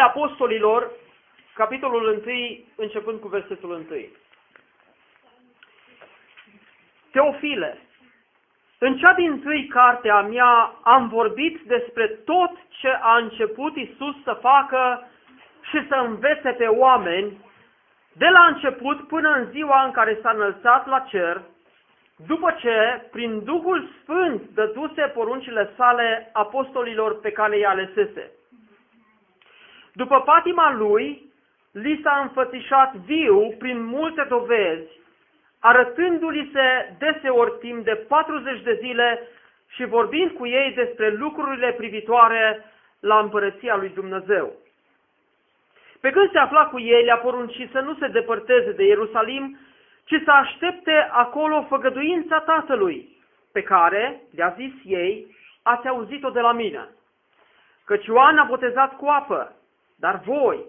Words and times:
Faptele 0.00 0.22
Apostolilor, 0.24 0.90
capitolul 1.54 2.22
1, 2.26 2.58
începând 2.76 3.20
cu 3.20 3.28
versetul 3.28 3.70
1. 3.70 3.84
Teofile, 7.12 7.78
în 8.78 8.96
cea 8.96 9.12
din 9.12 9.40
tâi 9.40 9.66
carte 9.66 10.08
a 10.10 10.20
mea 10.20 10.74
am 10.82 11.08
vorbit 11.08 11.60
despre 11.60 12.06
tot 12.06 12.50
ce 12.68 12.88
a 13.00 13.16
început 13.16 13.76
Isus 13.76 14.14
să 14.24 14.38
facă 14.40 15.06
și 15.70 15.86
să 15.88 15.94
învețe 15.94 16.50
pe 16.50 16.66
oameni, 16.66 17.44
de 18.12 18.26
la 18.26 18.44
început 18.46 19.08
până 19.08 19.30
în 19.30 19.50
ziua 19.50 19.84
în 19.84 19.90
care 19.90 20.18
s-a 20.22 20.30
înălțat 20.30 20.86
la 20.86 20.98
cer, 20.98 21.42
după 22.26 22.56
ce, 22.60 23.08
prin 23.10 23.44
Duhul 23.44 23.88
Sfânt, 24.02 24.42
dăduse 24.54 25.02
poruncile 25.02 25.70
sale 25.76 26.30
apostolilor 26.32 27.20
pe 27.20 27.30
care 27.30 27.58
i-a 27.58 27.68
alesese. 27.68 28.39
După 29.92 30.20
patima 30.20 30.72
lui, 30.72 31.32
li 31.72 32.00
s-a 32.02 32.18
înfățișat 32.22 32.94
viu 32.94 33.54
prin 33.58 33.84
multe 33.84 34.26
dovezi, 34.28 34.90
arătându-li 35.60 36.50
se 36.52 36.94
deseori 36.98 37.58
timp 37.58 37.84
de 37.84 37.94
40 37.94 38.62
de 38.62 38.78
zile 38.80 39.28
și 39.68 39.84
vorbind 39.84 40.30
cu 40.30 40.46
ei 40.46 40.72
despre 40.72 41.10
lucrurile 41.10 41.72
privitoare 41.72 42.64
la 43.00 43.18
împărăția 43.18 43.76
lui 43.76 43.88
Dumnezeu. 43.88 44.52
Pe 46.00 46.10
când 46.10 46.30
se 46.30 46.38
afla 46.38 46.66
cu 46.66 46.78
ei, 46.78 47.04
le-a 47.04 47.18
poruncit 47.18 47.70
să 47.70 47.80
nu 47.80 47.94
se 47.94 48.08
depărteze 48.08 48.72
de 48.72 48.84
Ierusalim, 48.84 49.58
ci 50.04 50.14
să 50.24 50.30
aștepte 50.30 51.08
acolo 51.10 51.66
făgăduința 51.68 52.40
Tatălui, 52.40 53.16
pe 53.52 53.62
care, 53.62 54.20
le-a 54.34 54.54
zis 54.56 54.72
ei, 54.84 55.36
ați 55.62 55.88
auzit-o 55.88 56.30
de 56.30 56.40
la 56.40 56.52
mine. 56.52 56.88
Căci 57.84 58.06
Ioan 58.06 58.38
a 58.38 58.44
botezat 58.44 58.96
cu 58.96 59.06
apă, 59.06 59.54
dar 60.00 60.20
voi, 60.24 60.64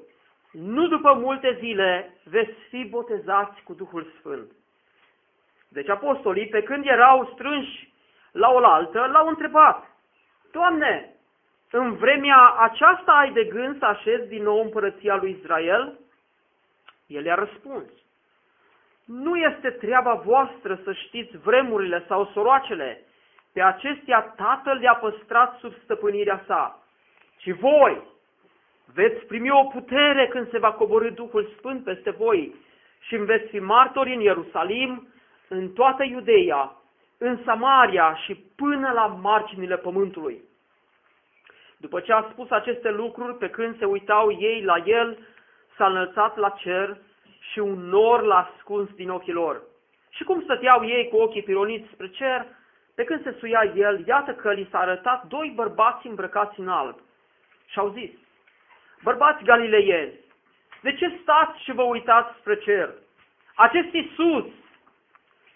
nu 0.52 0.88
după 0.88 1.14
multe 1.14 1.58
zile, 1.60 2.18
veți 2.24 2.54
fi 2.70 2.86
botezați 2.86 3.62
cu 3.64 3.74
Duhul 3.74 4.12
Sfânt. 4.20 4.52
Deci 5.68 5.90
apostolii, 5.90 6.48
pe 6.48 6.64
când 6.64 6.86
erau 6.86 7.30
strânși 7.34 7.94
la 8.32 8.50
oaltă, 8.50 9.10
l-au 9.12 9.28
întrebat, 9.28 9.92
Doamne, 10.52 11.16
în 11.72 11.96
vremea 11.96 12.56
aceasta 12.60 13.12
ai 13.12 13.32
de 13.32 13.44
gând 13.44 13.78
să 13.78 13.86
așezi 13.86 14.28
din 14.28 14.44
nou 14.44 14.62
împărăția 14.62 15.16
lui 15.16 15.38
Israel? 15.40 16.00
El 17.08 17.26
i-a 17.26 17.36
răspuns, 17.36 17.90
nu 19.06 19.36
este 19.36 19.70
treaba 19.70 20.14
voastră 20.14 20.80
să 20.84 20.94
știți 20.94 21.38
vremurile 21.38 22.04
sau 22.08 22.26
soroacele, 22.34 23.04
pe 23.54 23.62
acestea 23.62 24.22
Tatăl 24.22 24.78
le-a 24.78 24.96
păstrat 24.96 25.58
sub 25.60 25.74
stăpânirea 25.84 26.44
sa, 26.48 26.80
ci 27.38 27.52
voi, 27.52 28.02
Veți 28.94 29.26
primi 29.26 29.50
o 29.50 29.64
putere 29.64 30.28
când 30.28 30.50
se 30.50 30.58
va 30.58 30.72
coborâ 30.72 31.10
Duhul 31.10 31.50
Sfânt 31.58 31.84
peste 31.84 32.10
voi 32.10 32.56
și 33.00 33.16
veți 33.16 33.48
fi 33.48 33.60
martori 33.60 34.14
în 34.14 34.20
Ierusalim, 34.20 35.08
în 35.48 35.70
toată 35.70 36.04
Iudeia, 36.04 36.76
în 37.18 37.40
Samaria 37.46 38.16
și 38.16 38.36
până 38.56 38.92
la 38.92 39.06
marginile 39.06 39.78
pământului. 39.78 40.42
După 41.78 42.00
ce 42.00 42.14
a 42.14 42.28
spus 42.32 42.50
aceste 42.50 42.92
lucruri, 42.92 43.38
pe 43.38 43.50
când 43.50 43.78
se 43.78 43.86
uitau 43.86 44.32
ei 44.40 44.64
la 44.64 44.78
el, 44.86 45.18
s-a 45.78 45.88
înălțat 45.88 46.38
la 46.38 46.50
cer 46.50 46.98
și 47.52 47.60
un 47.60 47.80
nor 47.80 48.22
l-a 48.24 48.52
ascuns 48.56 48.90
din 48.90 49.10
ochii 49.10 49.34
lor. 49.34 49.62
Și 50.10 50.24
cum 50.24 50.42
stăteau 50.42 50.86
ei 50.86 51.08
cu 51.08 51.16
ochii 51.16 51.44
pironiți 51.44 51.90
spre 51.94 52.10
cer, 52.10 52.46
pe 52.96 53.04
când 53.04 53.24
se 53.24 53.36
suia 53.40 53.72
el, 53.76 54.04
iată 54.08 54.32
că 54.32 54.52
li 54.52 54.68
s-a 54.72 54.80
arătat 54.80 55.26
doi 55.26 55.52
bărbați 55.56 56.08
îmbrăcați 56.08 56.60
în 56.60 56.68
alb. 56.68 57.00
Și 57.66 57.80
au 57.80 57.90
zis, 57.90 58.10
Bărbați 59.04 59.44
galileieni, 59.44 60.14
de 60.82 60.94
ce 60.94 61.20
stați 61.22 61.64
și 61.64 61.72
vă 61.72 61.82
uitați 61.82 62.38
spre 62.40 62.58
cer? 62.58 62.90
Acest 63.56 63.94
Iisus, 63.94 64.46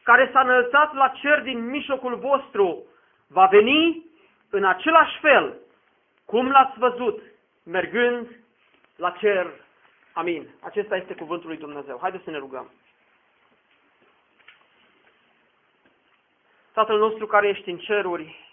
care 0.03 0.29
s-a 0.31 0.39
înălțat 0.39 0.93
la 0.93 1.07
cer 1.07 1.41
din 1.41 1.69
mijlocul 1.69 2.15
vostru, 2.15 2.85
va 3.27 3.45
veni 3.45 4.05
în 4.49 4.65
același 4.65 5.19
fel 5.19 5.57
cum 6.25 6.49
l-ați 6.51 6.79
văzut, 6.79 7.21
mergând 7.63 8.27
la 8.95 9.09
cer. 9.09 9.47
Amin. 10.13 10.47
Acesta 10.59 10.95
este 10.95 11.13
cuvântul 11.13 11.47
lui 11.47 11.57
Dumnezeu. 11.57 11.97
Haideți 12.01 12.23
să 12.23 12.29
ne 12.29 12.37
rugăm. 12.37 12.71
Tatăl 16.73 16.97
nostru 16.97 17.25
care 17.25 17.47
ești 17.47 17.69
în 17.69 17.77
ceruri, 17.77 18.44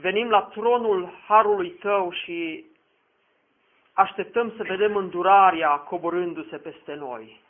venim 0.00 0.28
la 0.28 0.40
tronul 0.40 1.12
Harului 1.26 1.70
Tău 1.70 2.12
și 2.12 2.64
așteptăm 3.92 4.52
să 4.56 4.62
vedem 4.62 4.96
îndurarea 4.96 5.70
coborându-se 5.70 6.56
peste 6.56 6.94
noi. 6.94 7.40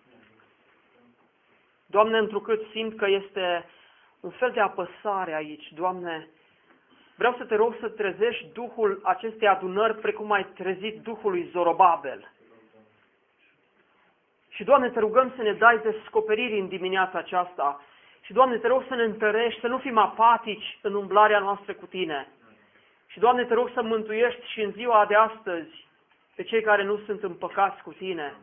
Doamne, 1.87 2.19
întrucât 2.19 2.61
simt 2.71 2.97
că 2.97 3.09
este 3.09 3.65
un 4.21 4.31
fel 4.31 4.51
de 4.51 4.61
apăsare 4.61 5.35
aici, 5.35 5.73
Doamne, 5.73 6.29
vreau 7.17 7.35
să 7.39 7.45
te 7.45 7.55
rog 7.55 7.77
să 7.81 7.89
trezești 7.89 8.47
Duhul 8.53 9.01
acestei 9.03 9.49
adunări 9.49 9.99
precum 9.99 10.33
ai 10.33 10.45
trezit 10.45 11.03
Duhul 11.03 11.31
lui 11.31 11.49
Zorobabel. 11.53 12.33
Și, 14.49 14.65
Doamne, 14.65 14.91
te 14.91 14.99
rugăm 14.99 15.33
să 15.37 15.43
ne 15.43 15.53
dai 15.53 15.79
descoperiri 15.79 16.59
în 16.59 16.69
dimineața 16.69 17.19
aceasta. 17.19 17.81
Și, 18.21 18.33
Doamne, 18.33 18.57
te 18.57 18.67
rog 18.67 18.85
să 18.89 18.95
ne 18.95 19.03
întărești, 19.03 19.61
să 19.61 19.67
nu 19.67 19.79
fim 19.79 19.99
apatici 19.99 20.79
în 20.83 20.95
umblarea 20.95 21.39
noastră 21.39 21.75
cu 21.75 21.87
Tine. 21.87 22.29
Și, 23.11 23.19
Doamne, 23.19 23.45
te 23.45 23.55
rog 23.55 23.71
să 23.75 23.83
mântuiești 23.83 24.47
și 24.47 24.61
în 24.61 24.73
ziua 24.73 25.07
de 25.07 25.15
astăzi 25.15 25.87
pe 26.35 26.43
cei 26.43 26.63
care 26.63 26.85
nu 26.85 26.99
sunt 26.99 27.23
împăcați 27.23 27.83
cu 27.83 27.93
Tine. 27.93 28.35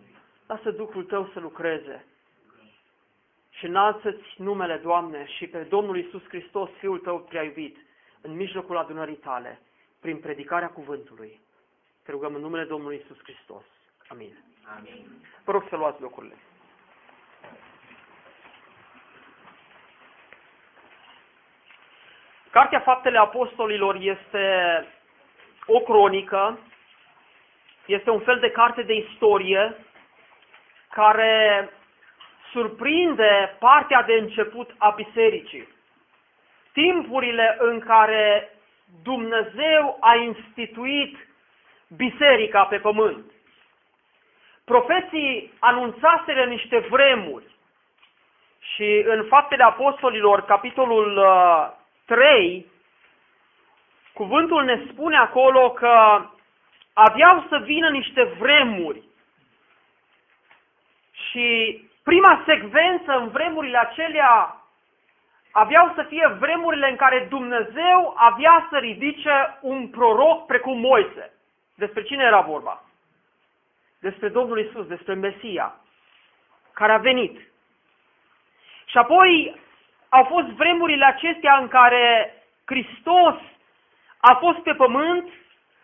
Lasă 0.48 0.72
Duhul 0.72 1.04
Tău 1.04 1.30
să 1.34 1.40
lucreze. 1.40 2.06
Și 3.50 3.66
înalță-ți 3.66 4.34
numele, 4.38 4.78
Doamne, 4.78 5.26
și 5.26 5.48
pe 5.48 5.58
Domnul 5.58 5.98
Isus 5.98 6.24
Hristos, 6.28 6.70
Fiul 6.80 7.00
Tău 7.00 7.20
prea 7.20 7.44
iubit, 7.44 7.78
în 8.22 8.36
mijlocul 8.36 8.78
adunării 8.78 9.16
Tale, 9.16 9.60
prin 10.00 10.18
predicarea 10.18 10.70
cuvântului. 10.70 11.40
Te 12.04 12.12
rugăm 12.12 12.36
în 12.36 12.42
numele 12.42 12.64
Domnului 12.64 13.02
Isus 13.04 13.18
Hristos. 13.24 13.64
Amin. 14.08 14.38
Amin. 14.78 15.06
Vă 15.44 15.52
rog 15.52 15.66
să 15.70 15.76
luați 15.76 16.02
locurile. 16.02 16.36
Cartea 22.58 22.80
Faptele 22.80 23.18
Apostolilor 23.18 23.96
este 24.00 24.46
o 25.66 25.80
cronică, 25.80 26.60
este 27.86 28.10
un 28.10 28.20
fel 28.20 28.40
de 28.40 28.52
carte 28.52 28.82
de 28.82 28.94
istorie 28.94 29.76
care 30.90 31.70
surprinde 32.52 33.56
partea 33.60 34.02
de 34.02 34.14
început 34.14 34.76
a 34.78 34.90
bisericii. 34.90 35.68
Timpurile 36.74 37.58
în 37.60 37.80
care 37.80 38.50
Dumnezeu 39.04 39.98
a 40.00 40.16
instituit 40.16 41.28
biserica 41.88 42.64
pe 42.64 42.78
pământ. 42.78 43.32
Profeții 44.66 45.54
anunțaseră 45.60 46.46
niște 46.46 46.78
vremuri 46.78 47.46
și 48.60 49.04
în 49.06 49.26
Faptele 49.30 49.64
Apostolilor, 49.64 50.42
capitolul 50.42 51.24
3, 52.08 52.66
cuvântul 54.14 54.64
ne 54.64 54.86
spune 54.92 55.18
acolo 55.18 55.72
că 55.72 56.26
aveau 56.94 57.46
să 57.50 57.58
vină 57.58 57.90
niște 57.90 58.24
vremuri 58.24 59.04
și 61.12 61.80
prima 62.04 62.44
secvență 62.46 63.12
în 63.12 63.28
vremurile 63.28 63.78
acelea 63.78 64.62
aveau 65.52 65.92
să 65.96 66.04
fie 66.04 66.28
vremurile 66.40 66.90
în 66.90 66.96
care 66.96 67.26
Dumnezeu 67.30 68.14
avea 68.18 68.68
să 68.70 68.78
ridice 68.78 69.58
un 69.62 69.88
proroc 69.88 70.46
precum 70.46 70.80
Moise. 70.80 71.34
Despre 71.76 72.04
cine 72.04 72.24
era 72.24 72.42
vorba? 72.42 72.84
Despre 74.00 74.30
Domnul 74.30 74.60
Isus, 74.60 74.88
despre 74.88 75.14
Mesia, 75.14 75.76
care 76.74 76.92
a 76.92 76.98
venit. 76.98 77.40
Și 78.86 78.98
apoi 78.98 79.62
au 80.10 80.24
fost 80.24 80.48
vremurile 80.48 81.06
acestea 81.06 81.58
în 81.58 81.68
care 81.68 82.34
Hristos 82.66 83.36
a 84.18 84.34
fost 84.34 84.58
pe 84.58 84.74
pământ, 84.74 85.30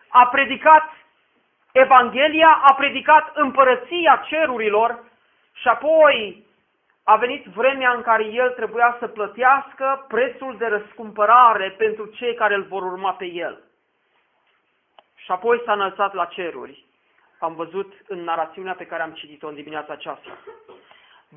a 0.08 0.26
predicat 0.26 0.90
Evanghelia, 1.72 2.60
a 2.62 2.74
predicat 2.74 3.36
împărăția 3.36 4.24
cerurilor 4.26 5.02
și 5.52 5.68
apoi 5.68 6.46
a 7.02 7.16
venit 7.16 7.44
vremea 7.44 7.92
în 7.92 8.02
care 8.02 8.24
el 8.24 8.50
trebuia 8.50 8.96
să 8.98 9.06
plătească 9.06 10.04
prețul 10.08 10.56
de 10.56 10.66
răscumpărare 10.66 11.70
pentru 11.70 12.06
cei 12.06 12.34
care 12.34 12.54
îl 12.54 12.62
vor 12.62 12.82
urma 12.82 13.12
pe 13.12 13.24
el. 13.24 13.62
Și 15.14 15.30
apoi 15.30 15.62
s-a 15.64 15.72
înălțat 15.72 16.14
la 16.14 16.24
ceruri. 16.24 16.84
Am 17.38 17.54
văzut 17.54 17.92
în 18.08 18.24
narațiunea 18.24 18.74
pe 18.74 18.86
care 18.86 19.02
am 19.02 19.12
citit-o 19.12 19.48
în 19.48 19.54
dimineața 19.54 19.92
aceasta. 19.92 20.38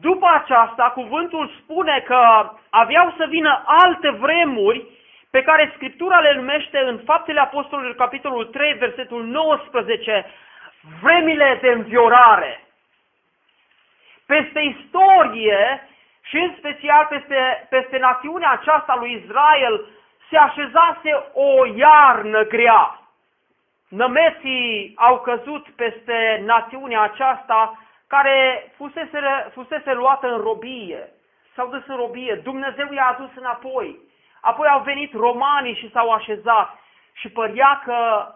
După 0.02 0.28
aceasta, 0.34 0.92
cuvântul 0.94 1.52
spune 1.62 2.04
că 2.06 2.52
aveau 2.70 3.14
să 3.18 3.26
vină 3.30 3.64
alte 3.66 4.10
vremuri 4.10 4.86
pe 5.32 5.42
care 5.42 5.72
Scriptura 5.76 6.20
le 6.20 6.34
numește 6.34 6.80
în 6.80 7.00
Faptele 7.06 7.40
Apostolului, 7.40 7.96
capitolul 7.96 8.46
3, 8.46 8.74
versetul 8.74 9.24
19, 9.24 10.26
vremile 11.02 11.58
de 11.62 11.70
înviorare. 11.70 12.62
Peste 14.26 14.60
istorie 14.60 15.88
și 16.22 16.38
în 16.38 16.54
special 16.58 17.06
peste, 17.10 17.68
peste 17.70 17.98
națiunea 17.98 18.52
aceasta 18.52 18.96
lui 19.00 19.24
Israel 19.24 19.86
se 20.30 20.38
așezase 20.38 21.26
o 21.34 21.66
iarnă 21.76 22.44
grea. 22.44 23.02
Nămeții 23.90 24.94
au 24.96 25.20
căzut 25.20 25.68
peste 25.76 26.42
națiunea 26.46 27.02
aceasta 27.02 27.87
care 28.08 28.72
fusese, 28.76 29.50
fusese 29.54 29.94
luată 29.94 30.28
în 30.28 30.42
robie. 30.42 31.12
S-au 31.56 31.68
dus 31.68 31.88
în 31.88 31.96
robie. 31.96 32.36
Dumnezeu 32.44 32.92
i-a 32.92 33.08
adus 33.08 33.30
înapoi. 33.36 34.00
Apoi 34.42 34.68
au 34.68 34.82
venit 34.82 35.14
romanii 35.14 35.76
și 35.76 35.92
s-au 35.92 36.12
așezat 36.12 36.80
și 37.14 37.30
părea 37.30 37.82
că 37.86 38.28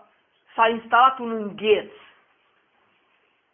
s-a 0.56 0.68
instalat 0.68 1.20
un 1.20 1.32
îngheț. 1.32 1.92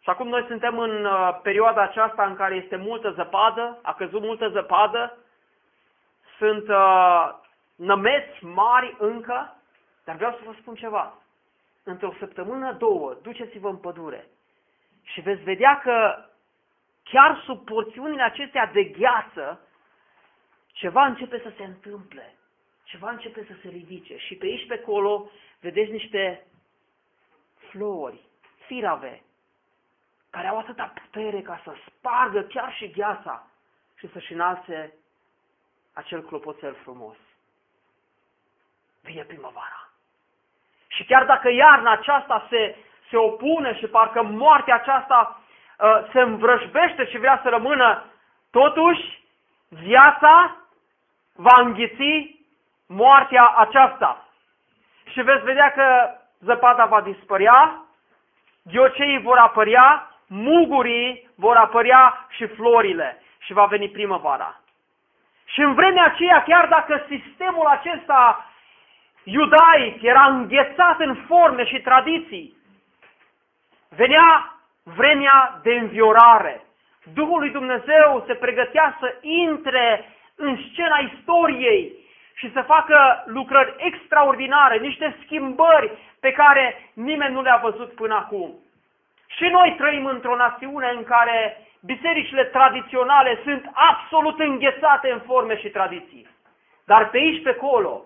Și 0.00 0.10
acum 0.10 0.28
noi 0.28 0.44
suntem 0.46 0.78
în 0.78 1.04
uh, 1.04 1.38
perioada 1.42 1.82
aceasta 1.82 2.24
în 2.24 2.36
care 2.36 2.54
este 2.54 2.76
multă 2.76 3.10
zăpadă, 3.10 3.78
a 3.82 3.94
căzut 3.94 4.22
multă 4.22 4.48
zăpadă, 4.48 5.16
sunt 6.38 6.68
uh, 6.68 7.34
nămeți 7.76 8.44
mari 8.44 8.96
încă, 8.98 9.56
dar 10.04 10.16
vreau 10.16 10.32
să 10.32 10.40
vă 10.44 10.52
spun 10.60 10.74
ceva. 10.74 11.12
Într-o 11.84 12.12
săptămână, 12.18 12.72
două, 12.72 13.16
duceți-vă 13.22 13.68
în 13.68 13.76
pădure 13.76 14.28
și 15.02 15.20
veți 15.20 15.42
vedea 15.42 15.80
că 15.80 16.24
chiar 17.02 17.42
sub 17.44 17.64
porțiunile 17.64 18.22
acestea 18.22 18.66
de 18.66 18.84
gheață, 18.84 19.60
ceva 20.72 21.06
începe 21.06 21.40
să 21.40 21.52
se 21.56 21.64
întâmple 21.64 22.38
ceva 22.88 23.10
începe 23.10 23.44
să 23.44 23.52
se 23.62 23.68
ridice 23.68 24.16
și 24.16 24.34
pe 24.34 24.46
aici 24.46 24.66
pe 24.66 24.74
acolo 24.74 25.30
vedeți 25.60 25.90
niște 25.90 26.46
flori, 27.70 28.20
firave, 28.66 29.22
care 30.30 30.46
au 30.46 30.58
atâta 30.58 30.92
putere 30.94 31.40
ca 31.40 31.60
să 31.64 31.74
spargă 31.86 32.42
chiar 32.42 32.72
și 32.72 32.90
gheața 32.90 33.46
și 33.98 34.10
să-și 34.12 34.32
înalțe 34.32 34.94
acel 35.92 36.22
clopoțel 36.22 36.74
frumos. 36.74 37.16
Vine 39.00 39.22
primăvara. 39.22 39.90
Și 40.86 41.04
chiar 41.04 41.24
dacă 41.24 41.50
iarna 41.50 41.90
aceasta 41.90 42.46
se, 42.50 42.76
se 43.10 43.16
opune 43.16 43.74
și 43.74 43.86
parcă 43.86 44.22
moartea 44.22 44.74
aceasta 44.74 45.40
uh, 45.78 46.08
se 46.12 46.20
învrăjbește 46.20 47.06
și 47.06 47.18
vrea 47.18 47.40
să 47.42 47.48
rămână, 47.48 48.04
totuși 48.50 49.22
viața 49.68 50.56
va 51.34 51.60
înghiți 51.60 52.36
moartea 52.86 53.54
aceasta. 53.56 54.24
Și 55.12 55.22
veți 55.22 55.44
vedea 55.44 55.72
că 55.72 56.10
zăpada 56.40 56.84
va 56.84 57.00
dispărea, 57.00 57.82
ghioceii 58.62 59.20
vor 59.20 59.36
apărea, 59.36 60.10
mugurii 60.26 61.30
vor 61.34 61.56
apărea 61.56 62.26
și 62.28 62.46
florile 62.46 63.22
și 63.38 63.52
va 63.52 63.64
veni 63.64 63.88
primăvara. 63.88 64.60
Și 65.44 65.60
în 65.60 65.74
vremea 65.74 66.04
aceea, 66.04 66.42
chiar 66.42 66.68
dacă 66.68 67.04
sistemul 67.08 67.66
acesta 67.66 68.46
iudaic 69.24 70.02
era 70.02 70.24
înghețat 70.24 71.00
în 71.00 71.14
forme 71.26 71.64
și 71.64 71.80
tradiții, 71.80 72.57
venea 73.88 74.52
vremea 74.82 75.60
de 75.62 75.74
înviorare. 75.74 76.62
Duhul 77.14 77.38
lui 77.38 77.50
Dumnezeu 77.50 78.24
se 78.26 78.34
pregătea 78.34 78.96
să 79.00 79.14
intre 79.20 80.04
în 80.36 80.58
scena 80.70 80.96
istoriei 80.96 81.92
și 82.34 82.52
să 82.52 82.62
facă 82.62 83.22
lucrări 83.26 83.74
extraordinare, 83.78 84.78
niște 84.78 85.16
schimbări 85.24 85.90
pe 86.20 86.32
care 86.32 86.90
nimeni 86.92 87.34
nu 87.34 87.42
le-a 87.42 87.60
văzut 87.62 87.94
până 87.94 88.14
acum. 88.14 88.54
Și 89.26 89.44
noi 89.44 89.74
trăim 89.78 90.06
într-o 90.06 90.36
națiune 90.36 90.92
în 90.96 91.04
care 91.04 91.66
bisericile 91.84 92.44
tradiționale 92.44 93.38
sunt 93.42 93.70
absolut 93.72 94.40
înghețate 94.40 95.10
în 95.12 95.20
forme 95.20 95.58
și 95.58 95.68
tradiții. 95.68 96.26
Dar 96.84 97.10
pe 97.10 97.16
aici, 97.16 97.42
pe 97.42 97.48
acolo, 97.48 98.04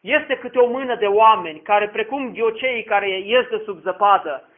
este 0.00 0.36
câte 0.36 0.58
o 0.58 0.66
mână 0.66 0.94
de 0.94 1.06
oameni 1.06 1.60
care, 1.60 1.88
precum 1.88 2.32
ghioceii 2.32 2.84
care 2.84 3.08
ies 3.08 3.48
de 3.48 3.62
sub 3.64 3.78
zăpadă, 3.78 4.48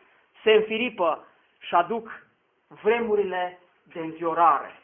se 0.42 0.52
înfiripă 0.52 1.24
și 1.58 1.74
aduc 1.74 2.26
vremurile 2.82 3.58
de 3.82 4.00
înviorare. 4.00 4.80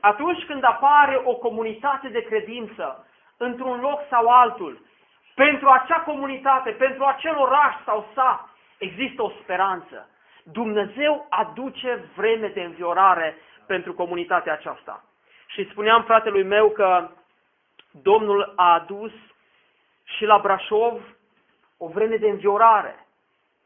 Atunci 0.00 0.44
când 0.44 0.64
apare 0.64 1.20
o 1.24 1.34
comunitate 1.34 2.08
de 2.08 2.22
credință 2.22 3.06
într-un 3.36 3.80
loc 3.80 4.00
sau 4.10 4.28
altul, 4.28 4.80
pentru 5.34 5.68
acea 5.68 6.00
comunitate, 6.00 6.70
pentru 6.70 7.04
acel 7.04 7.38
oraș 7.38 7.74
sau 7.84 8.08
sat, 8.14 8.48
există 8.78 9.22
o 9.22 9.32
speranță. 9.42 10.08
Dumnezeu 10.42 11.26
aduce 11.28 12.04
vreme 12.16 12.48
de 12.48 12.62
înviorare 12.62 13.36
pentru 13.66 13.94
comunitatea 13.94 14.52
aceasta. 14.52 15.04
Și 15.46 15.68
spuneam 15.70 16.02
fratelui 16.02 16.42
meu 16.42 16.70
că 16.70 17.08
Domnul 17.90 18.52
a 18.56 18.72
adus 18.72 19.12
și 20.04 20.24
la 20.24 20.38
Brașov 20.38 21.00
o 21.76 21.88
vreme 21.88 22.16
de 22.16 22.28
înviorare. 22.28 23.01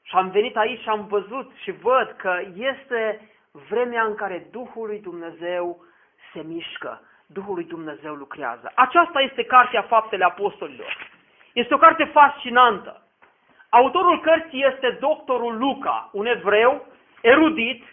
Și 0.08 0.17
am 0.17 0.31
venit 0.31 0.56
aici 0.56 0.81
și 0.81 0.88
am 0.88 1.06
văzut 1.06 1.53
și 1.62 1.70
văd 1.70 2.14
că 2.17 2.41
este 2.55 3.31
vremea 3.69 4.05
în 4.05 4.14
care 4.14 4.49
Duhul 4.50 4.87
lui 4.87 5.00
Dumnezeu 5.00 5.85
se 6.32 6.43
mișcă. 6.43 7.00
Duhul 7.26 7.55
lui 7.55 7.64
Dumnezeu 7.64 8.14
lucrează. 8.14 8.73
Aceasta 8.75 9.20
este 9.20 9.44
cartea 9.44 9.82
Faptele 9.82 10.25
Apostolilor. 10.25 10.97
Este 11.53 11.75
o 11.75 11.79
carte 11.79 12.05
fascinantă. 12.05 13.03
Autorul 13.69 14.20
cărții 14.20 14.64
este 14.73 14.97
doctorul 15.00 15.58
Luca, 15.58 16.11
un 16.12 16.26
evreu 16.26 16.87
erudit, 17.20 17.85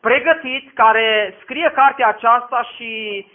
pregătit, 0.00 0.74
care 0.74 1.36
scrie 1.42 1.70
cartea 1.74 2.08
aceasta 2.08 2.62
și 2.76 3.26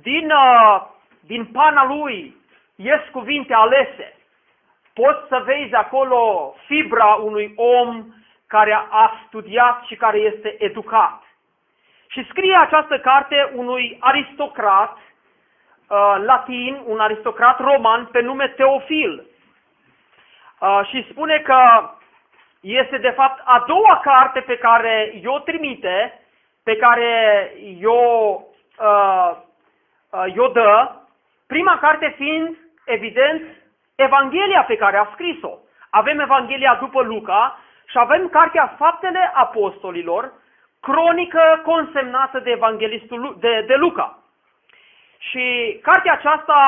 din, 0.00 0.30
uh, 0.30 0.82
din 1.20 1.44
pana 1.46 1.84
lui 1.84 2.36
ies 2.76 3.00
cuvinte 3.12 3.54
alese. 3.54 4.17
Poți 5.02 5.28
să 5.28 5.42
vezi 5.44 5.74
acolo 5.74 6.54
fibra 6.66 7.06
unui 7.06 7.52
om 7.56 8.04
care 8.46 8.72
a 8.90 9.12
studiat 9.26 9.82
și 9.84 9.96
care 9.96 10.18
este 10.18 10.56
educat. 10.58 11.22
Și 12.08 12.26
scrie 12.28 12.56
această 12.56 12.98
carte 12.98 13.50
unui 13.54 13.96
aristocrat 14.00 14.96
uh, 14.96 16.16
latin, 16.24 16.82
un 16.84 16.98
aristocrat 16.98 17.60
roman 17.60 18.06
pe 18.06 18.20
nume 18.20 18.48
Teofil. 18.48 19.26
Uh, 20.60 20.80
și 20.90 21.06
spune 21.10 21.38
că 21.38 21.90
este 22.60 22.98
de 22.98 23.10
fapt 23.10 23.42
a 23.44 23.64
doua 23.66 24.00
carte 24.02 24.40
pe 24.40 24.56
care 24.56 25.12
eu 25.22 25.38
trimite, 25.38 26.20
pe 26.64 26.76
care 26.76 27.52
eu, 27.80 28.48
uh, 28.80 29.36
uh, 30.10 30.24
eu 30.34 30.48
dă, 30.48 30.90
prima 31.46 31.78
carte 31.78 32.14
fiind, 32.16 32.56
evident, 32.84 33.57
Evanghelia 33.98 34.62
pe 34.62 34.76
care 34.76 34.96
a 34.96 35.08
scris-o. 35.12 35.58
Avem 35.90 36.20
Evanghelia 36.20 36.76
după 36.80 37.02
Luca 37.02 37.58
și 37.86 37.98
avem 37.98 38.28
cartea 38.28 38.74
Faptele 38.78 39.30
Apostolilor, 39.34 40.32
cronică 40.80 41.60
consemnată 41.64 42.38
de 42.38 42.50
evanghelistul 42.50 43.36
de, 43.40 43.64
de 43.66 43.74
Luca. 43.74 44.18
Și 45.18 45.78
cartea 45.82 46.12
aceasta 46.12 46.58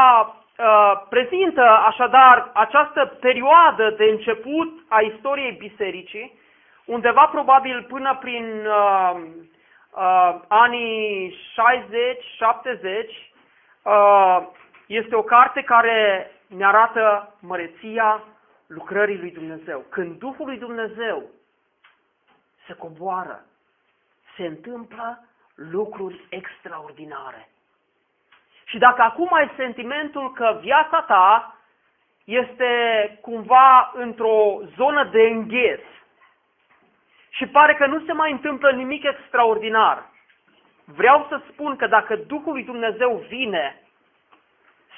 uh, 0.59 0.93
prezintă 1.09 1.63
așadar 1.87 2.51
această 2.53 3.17
perioadă 3.21 3.91
de 3.91 4.05
început 4.05 4.85
a 4.89 5.01
istoriei 5.01 5.53
bisericii, 5.53 6.39
undeva 6.85 7.27
probabil 7.27 7.87
până 7.89 8.17
prin 8.21 8.67
uh, 8.67 9.21
uh, 9.91 10.35
anii 10.49 11.35
60-70, 11.35 11.37
uh, 13.83 14.39
este 14.87 15.15
o 15.15 15.23
carte 15.23 15.63
care 15.63 16.31
ne 16.57 16.65
arată 16.65 17.35
măreția 17.41 18.23
lucrării 18.67 19.19
lui 19.19 19.31
Dumnezeu. 19.31 19.85
Când 19.89 20.19
Duhul 20.19 20.47
lui 20.47 20.59
Dumnezeu 20.59 21.23
se 22.67 22.73
coboară 22.73 23.45
se 24.37 24.47
întâmplă 24.47 25.25
lucruri 25.55 26.25
extraordinare. 26.29 27.49
Și 28.65 28.79
dacă 28.79 29.03
acum 29.03 29.29
ai 29.33 29.51
sentimentul 29.57 30.33
că 30.33 30.59
viața 30.61 31.01
ta 31.01 31.57
este 32.25 32.69
cumva 33.21 33.93
într-o 33.95 34.61
zonă 34.77 35.05
de 35.05 35.23
îngheț, 35.23 35.81
și 37.31 37.47
pare 37.47 37.75
că 37.75 37.87
nu 37.87 38.05
se 38.05 38.13
mai 38.13 38.33
întâmplă 38.33 38.71
nimic 38.71 39.05
extraordinar. 39.05 40.09
Vreau 40.85 41.27
să 41.29 41.41
spun 41.49 41.77
că 41.77 41.87
dacă 41.87 42.17
Duhul 42.17 42.53
lui 42.53 42.65
Dumnezeu 42.65 43.25
vine, 43.29 43.80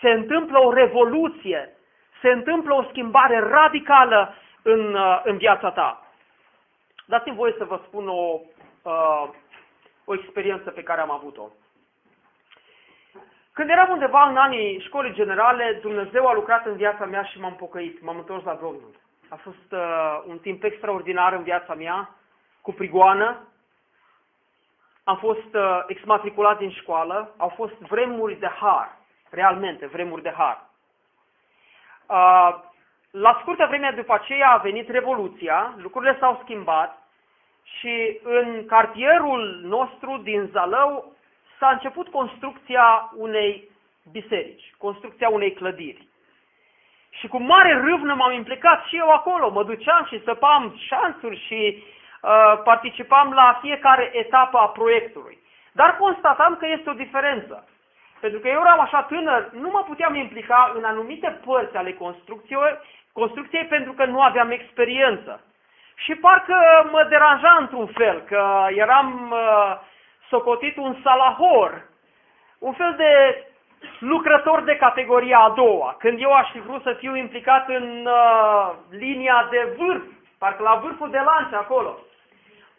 se 0.03 0.11
întâmplă 0.11 0.59
o 0.59 0.73
revoluție, 0.73 1.75
se 2.21 2.29
întâmplă 2.29 2.75
o 2.75 2.83
schimbare 2.89 3.39
radicală 3.39 4.35
în, 4.63 4.95
uh, 4.95 5.21
în 5.25 5.37
viața 5.37 5.71
ta. 5.71 6.07
Dați-mi 7.07 7.37
voie 7.37 7.55
să 7.59 7.65
vă 7.65 7.81
spun 7.87 8.09
o, 8.09 8.41
uh, 8.83 9.29
o 10.05 10.15
experiență 10.15 10.71
pe 10.71 10.83
care 10.83 11.01
am 11.01 11.11
avut-o. 11.11 11.49
Când 13.53 13.71
eram 13.71 13.91
undeva 13.91 14.29
în 14.29 14.37
anii 14.37 14.81
școlii 14.81 15.13
generale, 15.13 15.79
Dumnezeu 15.83 16.27
a 16.27 16.33
lucrat 16.33 16.67
în 16.67 16.77
viața 16.77 17.05
mea 17.05 17.23
și 17.23 17.41
m-am 17.41 17.55
pocăit, 17.55 18.03
m-am 18.03 18.17
întors 18.17 18.45
la 18.45 18.55
Domnul. 18.55 18.91
A 19.29 19.37
fost 19.37 19.73
uh, 19.73 20.23
un 20.27 20.39
timp 20.39 20.65
extraordinar 20.65 21.33
în 21.33 21.43
viața 21.43 21.75
mea, 21.75 22.11
cu 22.61 22.73
prigoană. 22.73 23.47
Am 25.05 25.17
fost 25.17 25.55
uh, 25.55 25.83
exmatriculat 25.87 26.59
din 26.59 26.71
școală, 26.71 27.35
au 27.37 27.49
fost 27.49 27.75
vremuri 27.75 28.35
de 28.35 28.47
har, 28.47 29.02
realmente 29.33 29.87
vremuri 29.87 30.23
de 30.23 30.35
har. 30.37 30.71
Uh, 32.07 32.71
la 33.11 33.39
scurtă 33.41 33.67
vreme 33.69 33.93
după 33.97 34.15
aceea 34.15 34.51
a 34.51 34.57
venit 34.57 34.89
Revoluția, 34.89 35.75
lucrurile 35.77 36.17
s-au 36.21 36.41
schimbat 36.43 37.03
și 37.63 38.21
în 38.23 38.67
cartierul 38.67 39.61
nostru 39.63 40.17
din 40.17 40.49
Zalău 40.53 41.13
s-a 41.59 41.69
început 41.69 42.09
construcția 42.09 43.11
unei 43.17 43.69
biserici, 44.13 44.75
construcția 44.79 45.29
unei 45.29 45.53
clădiri. 45.53 46.07
Și 47.11 47.29
cu 47.29 47.39
mare 47.39 47.73
râvnă 47.73 48.15
m-am 48.15 48.33
implicat 48.33 48.85
și 48.85 48.97
eu 48.97 49.09
acolo, 49.09 49.51
mă 49.51 49.65
duceam 49.65 50.05
și 50.05 50.23
săpam 50.25 50.75
șansuri 50.79 51.45
și 51.47 51.83
uh, 52.23 52.61
participam 52.65 53.33
la 53.33 53.59
fiecare 53.61 54.11
etapă 54.13 54.59
a 54.59 54.69
proiectului. 54.69 55.39
Dar 55.73 55.97
constatam 55.97 56.57
că 56.57 56.67
este 56.67 56.91
o 56.91 56.93
diferență. 57.05 57.69
Pentru 58.23 58.41
că 58.41 58.49
eu 58.49 58.61
eram 58.61 58.81
așa 58.81 59.03
tânăr, 59.03 59.51
nu 59.53 59.69
mă 59.71 59.83
puteam 59.87 60.15
implica 60.15 60.73
în 60.77 60.85
anumite 60.85 61.41
părți 61.45 61.77
ale 61.77 61.93
construcției, 61.93 62.79
construcției 63.13 63.65
pentru 63.65 63.93
că 63.93 64.05
nu 64.05 64.21
aveam 64.21 64.51
experiență. 64.51 65.41
Și 65.95 66.15
parcă 66.15 66.55
mă 66.91 67.07
deranja 67.09 67.57
într-un 67.61 67.87
fel, 67.87 68.21
că 68.21 68.67
eram 68.69 69.31
uh, 69.31 69.79
socotit 70.29 70.77
un 70.77 70.97
salahor, 71.03 71.89
un 72.59 72.73
fel 72.73 72.95
de 72.97 73.45
lucrător 73.99 74.63
de 74.63 74.77
categoria 74.77 75.39
a 75.39 75.51
doua, 75.51 75.97
când 75.99 76.21
eu 76.21 76.33
aș 76.33 76.51
fi 76.51 76.61
vrut 76.61 76.83
să 76.83 76.93
fiu 76.93 77.17
implicat 77.17 77.69
în 77.69 78.07
uh, 78.07 78.71
linia 78.91 79.49
de 79.51 79.75
vârf, 79.79 80.03
parcă 80.39 80.63
la 80.63 80.75
vârful 80.75 81.11
de 81.11 81.23
lance 81.25 81.55
acolo. 81.55 81.99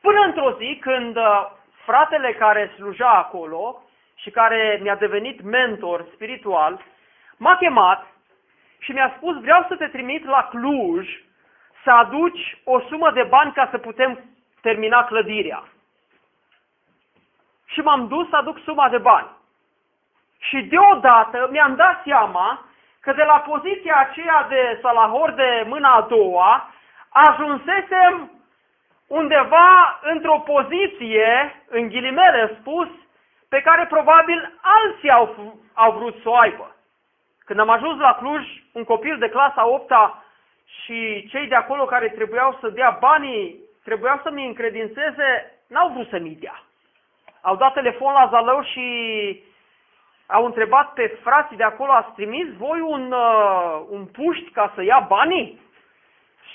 Până 0.02 0.20
într-o 0.20 0.52
zi, 0.58 0.78
când 0.82 1.18
uh, 1.18 1.48
fratele 1.86 2.34
care 2.34 2.72
sluja 2.76 3.10
acolo 3.10 3.83
și 4.24 4.30
care 4.30 4.80
mi-a 4.82 4.96
devenit 4.96 5.42
mentor 5.42 6.06
spiritual, 6.14 6.82
m-a 7.38 7.56
chemat 7.56 8.08
și 8.80 8.92
mi-a 8.92 9.14
spus, 9.16 9.42
vreau 9.42 9.66
să 9.68 9.76
te 9.76 9.88
trimit 9.88 10.26
la 10.26 10.48
Cluj 10.50 11.24
să 11.84 11.92
aduci 11.92 12.58
o 12.64 12.80
sumă 12.80 13.12
de 13.12 13.24
bani 13.24 13.52
ca 13.52 13.68
să 13.72 13.78
putem 13.78 14.20
termina 14.62 15.04
clădirea. 15.04 15.64
Și 17.66 17.80
m-am 17.80 18.08
dus 18.08 18.30
să 18.30 18.36
aduc 18.36 18.60
suma 18.60 18.90
de 18.90 18.98
bani. 18.98 19.28
Și 20.40 20.62
deodată 20.62 21.48
mi-am 21.52 21.76
dat 21.76 22.02
seama 22.06 22.66
că 23.00 23.14
de 23.14 23.24
la 23.24 23.40
poziția 23.40 23.96
aceea 23.98 24.46
de 24.50 24.80
salahor 24.82 25.32
de 25.32 25.64
mâna 25.68 25.94
a 25.94 26.02
doua, 26.02 26.70
ajunsesem 27.10 28.32
undeva 29.08 30.00
într-o 30.02 30.40
poziție, 30.40 31.62
în 31.70 31.88
ghilimele 31.88 32.58
spus, 32.60 32.88
pe 33.54 33.62
care 33.62 33.86
probabil 33.86 34.60
alții 34.62 35.10
au, 35.10 35.56
au 35.74 35.92
vrut 35.92 36.16
să 36.22 36.30
o 36.30 36.36
aibă. 36.36 36.76
Când 37.46 37.60
am 37.60 37.70
ajuns 37.70 38.00
la 38.00 38.14
Cluj, 38.14 38.46
un 38.72 38.84
copil 38.84 39.18
de 39.18 39.30
clasa 39.30 39.68
8 39.68 39.92
-a 39.92 40.24
și 40.82 41.28
cei 41.30 41.48
de 41.48 41.56
acolo 41.56 41.86
care 41.86 42.08
trebuiau 42.10 42.58
să 42.62 42.70
dea 42.70 42.98
banii, 43.00 43.60
trebuiau 43.84 44.20
să-mi 44.24 44.46
încredințeze, 44.46 45.60
n-au 45.68 45.90
vrut 45.90 46.10
să-mi 46.10 46.38
dea. 46.40 46.64
Au 47.42 47.56
dat 47.56 47.74
telefon 47.74 48.14
la 48.14 48.28
Zalău 48.32 48.64
și 48.64 48.88
au 50.28 50.46
întrebat 50.46 50.94
pe 50.94 51.18
frații 51.24 51.58
de 51.58 51.64
acolo, 51.64 51.92
ați 51.92 52.14
trimis 52.14 52.48
voi 52.58 52.80
un, 52.80 53.12
uh, 53.12 53.82
un 53.90 54.06
puști 54.06 54.50
ca 54.52 54.72
să 54.76 54.84
ia 54.84 55.06
banii? 55.08 55.62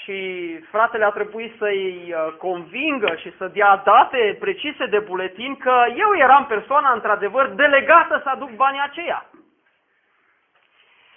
Și 0.08 0.58
fratele 0.70 1.04
a 1.04 1.10
trebuit 1.10 1.56
să-i 1.58 2.14
uh, 2.14 2.32
convingă 2.38 3.14
și 3.14 3.36
să 3.36 3.48
dea 3.48 3.76
date 3.84 4.36
precise 4.40 4.86
de 4.86 4.98
buletin 4.98 5.56
că 5.56 5.84
eu 5.96 6.16
eram 6.16 6.46
persoana 6.46 6.92
într-adevăr 6.92 7.48
delegată 7.48 8.20
să 8.22 8.28
aduc 8.28 8.50
banii 8.50 8.80
aceia. 8.82 9.26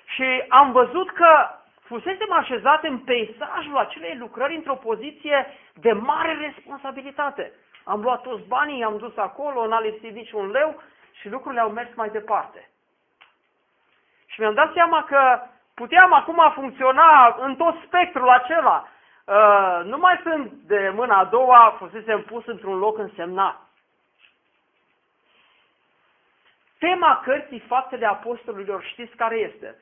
Și 0.05 0.43
am 0.47 0.71
văzut 0.71 1.11
că 1.11 1.49
fusesem 1.81 2.31
așezat 2.31 2.83
în 2.83 2.97
peisajul 2.97 3.77
acelei 3.77 4.17
lucrări 4.17 4.55
într-o 4.55 4.75
poziție 4.75 5.47
de 5.73 5.91
mare 5.91 6.33
responsabilitate. 6.33 7.51
Am 7.83 8.01
luat 8.01 8.21
toți 8.21 8.47
banii, 8.47 8.79
i-am 8.79 8.97
dus 8.97 9.17
acolo, 9.17 9.67
n-a 9.67 9.79
lipsit 9.79 10.13
niciun 10.13 10.49
leu 10.49 10.81
și 11.11 11.29
lucrurile 11.29 11.61
au 11.61 11.69
mers 11.69 11.89
mai 11.95 12.09
departe. 12.09 12.69
Și 14.25 14.39
mi-am 14.39 14.53
dat 14.53 14.73
seama 14.73 15.03
că 15.03 15.41
puteam 15.73 16.13
acum 16.13 16.51
funcționa 16.53 17.35
în 17.39 17.55
tot 17.55 17.75
spectrul 17.85 18.29
acela. 18.29 18.87
Uh, 19.25 19.81
nu 19.85 19.97
mai 19.97 20.19
sunt 20.23 20.51
de 20.51 20.91
mâna 20.95 21.17
a 21.17 21.25
doua, 21.25 21.75
fusesem 21.77 22.21
pus 22.21 22.45
într-un 22.45 22.77
loc 22.77 22.97
însemnat. 22.97 23.59
Tema 26.79 27.21
cărții 27.23 27.59
Faptele 27.59 28.05
Apostolilor 28.05 28.83
știți 28.83 29.15
care 29.15 29.35
este? 29.35 29.75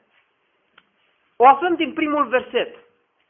O 1.36 1.48
aflăm 1.48 1.76
din 1.76 1.94
primul 1.94 2.28
verset. 2.28 2.76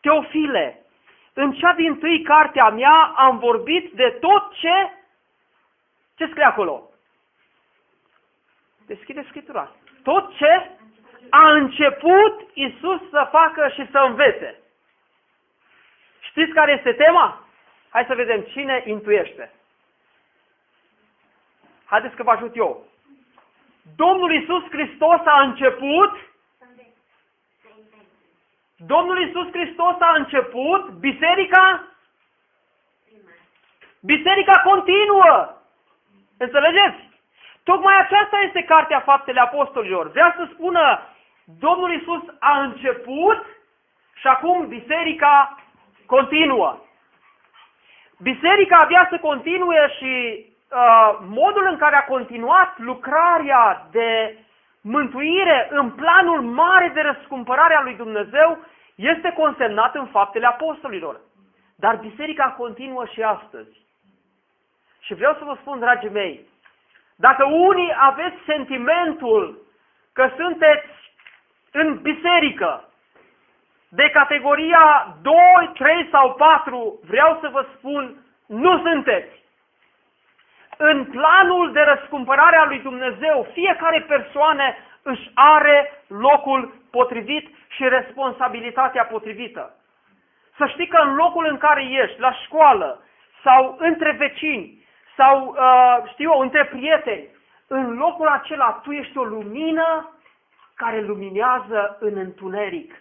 Teofile, 0.02 0.86
în 1.34 1.52
cea 1.52 1.74
din 1.74 1.98
tâi 1.98 2.22
cartea 2.22 2.70
mea 2.70 3.14
am 3.16 3.38
vorbit 3.38 3.92
de 3.94 4.18
tot 4.20 4.54
ce... 4.54 4.92
Ce 6.16 6.28
scrie 6.28 6.44
acolo? 6.44 6.90
Deschide 8.86 9.26
Scriptura. 9.28 9.72
Tot 10.04 10.36
ce 10.36 10.70
a 11.30 11.52
început 11.52 12.50
Isus 12.54 13.10
să 13.10 13.28
facă 13.32 13.72
și 13.74 13.88
să 13.92 13.98
învețe. 13.98 14.60
Știți 16.20 16.52
care 16.52 16.72
este 16.72 16.94
tema? 16.94 17.48
Hai 17.90 18.06
să 18.08 18.16
vedem 18.16 18.42
cine 18.42 18.84
intuiește. 18.86 19.52
Haideți 21.86 22.16
că 22.16 22.24
vă 22.24 22.32
ajut 22.32 22.56
eu. 22.56 22.88
Domnul 23.96 24.32
Isus 24.34 24.64
Hristos 24.70 25.20
a 25.26 25.42
început 25.42 26.28
Domnul 28.86 29.28
Isus 29.28 29.52
Hristos 29.52 29.96
a 30.00 30.14
început, 30.16 30.90
biserica 30.90 31.90
Biserica 34.02 34.60
continuă. 34.60 35.54
Înțelegeți? 36.38 37.10
Tocmai 37.64 37.96
aceasta 38.00 38.38
este 38.48 38.64
cartea 38.64 39.00
faptele 39.00 39.40
apostolilor. 39.40 40.12
Vrea 40.12 40.34
să 40.38 40.48
spună, 40.54 41.00
Domnul 41.58 41.94
Isus 41.94 42.22
a 42.40 42.60
început 42.62 43.46
și 44.14 44.28
acum 44.28 44.68
biserica 44.68 45.64
continuă. 46.06 46.80
Biserica 48.22 48.78
avea 48.78 49.08
să 49.10 49.18
continue 49.18 49.94
și 49.98 50.46
uh, 50.72 51.18
modul 51.22 51.68
în 51.72 51.78
care 51.78 51.96
a 51.96 52.04
continuat 52.04 52.78
lucrarea 52.78 53.88
de 53.92 54.38
mântuire 54.82 55.68
în 55.72 55.92
planul 55.92 56.42
mare 56.42 56.92
de 56.94 57.02
răscumpărare 57.02 57.76
a 57.76 57.82
lui 57.82 57.96
Dumnezeu 57.96 58.58
este 58.96 59.32
consemnat 59.32 59.96
în 59.96 60.06
faptele 60.06 60.46
apostolilor. 60.46 61.20
Dar 61.76 61.96
biserica 61.96 62.56
continuă 62.58 63.06
și 63.06 63.22
astăzi. 63.22 63.78
Și 65.00 65.14
vreau 65.14 65.34
să 65.34 65.44
vă 65.44 65.58
spun, 65.62 65.80
dragii 65.80 66.10
mei, 66.10 66.48
dacă 67.16 67.46
unii 67.46 67.94
aveți 67.98 68.38
sentimentul 68.46 69.58
că 70.14 70.32
sunteți 70.38 70.99
în 71.72 72.00
biserică 72.02 72.84
de 73.90 74.10
categoria 74.10 75.16
2, 75.22 75.36
3 75.74 76.08
sau 76.12 76.34
4, 76.34 77.00
vreau 77.08 77.38
să 77.42 77.50
vă 77.52 77.66
spun, 77.78 78.16
nu 78.48 78.80
sunteți. 78.80 79.38
În 80.78 81.06
planul 81.06 81.72
de 81.72 81.80
răscumpărare 81.80 82.56
a 82.56 82.66
lui 82.66 82.80
Dumnezeu, 82.80 83.48
fiecare 83.54 84.06
persoană 84.08 84.64
își 85.02 85.32
are 85.34 86.04
locul 86.08 86.74
potrivit 86.92 87.50
și 87.68 87.88
responsabilitatea 87.88 89.06
potrivită. 89.06 89.74
Să 90.58 90.66
știi 90.66 90.88
că 90.88 91.02
în 91.02 91.16
locul 91.16 91.46
în 91.50 91.58
care 91.58 91.84
ești, 91.84 92.20
la 92.20 92.32
școală 92.32 93.04
sau 93.44 93.76
între 93.80 94.12
vecini 94.12 94.84
sau, 95.16 95.56
uh, 95.58 96.10
știu 96.12 96.32
eu, 96.32 96.40
între 96.40 96.66
prieteni, 96.66 97.28
în 97.68 97.98
locul 97.98 98.28
acela 98.28 98.80
tu 98.84 98.92
ești 98.92 99.18
o 99.18 99.24
lumină 99.24 100.19
care 100.84 101.02
luminează 101.02 101.98
în 102.00 102.18
întuneric. 102.18 102.94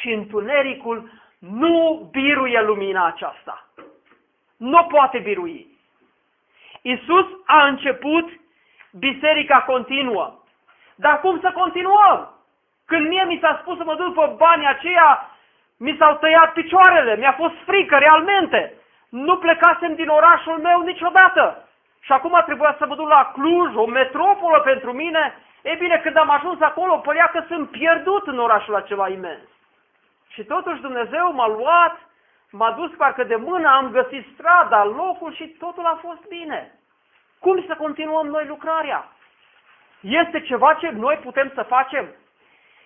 Și 0.00 0.12
întunericul 0.12 1.10
nu 1.38 2.08
biruie 2.10 2.62
lumina 2.62 3.06
aceasta. 3.06 3.66
nu 4.56 4.84
poate 4.84 5.18
birui. 5.18 5.66
Isus 6.82 7.26
a 7.46 7.66
început 7.66 8.28
biserica 8.92 9.60
continuă. 9.62 10.34
Dar 10.94 11.20
cum 11.20 11.40
să 11.40 11.50
continuăm? 11.54 12.18
Când 12.86 13.08
mie 13.08 13.24
mi 13.24 13.38
s-a 13.42 13.58
spus 13.60 13.76
să 13.76 13.84
mă 13.84 13.94
duc 13.94 14.14
pe 14.14 14.34
banii 14.36 14.66
aceia, 14.66 15.30
mi 15.76 15.96
s-au 15.98 16.14
tăiat 16.14 16.52
picioarele, 16.52 17.16
mi-a 17.16 17.32
fost 17.32 17.54
frică 17.64 17.96
realmente. 17.96 18.72
Nu 19.08 19.36
plecasem 19.36 19.94
din 19.94 20.08
orașul 20.08 20.58
meu 20.58 20.80
niciodată. 20.82 21.68
Și 22.00 22.12
acum 22.12 22.42
trebuia 22.46 22.74
să 22.78 22.86
mă 22.86 22.94
duc 22.94 23.08
la 23.08 23.30
Cluj, 23.34 23.74
o 23.74 23.86
metropolă 23.86 24.60
pentru 24.60 24.92
mine. 24.92 25.34
E 25.70 25.74
bine, 25.74 25.98
când 25.98 26.16
am 26.16 26.30
ajuns 26.30 26.60
acolo, 26.60 26.98
părea 26.98 27.26
că 27.26 27.44
sunt 27.48 27.70
pierdut 27.70 28.26
în 28.26 28.38
orașul 28.38 28.74
acela 28.74 29.08
imens. 29.08 29.48
Și 30.28 30.44
totuși 30.44 30.80
Dumnezeu 30.80 31.32
m-a 31.32 31.46
luat, 31.46 31.96
m-a 32.50 32.70
dus 32.70 32.90
parcă 32.96 33.24
de 33.24 33.36
mână, 33.36 33.68
am 33.68 33.90
găsit 33.90 34.26
strada, 34.34 34.84
locul 34.84 35.34
și 35.34 35.46
totul 35.46 35.86
a 35.86 35.98
fost 36.02 36.28
bine. 36.28 36.78
Cum 37.38 37.64
să 37.66 37.74
continuăm 37.74 38.26
noi 38.26 38.46
lucrarea? 38.46 39.08
Este 40.00 40.40
ceva 40.40 40.74
ce 40.74 40.88
noi 40.88 41.16
putem 41.16 41.50
să 41.54 41.62
facem? 41.62 42.06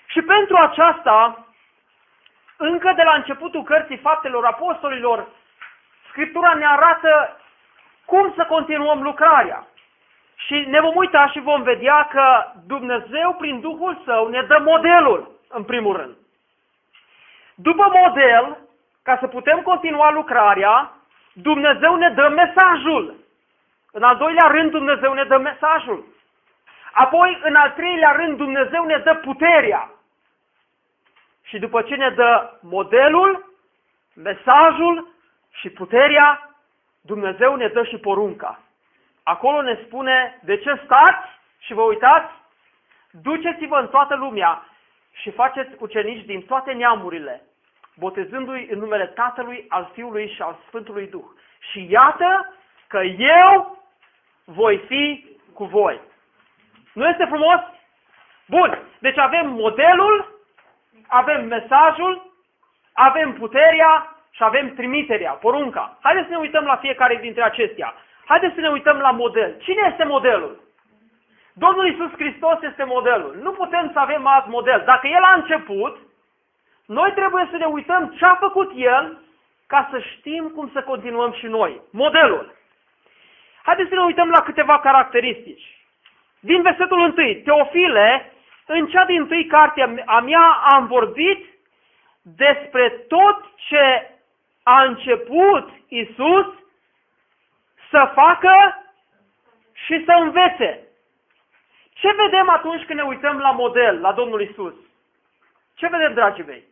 Și 0.06 0.22
pentru 0.22 0.56
aceasta, 0.56 1.46
încă 2.56 2.92
de 2.96 3.02
la 3.02 3.14
începutul 3.14 3.62
cărții 3.62 3.96
faptelor 3.96 4.44
apostolilor, 4.44 5.28
Scriptura 6.08 6.54
ne 6.54 6.66
arată 6.66 7.36
cum 8.04 8.32
să 8.36 8.44
continuăm 8.44 9.02
lucrarea. 9.02 9.66
Și 10.46 10.64
ne 10.68 10.80
vom 10.80 10.96
uita 10.96 11.26
și 11.26 11.40
vom 11.40 11.62
vedea 11.62 12.08
că 12.10 12.44
Dumnezeu, 12.66 13.34
prin 13.38 13.60
Duhul 13.60 14.02
Său, 14.04 14.28
ne 14.28 14.42
dă 14.42 14.58
modelul, 14.64 15.30
în 15.48 15.64
primul 15.64 15.96
rând. 15.96 16.16
După 17.54 17.92
model, 18.02 18.58
ca 19.02 19.16
să 19.20 19.26
putem 19.26 19.60
continua 19.60 20.10
lucrarea, 20.10 20.92
Dumnezeu 21.32 21.94
ne 21.96 22.10
dă 22.10 22.28
mesajul. 22.28 23.14
În 23.92 24.02
al 24.02 24.16
doilea 24.16 24.46
rând, 24.46 24.70
Dumnezeu 24.70 25.12
ne 25.12 25.24
dă 25.24 25.38
mesajul. 25.38 26.04
Apoi, 26.92 27.40
în 27.42 27.54
al 27.54 27.70
treilea 27.70 28.10
rând, 28.10 28.36
Dumnezeu 28.36 28.84
ne 28.84 28.96
dă 28.96 29.14
puterea. 29.14 29.90
Și 31.42 31.58
după 31.58 31.82
ce 31.82 31.94
ne 31.94 32.10
dă 32.10 32.50
modelul, 32.60 33.54
mesajul 34.14 35.08
și 35.50 35.70
puterea, 35.70 36.50
Dumnezeu 37.00 37.54
ne 37.54 37.68
dă 37.68 37.84
și 37.84 37.96
porunca. 37.96 38.60
Acolo 39.22 39.62
ne 39.62 39.78
spune 39.84 40.38
de 40.42 40.56
ce 40.56 40.80
stați 40.84 41.28
și 41.58 41.74
vă 41.74 41.82
uitați, 41.82 42.32
duceți-vă 43.10 43.76
în 43.76 43.88
toată 43.88 44.14
lumea 44.14 44.64
și 45.12 45.30
faceți 45.30 45.70
ucenici 45.78 46.24
din 46.24 46.42
toate 46.42 46.72
neamurile, 46.72 47.42
botezându-i 47.96 48.68
în 48.70 48.78
numele 48.78 49.06
Tatălui, 49.06 49.64
al 49.68 49.90
Fiului 49.92 50.32
și 50.34 50.42
al 50.42 50.58
Sfântului 50.66 51.06
Duh. 51.06 51.24
Și 51.70 51.86
iată 51.90 52.54
că 52.86 53.00
eu 53.18 53.78
voi 54.44 54.78
fi 54.78 55.26
cu 55.54 55.64
voi. 55.64 56.00
Nu 56.92 57.08
este 57.08 57.24
frumos? 57.24 57.60
Bun, 58.46 58.78
deci 58.98 59.18
avem 59.18 59.48
modelul, 59.48 60.40
avem 61.06 61.46
mesajul, 61.46 62.32
avem 62.92 63.32
puterea 63.32 64.16
și 64.30 64.44
avem 64.44 64.74
trimiterea, 64.74 65.32
porunca. 65.32 65.98
Haideți 66.02 66.26
să 66.26 66.32
ne 66.32 66.38
uităm 66.38 66.64
la 66.64 66.76
fiecare 66.76 67.16
dintre 67.16 67.42
acestea. 67.42 67.94
Haideți 68.30 68.54
să 68.54 68.60
ne 68.60 68.68
uităm 68.68 68.98
la 68.98 69.10
model. 69.10 69.56
Cine 69.58 69.88
este 69.90 70.04
modelul? 70.04 70.60
Domnul 71.52 71.86
Isus 71.86 72.10
Hristos 72.12 72.58
este 72.62 72.84
modelul. 72.84 73.38
Nu 73.42 73.50
putem 73.50 73.90
să 73.92 73.98
avem 73.98 74.26
alt 74.26 74.46
model. 74.46 74.82
Dacă 74.84 75.06
El 75.06 75.22
a 75.22 75.34
început, 75.34 75.98
noi 76.86 77.12
trebuie 77.14 77.48
să 77.50 77.56
ne 77.56 77.64
uităm 77.64 78.14
ce 78.18 78.24
a 78.24 78.34
făcut 78.34 78.72
El 78.74 79.18
ca 79.66 79.88
să 79.90 79.98
știm 79.98 80.48
cum 80.48 80.70
să 80.72 80.82
continuăm 80.82 81.32
și 81.32 81.46
noi. 81.46 81.80
Modelul. 81.90 82.54
Haideți 83.62 83.88
să 83.88 83.94
ne 83.94 84.02
uităm 84.02 84.30
la 84.30 84.40
câteva 84.40 84.78
caracteristici. 84.78 85.78
Din 86.40 86.62
versetul 86.62 86.98
1, 86.98 87.12
Teofile, 87.44 88.32
în 88.66 88.86
cea 88.86 89.04
din 89.04 89.26
tâi 89.26 89.46
carte 89.46 90.02
a 90.06 90.20
mea 90.20 90.46
am 90.72 90.86
vorbit 90.86 91.46
despre 92.22 92.88
tot 93.08 93.44
ce 93.68 94.10
a 94.62 94.82
început 94.82 95.68
Isus 95.88 96.59
să 97.90 98.10
facă 98.14 98.84
și 99.72 100.04
să 100.04 100.12
învețe. 100.12 100.88
Ce 101.92 102.12
vedem 102.12 102.48
atunci 102.48 102.84
când 102.84 102.98
ne 102.98 103.04
uităm 103.04 103.38
la 103.38 103.50
model, 103.50 104.00
la 104.00 104.12
Domnul 104.12 104.40
Isus? 104.40 104.74
Ce 105.74 105.88
vedem, 105.88 106.14
dragii 106.14 106.44
mei? 106.44 106.64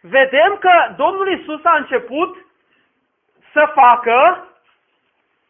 Vedem 0.00 0.56
că 0.60 0.94
Domnul 0.96 1.32
Isus 1.32 1.64
a 1.64 1.76
început 1.76 2.46
să 3.52 3.70
facă 3.74 4.48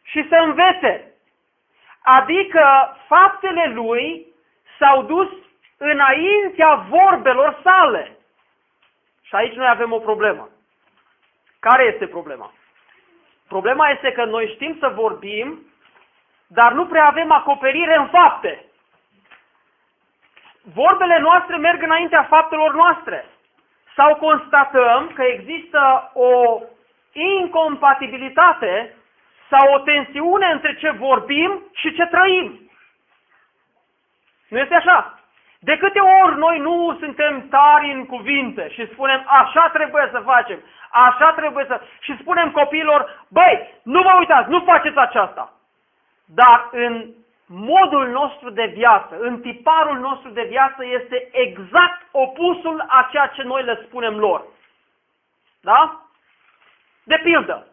și 0.03 0.27
să 0.29 0.35
învețe. 0.35 1.13
Adică 2.01 2.97
faptele 3.07 3.71
lui 3.73 4.25
s-au 4.79 5.03
dus 5.03 5.29
înaintea 5.77 6.75
vorbelor 6.75 7.59
sale. 7.63 8.17
Și 9.21 9.35
aici 9.35 9.53
noi 9.53 9.67
avem 9.67 9.91
o 9.91 9.99
problemă. 9.99 10.49
Care 11.59 11.83
este 11.83 12.07
problema? 12.07 12.53
Problema 13.51 13.89
este 13.89 14.11
că 14.11 14.25
noi 14.25 14.51
știm 14.53 14.77
să 14.79 14.87
vorbim, 14.87 15.59
dar 16.47 16.71
nu 16.71 16.85
prea 16.85 17.05
avem 17.07 17.31
acoperire 17.31 17.95
în 17.97 18.07
fapte. 18.07 18.65
Vorbele 20.73 21.19
noastre 21.19 21.57
merg 21.57 21.83
înaintea 21.83 22.23
faptelor 22.23 22.73
noastre. 22.73 23.25
Sau 23.97 24.15
constatăm 24.15 25.11
că 25.13 25.23
există 25.23 26.11
o 26.13 26.61
incompatibilitate 27.11 28.95
sau 29.49 29.73
o 29.73 29.79
tensiune 29.79 30.51
între 30.51 30.75
ce 30.75 30.89
vorbim 30.89 31.63
și 31.73 31.93
ce 31.93 32.05
trăim. 32.05 32.71
Nu 34.47 34.57
este 34.57 34.75
așa? 34.75 35.19
De 35.63 35.77
câte 35.77 35.99
ori 35.99 36.37
noi 36.37 36.59
nu 36.59 36.97
suntem 36.99 37.47
tari 37.49 37.91
în 37.91 38.05
cuvinte 38.05 38.69
și 38.69 38.91
spunem 38.91 39.23
așa 39.27 39.69
trebuie 39.73 40.09
să 40.11 40.19
facem, 40.19 40.59
așa 40.91 41.31
trebuie 41.31 41.65
să... 41.67 41.81
și 41.99 42.17
spunem 42.19 42.51
copiilor, 42.51 43.25
băi, 43.27 43.79
nu 43.83 44.01
vă 44.01 44.15
uitați, 44.19 44.49
nu 44.49 44.59
faceți 44.59 44.97
aceasta. 44.97 45.53
Dar 46.25 46.69
în 46.71 47.09
modul 47.45 48.07
nostru 48.07 48.49
de 48.49 48.65
viață, 48.65 49.17
în 49.19 49.41
tiparul 49.41 49.97
nostru 49.99 50.29
de 50.29 50.45
viață 50.49 50.85
este 50.85 51.29
exact 51.31 52.01
opusul 52.11 52.85
a 52.87 53.07
ceea 53.11 53.27
ce 53.27 53.43
noi 53.43 53.63
le 53.63 53.83
spunem 53.85 54.17
lor. 54.17 54.43
Da? 55.61 56.01
De 57.03 57.19
pildă, 57.23 57.67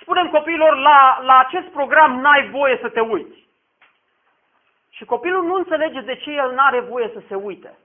spunem 0.00 0.28
copiilor, 0.28 0.76
la, 0.76 1.20
la 1.22 1.38
acest 1.38 1.66
program 1.66 2.20
n-ai 2.20 2.48
voie 2.48 2.78
să 2.80 2.88
te 2.88 3.00
uiți. 3.00 3.40
Și 5.02 5.08
copilul 5.08 5.44
nu 5.44 5.54
înțelege 5.54 6.00
de 6.00 6.16
ce 6.16 6.30
el 6.30 6.50
nu 6.50 6.58
are 6.58 6.80
voie 6.80 7.10
să 7.12 7.22
se 7.28 7.34
uite. 7.34 7.78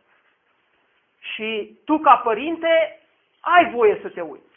Și 1.20 1.78
tu, 1.86 2.00
ca 2.00 2.16
părinte, 2.16 3.02
ai 3.40 3.72
voie 3.72 4.00
să 4.02 4.10
te 4.10 4.22
uiți. 4.22 4.56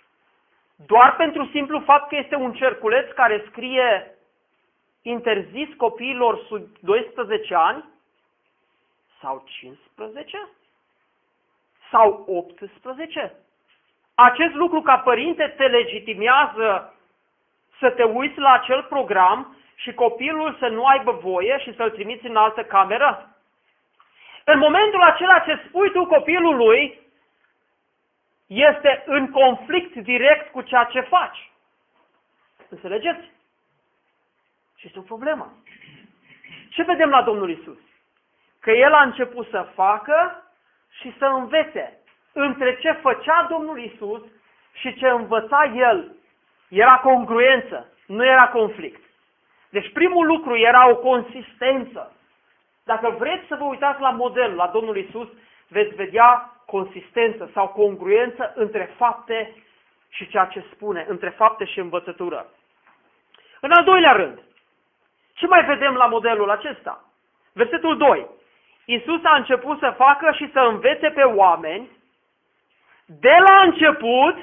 Doar 0.86 1.16
pentru 1.16 1.48
simplu 1.52 1.80
fapt 1.80 2.08
că 2.08 2.16
este 2.16 2.34
un 2.34 2.52
cerculeț 2.52 3.12
care 3.14 3.44
scrie 3.48 4.14
interzis 5.02 5.68
copiilor 5.76 6.44
sub 6.48 6.66
12 6.80 7.54
ani 7.54 7.84
sau 9.20 9.44
15 9.46 10.48
sau 11.90 12.24
18. 12.26 13.32
Acest 14.14 14.54
lucru 14.54 14.80
ca 14.80 14.98
părinte 14.98 15.54
te 15.56 15.66
legitimează 15.66 16.94
să 17.78 17.90
te 17.90 18.02
uiți 18.02 18.38
la 18.38 18.52
acel 18.52 18.82
program 18.82 19.56
și 19.82 19.94
copilul 19.94 20.56
să 20.58 20.66
nu 20.66 20.86
aibă 20.86 21.12
voie 21.12 21.58
și 21.58 21.74
să-l 21.74 21.90
trimiți 21.90 22.26
în 22.26 22.36
altă 22.36 22.64
cameră? 22.64 23.36
În 24.44 24.58
momentul 24.58 25.02
acela 25.02 25.38
ce 25.38 25.62
spui 25.66 25.90
tu 25.90 26.06
copilului, 26.06 27.00
este 28.46 29.02
în 29.06 29.30
conflict 29.30 29.94
direct 29.96 30.50
cu 30.52 30.60
ceea 30.60 30.84
ce 30.84 31.00
faci. 31.00 31.50
Înțelegeți? 32.68 33.30
Și 34.76 34.86
este 34.86 34.98
o 34.98 35.02
problemă. 35.02 35.52
Ce 36.70 36.82
vedem 36.82 37.10
la 37.10 37.22
Domnul 37.22 37.50
Isus? 37.50 37.78
Că 38.60 38.70
El 38.70 38.92
a 38.92 39.02
început 39.02 39.48
să 39.48 39.68
facă 39.74 40.44
și 40.90 41.14
să 41.18 41.24
învețe. 41.24 41.98
Între 42.32 42.76
ce 42.76 42.92
făcea 42.92 43.46
Domnul 43.50 43.78
Isus 43.82 44.22
și 44.72 44.94
ce 44.94 45.08
învăța 45.08 45.64
El 45.64 46.14
era 46.68 46.98
congruență, 46.98 47.92
nu 48.06 48.24
era 48.24 48.48
conflict. 48.48 49.09
Deci 49.70 49.92
primul 49.92 50.26
lucru 50.26 50.56
era 50.56 50.88
o 50.88 50.96
consistență. 50.96 52.12
Dacă 52.84 53.14
vreți 53.18 53.46
să 53.46 53.56
vă 53.56 53.64
uitați 53.64 54.00
la 54.00 54.10
model, 54.10 54.54
la 54.54 54.66
Domnul 54.66 54.96
Isus, 54.96 55.28
veți 55.68 55.94
vedea 55.94 56.52
consistență 56.66 57.50
sau 57.52 57.68
congruență 57.68 58.52
între 58.54 58.94
fapte 58.96 59.54
și 60.08 60.28
ceea 60.28 60.44
ce 60.44 60.64
spune, 60.72 61.06
între 61.08 61.28
fapte 61.28 61.64
și 61.64 61.78
învățătură. 61.78 62.46
În 63.60 63.70
al 63.70 63.84
doilea 63.84 64.12
rând, 64.12 64.38
ce 65.34 65.46
mai 65.46 65.64
vedem 65.64 65.94
la 65.94 66.06
modelul 66.06 66.50
acesta? 66.50 67.04
Versetul 67.52 67.96
2. 67.96 68.26
Isus 68.84 69.24
a 69.24 69.36
început 69.36 69.78
să 69.78 69.94
facă 69.96 70.32
și 70.32 70.50
să 70.52 70.58
învețe 70.58 71.10
pe 71.10 71.22
oameni 71.22 71.88
de 73.06 73.36
la 73.48 73.62
început 73.62 74.36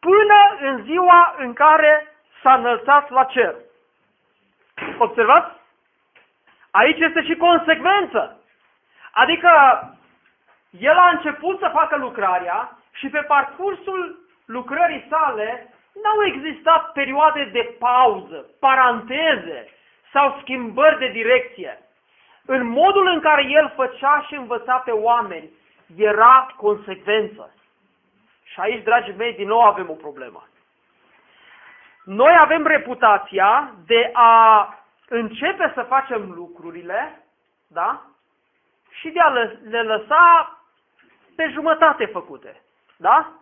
până 0.00 0.56
în 0.60 0.84
ziua 0.84 1.34
în 1.38 1.52
care 1.52 2.14
s-a 2.42 2.54
înălțat 2.54 3.10
la 3.10 3.24
cer. 3.24 3.54
Observați? 4.98 5.58
Aici 6.70 6.98
este 6.98 7.22
și 7.22 7.36
consecvență. 7.36 8.40
Adică 9.12 9.50
el 10.70 10.96
a 10.96 11.08
început 11.08 11.58
să 11.58 11.70
facă 11.72 11.96
lucrarea 11.96 12.78
și 12.92 13.08
pe 13.08 13.18
parcursul 13.18 14.18
lucrării 14.44 15.06
sale 15.10 15.74
n-au 16.02 16.24
existat 16.24 16.92
perioade 16.92 17.48
de 17.52 17.76
pauză, 17.78 18.46
paranteze 18.60 19.68
sau 20.12 20.38
schimbări 20.40 20.98
de 20.98 21.08
direcție. 21.08 21.78
În 22.46 22.66
modul 22.66 23.06
în 23.06 23.20
care 23.20 23.44
el 23.44 23.72
făcea 23.76 24.24
și 24.28 24.34
învăța 24.34 24.76
pe 24.84 24.90
oameni, 24.90 25.50
era 25.96 26.54
consecvență. 26.56 27.54
Și 28.44 28.60
aici, 28.60 28.82
dragii 28.82 29.14
mei, 29.16 29.34
din 29.34 29.46
nou 29.46 29.60
avem 29.60 29.90
o 29.90 29.94
problemă. 29.94 30.48
Noi 32.04 32.36
avem 32.40 32.66
reputația 32.66 33.74
de 33.86 34.10
a 34.12 34.68
începe 35.08 35.72
să 35.74 35.82
facem 35.82 36.30
lucrurile, 36.30 37.24
da? 37.66 38.00
Și 38.90 39.08
de 39.08 39.20
a 39.20 39.28
le 39.28 39.82
lăsa 39.82 40.58
pe 41.36 41.48
jumătate 41.52 42.06
făcute, 42.06 42.62
da? 42.96 43.32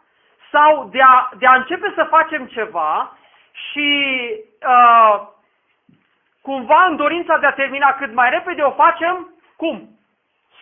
Sau 0.50 0.88
de 0.88 1.02
a, 1.02 1.28
de 1.38 1.46
a 1.46 1.54
începe 1.54 1.92
să 1.94 2.04
facem 2.04 2.46
ceva 2.46 3.16
și 3.52 4.10
uh, 4.66 5.26
cumva 6.42 6.84
în 6.84 6.96
dorința 6.96 7.38
de 7.38 7.46
a 7.46 7.52
termina 7.52 7.92
cât 7.92 8.12
mai 8.12 8.30
repede 8.30 8.62
o 8.62 8.70
facem, 8.70 9.34
cum? 9.56 9.88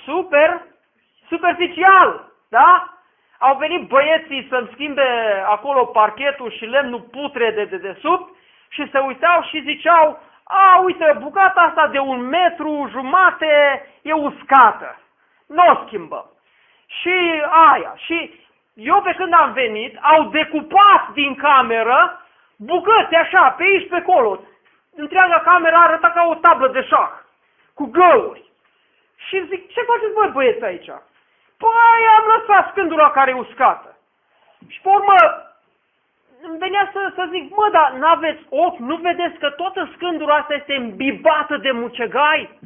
Super, 0.04 0.62
superficial, 1.28 2.32
da? 2.48 2.95
Au 3.38 3.56
venit 3.56 3.88
băieții 3.88 4.46
să-mi 4.50 4.70
schimbe 4.72 5.02
acolo 5.46 5.84
parchetul 5.84 6.50
și 6.50 6.64
lemnul 6.64 7.00
putre 7.00 7.50
de 7.50 7.64
dedesubt 7.64 8.34
și 8.68 8.90
se 8.90 8.98
uitau 8.98 9.42
și 9.42 9.62
ziceau, 9.62 10.18
a, 10.44 10.80
uite, 10.84 11.16
bucata 11.20 11.60
asta 11.60 11.86
de 11.86 11.98
un 11.98 12.20
metru 12.20 12.88
jumate 12.90 13.82
e 14.02 14.12
uscată. 14.12 15.00
Nu 15.46 15.62
o 15.66 15.84
schimbăm. 15.86 16.30
Și 16.86 17.42
aia. 17.70 17.94
Și 17.96 18.40
eu 18.74 19.02
pe 19.02 19.14
când 19.14 19.32
am 19.34 19.52
venit, 19.52 19.98
au 20.02 20.24
decupat 20.24 21.08
din 21.12 21.34
cameră 21.34 22.26
bucăți 22.56 23.14
așa, 23.14 23.50
pe 23.50 23.62
aici, 23.62 23.88
pe 23.88 23.96
acolo. 23.96 24.40
Întreaga 24.94 25.38
cameră 25.44 25.76
arăta 25.76 26.10
ca 26.10 26.26
o 26.28 26.34
tablă 26.34 26.68
de 26.68 26.82
șah, 26.82 27.10
cu 27.74 27.84
găuri. 27.84 28.44
Și 29.16 29.46
zic, 29.46 29.72
ce 29.72 29.80
faceți 29.80 30.12
voi 30.12 30.28
băieți 30.28 30.64
aici? 30.64 30.90
Păi 31.58 32.02
am 32.16 32.24
lăsat 32.34 32.70
scândura 32.70 33.10
care 33.10 33.30
e 33.30 33.44
uscată. 33.44 33.96
Și 34.68 34.80
pe 34.80 34.88
urmă 34.88 35.14
îmi 36.42 36.58
venea 36.58 36.90
să, 36.92 37.12
să 37.14 37.28
zic, 37.30 37.54
mă, 37.56 37.68
dar 37.72 37.92
n-aveți 37.92 38.42
ochi, 38.48 38.78
nu 38.78 38.96
vedeți 38.96 39.38
că 39.38 39.50
toată 39.50 39.90
scândura 39.94 40.34
asta 40.34 40.54
este 40.54 40.74
îmbibată 40.74 41.56
de 41.56 41.70
mucegai? 41.70 42.58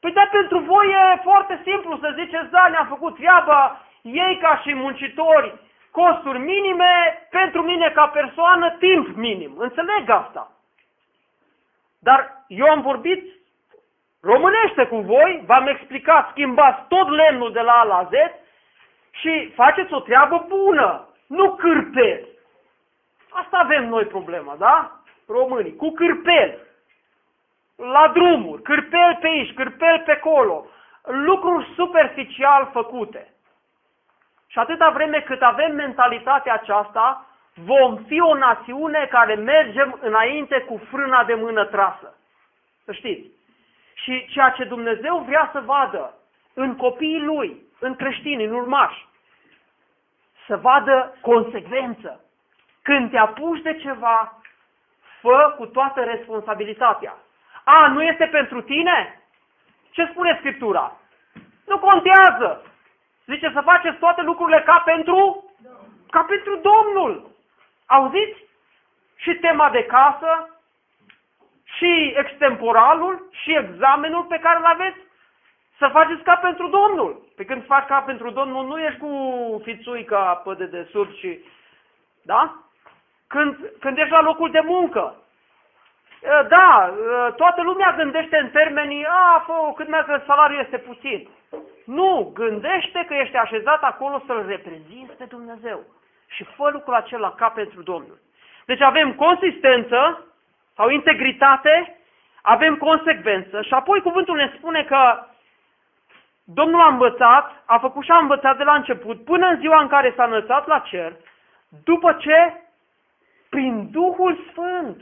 Păi 0.00 0.12
da, 0.12 0.28
pentru 0.30 0.58
voi 0.58 0.86
e 0.86 1.20
foarte 1.22 1.60
simplu 1.64 1.98
să 2.00 2.14
ziceți, 2.18 2.50
da, 2.50 2.68
ne-am 2.68 2.86
făcut 2.86 3.14
treaba, 3.16 3.80
ei 4.02 4.38
ca 4.40 4.60
și 4.64 4.74
muncitori, 4.74 5.54
costuri 5.90 6.38
minime, 6.38 7.26
pentru 7.30 7.62
mine 7.62 7.90
ca 7.90 8.06
persoană, 8.06 8.70
timp 8.70 9.16
minim. 9.16 9.54
Înțeleg 9.58 10.08
asta. 10.08 10.50
Dar 11.98 12.44
eu 12.48 12.66
am 12.66 12.80
vorbit 12.80 13.36
românește 14.20 14.86
cu 14.86 14.96
voi, 14.96 15.42
v-am 15.46 15.66
explicat, 15.66 16.28
schimbați 16.30 16.88
tot 16.88 17.08
lemnul 17.08 17.52
de 17.52 17.60
la 17.60 17.72
A 17.72 17.84
la 17.84 18.08
Z 18.10 18.12
și 19.10 19.52
faceți 19.54 19.92
o 19.92 20.00
treabă 20.00 20.44
bună, 20.48 21.08
nu 21.26 21.54
cârpeți. 21.54 22.28
Asta 23.30 23.58
avem 23.58 23.88
noi 23.88 24.04
problema, 24.04 24.54
da? 24.58 25.00
Românii, 25.28 25.76
cu 25.76 25.90
cârpeli. 25.90 26.58
La 27.76 28.10
drumuri, 28.14 28.62
cârpeli 28.62 29.18
pe 29.20 29.26
aici, 29.26 29.54
cârpeli 29.54 30.02
pe 30.04 30.12
acolo. 30.12 30.66
Lucruri 31.02 31.72
superficial 31.74 32.68
făcute. 32.72 33.30
Și 34.46 34.58
atâta 34.58 34.90
vreme 34.90 35.20
cât 35.20 35.42
avem 35.42 35.74
mentalitatea 35.74 36.54
aceasta, 36.54 37.26
vom 37.54 37.96
fi 37.96 38.20
o 38.20 38.34
națiune 38.34 39.08
care 39.10 39.34
mergem 39.34 39.98
înainte 40.00 40.60
cu 40.60 40.80
frâna 40.90 41.24
de 41.24 41.34
mână 41.34 41.64
trasă. 41.64 42.14
Să 42.84 42.92
știți. 42.92 43.28
Și 44.02 44.26
ceea 44.26 44.50
ce 44.50 44.64
Dumnezeu 44.64 45.18
vrea 45.18 45.50
să 45.52 45.60
vadă 45.60 46.14
în 46.54 46.76
copiii 46.76 47.22
Lui, 47.22 47.62
în 47.78 47.96
creștini, 47.96 48.44
în 48.44 48.52
urmași, 48.52 49.06
să 50.46 50.56
vadă 50.56 51.16
consecvență. 51.20 52.20
Când 52.82 53.10
te 53.10 53.18
apuci 53.18 53.62
de 53.62 53.76
ceva, 53.76 54.40
fă 55.20 55.54
cu 55.56 55.66
toată 55.66 56.00
responsabilitatea. 56.00 57.16
A, 57.64 57.88
nu 57.88 58.02
este 58.02 58.26
pentru 58.26 58.60
tine? 58.60 59.22
Ce 59.90 60.08
spune 60.10 60.36
Scriptura? 60.38 60.96
Nu 61.66 61.78
contează. 61.78 62.62
Zice 63.26 63.50
să 63.54 63.60
faceți 63.60 63.98
toate 63.98 64.22
lucrurile 64.22 64.62
ca 64.62 64.82
pentru, 64.84 65.44
ca 66.10 66.22
pentru 66.22 66.56
Domnul. 66.56 67.30
Auziți? 67.86 68.44
Și 69.16 69.34
tema 69.34 69.70
de 69.70 69.84
casă, 69.84 70.56
și 71.76 72.14
extemporalul, 72.16 73.28
și 73.46 73.56
examenul 73.56 74.24
pe 74.24 74.38
care 74.38 74.58
îl 74.58 74.64
aveți, 74.64 74.98
să 75.78 75.88
faceți 75.92 76.22
ca 76.22 76.36
pentru 76.36 76.68
Domnul. 76.68 77.22
Pe 77.36 77.44
când 77.44 77.66
faci 77.66 77.86
ca 77.86 78.00
pentru 78.00 78.30
Domnul, 78.30 78.66
nu 78.66 78.78
ești 78.78 78.98
cu 78.98 79.10
fițuica 79.64 80.42
pe 80.44 80.54
de 80.54 80.64
desubt 80.64 81.16
și... 81.16 81.44
Da? 82.22 82.54
Când, 83.26 83.56
când 83.80 83.98
ești 83.98 84.12
la 84.12 84.20
locul 84.20 84.50
de 84.50 84.60
muncă. 84.64 85.14
Da, 86.48 86.94
toată 87.36 87.62
lumea 87.62 87.94
gândește 87.96 88.36
în 88.36 88.50
termenii, 88.50 89.06
a, 89.06 89.44
fă, 89.46 89.72
cât 89.76 89.88
mai 89.88 90.04
că 90.06 90.20
salariul 90.26 90.60
este 90.60 90.78
puțin. 90.78 91.28
Nu, 91.84 92.30
gândește 92.34 93.04
că 93.08 93.14
ești 93.14 93.36
așezat 93.36 93.82
acolo 93.82 94.22
să-L 94.26 94.44
reprezinți 94.46 95.16
pe 95.18 95.24
Dumnezeu. 95.24 95.80
Și 96.26 96.44
fă 96.44 96.70
lucrul 96.72 96.94
acela 96.94 97.32
ca 97.32 97.48
pentru 97.48 97.82
Domnul. 97.82 98.18
Deci 98.66 98.80
avem 98.80 99.14
consistență 99.14 100.26
sau 100.74 100.88
integritate, 100.88 101.95
avem 102.48 102.76
consecvență 102.76 103.62
și 103.62 103.74
apoi 103.74 104.00
cuvântul 104.00 104.36
ne 104.36 104.52
spune 104.56 104.84
că 104.84 105.26
Domnul 106.44 106.80
a 106.80 106.86
învățat, 106.86 107.62
a 107.64 107.78
făcut 107.78 108.04
și 108.04 108.10
a 108.10 108.18
învățat 108.18 108.56
de 108.56 108.62
la 108.62 108.74
început, 108.74 109.24
până 109.24 109.46
în 109.46 109.58
ziua 109.58 109.80
în 109.80 109.88
care 109.88 110.12
s-a 110.16 110.24
înălțat 110.24 110.66
la 110.66 110.78
cer, 110.78 111.16
după 111.84 112.12
ce, 112.12 112.60
prin 113.48 113.90
Duhul 113.90 114.46
Sfânt, 114.50 115.00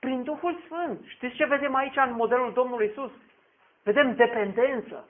prin 0.00 0.22
Duhul 0.22 0.58
Sfânt, 0.64 1.00
știți 1.06 1.34
ce 1.34 1.44
vedem 1.44 1.74
aici 1.74 1.96
în 1.96 2.12
modelul 2.12 2.52
Domnului 2.52 2.88
Isus? 2.90 3.10
Vedem 3.84 4.14
dependență. 4.14 5.08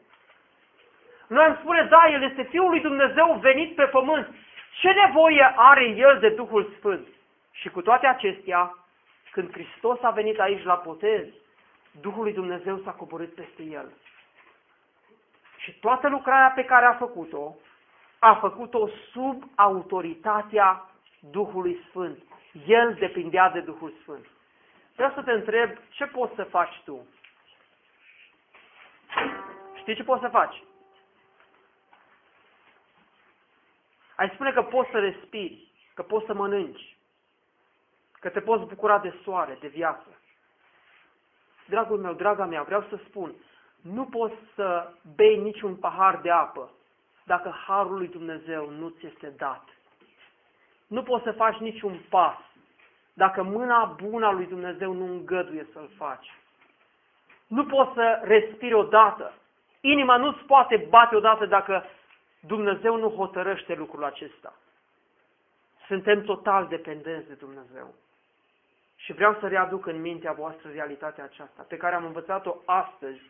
Noi 1.29 1.45
am 1.45 1.57
spune, 1.61 1.87
da, 1.91 2.09
El 2.13 2.23
este 2.23 2.43
Fiul 2.43 2.69
lui 2.69 2.81
Dumnezeu 2.81 3.39
venit 3.41 3.75
pe 3.75 3.85
pământ. 3.85 4.27
Ce 4.81 4.91
nevoie 5.07 5.53
are 5.57 5.85
El 5.85 6.19
de 6.21 6.29
Duhul 6.29 6.73
Sfânt? 6.79 7.07
Și 7.53 7.69
cu 7.69 7.81
toate 7.81 8.07
acestea, 8.07 8.86
când 9.37 9.53
Hristos 9.53 9.99
a 10.03 10.11
venit 10.11 10.41
aici 10.41 10.65
la 10.65 10.83
botez, 10.85 11.27
Duhul 12.01 12.23
lui 12.23 12.33
Dumnezeu 12.33 12.79
s-a 12.79 12.91
coborât 12.91 13.35
peste 13.35 13.63
El. 13.63 13.93
Și 15.57 15.73
toată 15.73 16.09
lucrarea 16.09 16.53
pe 16.55 16.65
care 16.65 16.85
a 16.85 16.93
făcut-o, 16.93 17.57
a 18.19 18.35
făcut-o 18.35 18.89
sub 19.13 19.43
autoritatea 19.55 20.91
Duhului 21.31 21.81
Sfânt. 21.89 22.19
El 22.67 22.95
depindea 22.95 23.51
de 23.51 23.61
Duhul 23.61 23.93
Sfânt. 24.01 24.27
Vreau 24.95 25.13
să 25.15 25.23
te 25.23 25.33
întreb, 25.33 25.71
ce 25.91 26.05
poți 26.05 26.35
să 26.35 26.45
faci 26.45 26.81
tu? 26.85 27.07
Știi 29.75 29.95
ce 29.95 30.05
poți 30.05 30.23
să 30.23 30.29
faci? 30.29 30.63
Ai 34.17 34.31
spune 34.35 34.53
că 34.53 34.63
poți 34.63 34.91
să 34.91 34.99
respiri, 34.99 35.69
că 35.95 36.03
poți 36.03 36.27
să 36.27 36.35
mănânci, 36.35 36.96
că 38.27 38.33
te 38.33 38.41
poți 38.41 38.65
bucura 38.65 38.99
de 38.99 39.15
soare, 39.23 39.57
de 39.61 39.69
viață. 39.69 40.07
Dragul 41.69 41.99
meu, 41.99 42.13
draga 42.13 42.45
mea, 42.45 42.63
vreau 42.63 42.85
să 42.89 42.99
spun, 43.09 43.35
nu 43.83 44.05
poți 44.05 44.35
să 44.55 44.93
bei 45.17 45.39
niciun 45.39 45.77
pahar 45.77 46.17
de 46.17 46.31
apă 46.31 46.71
dacă 47.25 47.55
Harul 47.67 47.97
lui 47.97 48.09
Dumnezeu 48.09 48.71
nu 48.71 48.89
ți 48.89 49.07
este 49.07 49.33
dat. 49.37 49.65
Nu 50.87 51.03
poți 51.03 51.25
să 51.25 51.33
faci 51.33 51.57
niciun 51.57 52.01
pas 52.09 52.37
dacă 53.15 53.43
mâna 53.43 53.85
bună 53.85 54.27
a 54.27 54.33
lui 54.33 54.47
Dumnezeu 54.47 54.93
nu 54.93 55.05
îngăduie 55.05 55.67
să-l 55.73 55.91
faci. 55.97 56.35
Nu 57.47 57.67
poți 57.67 57.95
să 57.95 58.21
respiri 58.23 58.75
odată. 58.75 59.33
Inima 59.81 60.17
nu-ți 60.17 60.45
poate 60.45 60.87
bate 60.89 61.17
odată 61.17 61.47
dacă 61.47 61.85
Dumnezeu 62.41 62.97
nu 62.97 63.09
hotărăște 63.09 63.75
lucrul 63.75 64.05
acesta. 64.05 64.55
Suntem 65.87 66.23
total 66.23 66.67
dependenți 66.67 67.29
de 67.29 67.35
Dumnezeu. 67.35 67.95
Și 69.07 69.13
vreau 69.13 69.37
să 69.41 69.49
readuc 69.49 69.87
în 69.87 70.01
mintea 70.01 70.33
voastră 70.33 70.71
realitatea 70.71 71.25
aceasta, 71.25 71.63
pe 71.69 71.77
care 71.77 71.95
am 71.95 72.05
învățat-o 72.05 72.57
astăzi, 72.65 73.21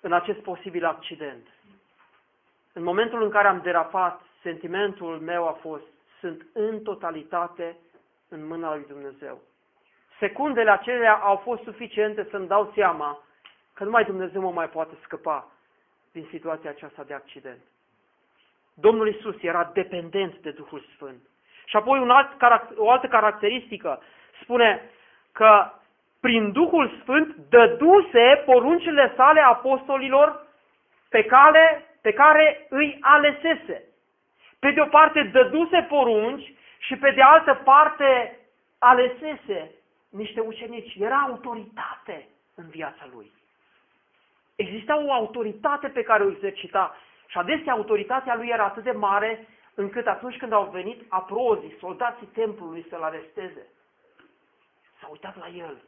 în 0.00 0.12
acest 0.12 0.38
posibil 0.38 0.84
accident. 0.84 1.46
În 2.72 2.82
momentul 2.82 3.22
în 3.22 3.30
care 3.30 3.48
am 3.48 3.60
derapat, 3.60 4.20
sentimentul 4.42 5.20
meu 5.20 5.48
a 5.48 5.52
fost 5.52 5.84
sunt 6.20 6.46
în 6.52 6.82
totalitate 6.82 7.76
în 8.28 8.46
mâna 8.46 8.74
lui 8.74 8.84
Dumnezeu. 8.88 9.40
Secundele 10.18 10.70
acelea 10.70 11.14
au 11.14 11.36
fost 11.36 11.62
suficiente 11.62 12.28
să-mi 12.30 12.46
dau 12.46 12.72
seama 12.74 13.22
că 13.72 13.84
numai 13.84 14.04
Dumnezeu 14.04 14.40
mă 14.40 14.50
mai 14.50 14.68
poate 14.68 14.94
scăpa 15.02 15.50
din 16.12 16.26
situația 16.30 16.70
aceasta 16.70 17.02
de 17.02 17.14
accident. 17.14 17.60
Domnul 18.74 19.08
Isus 19.08 19.42
era 19.42 19.70
dependent 19.74 20.36
de 20.38 20.50
Duhul 20.50 20.84
Sfânt. 20.94 21.20
Și 21.66 21.76
apoi 21.76 21.98
un 21.98 22.10
alt, 22.10 22.28
o 22.76 22.90
altă 22.90 23.06
caracteristică 23.06 24.02
spune 24.42 24.82
că 25.32 25.70
prin 26.20 26.52
Duhul 26.52 26.98
Sfânt 27.00 27.34
dăduse 27.48 28.42
poruncile 28.44 29.12
sale 29.16 29.40
apostolilor 29.40 30.46
pe, 31.08 31.24
cale, 31.24 31.84
pe 32.02 32.12
care 32.12 32.66
îi 32.68 32.98
alesese. 33.00 33.82
Pe 34.58 34.70
de 34.70 34.80
o 34.80 34.86
parte 34.86 35.22
dăduse 35.22 35.86
porunci 35.88 36.52
și 36.78 36.96
pe 36.96 37.10
de 37.10 37.22
altă 37.22 37.60
parte 37.64 38.38
alesese 38.78 39.70
niște 40.10 40.40
ucenici. 40.40 40.94
Era 40.98 41.16
autoritate 41.16 42.28
în 42.54 42.68
viața 42.68 43.08
lui. 43.14 43.32
Exista 44.56 45.04
o 45.04 45.12
autoritate 45.12 45.88
pe 45.88 46.02
care 46.02 46.22
o 46.22 46.30
exercita 46.30 46.96
și 47.26 47.38
adesea 47.38 47.72
autoritatea 47.72 48.34
lui 48.34 48.48
era 48.48 48.64
atât 48.64 48.82
de 48.82 48.90
mare 48.90 49.46
încât 49.76 50.06
atunci 50.06 50.36
când 50.36 50.52
au 50.52 50.70
venit 50.70 51.04
aprozii, 51.08 51.76
soldații 51.78 52.26
templului 52.26 52.86
să-l 52.88 53.02
aresteze, 53.02 53.66
s-au 55.00 55.10
uitat 55.10 55.38
la 55.38 55.48
el. 55.48 55.82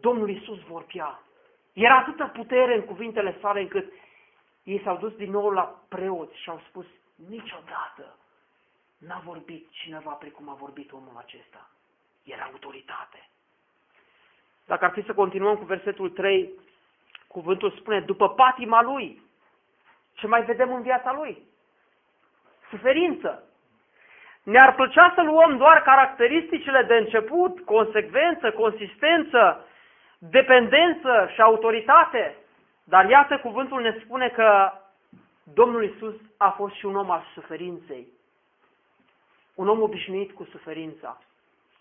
Domnul 0.00 0.30
Iisus 0.30 0.60
vorbea. 0.60 1.22
Era 1.72 1.96
atâta 1.96 2.26
putere 2.26 2.74
în 2.74 2.84
cuvintele 2.84 3.38
sale 3.40 3.60
încât 3.60 3.92
ei 4.62 4.80
s-au 4.84 4.96
dus 4.96 5.12
din 5.14 5.30
nou 5.30 5.50
la 5.50 5.82
preoți 5.88 6.40
și 6.40 6.50
au 6.50 6.62
spus, 6.68 6.86
niciodată 7.28 8.16
n-a 8.98 9.22
vorbit 9.24 9.70
cineva 9.70 10.10
precum 10.10 10.48
a 10.48 10.54
vorbit 10.54 10.92
omul 10.92 11.16
acesta. 11.16 11.70
Era 12.22 12.44
autoritate. 12.44 13.28
Dacă 14.66 14.84
ar 14.84 14.92
fi 14.92 15.04
să 15.04 15.14
continuăm 15.14 15.56
cu 15.56 15.64
versetul 15.64 16.10
3, 16.10 16.50
cuvântul 17.26 17.70
spune, 17.70 18.00
după 18.00 18.28
patima 18.28 18.82
lui, 18.82 19.22
ce 20.12 20.26
mai 20.26 20.44
vedem 20.44 20.74
în 20.74 20.82
viața 20.82 21.12
lui? 21.12 21.49
Suferință. 22.70 23.42
Ne-ar 24.42 24.74
plăcea 24.74 25.12
să 25.14 25.22
luăm 25.22 25.56
doar 25.56 25.82
caracteristicile 25.82 26.82
de 26.82 26.94
început, 26.94 27.60
consecvență, 27.64 28.50
consistență, 28.50 29.64
dependență 30.18 31.30
și 31.34 31.40
autoritate, 31.40 32.36
dar 32.84 33.08
iată 33.08 33.38
cuvântul 33.38 33.80
ne 33.82 33.96
spune 34.04 34.28
că 34.28 34.72
Domnul 35.42 35.84
Isus 35.84 36.14
a 36.36 36.50
fost 36.50 36.74
și 36.74 36.86
un 36.86 36.96
om 36.96 37.10
al 37.10 37.24
suferinței. 37.34 38.06
Un 39.54 39.68
om 39.68 39.82
obișnuit 39.82 40.32
cu 40.32 40.44
suferința. 40.44 41.22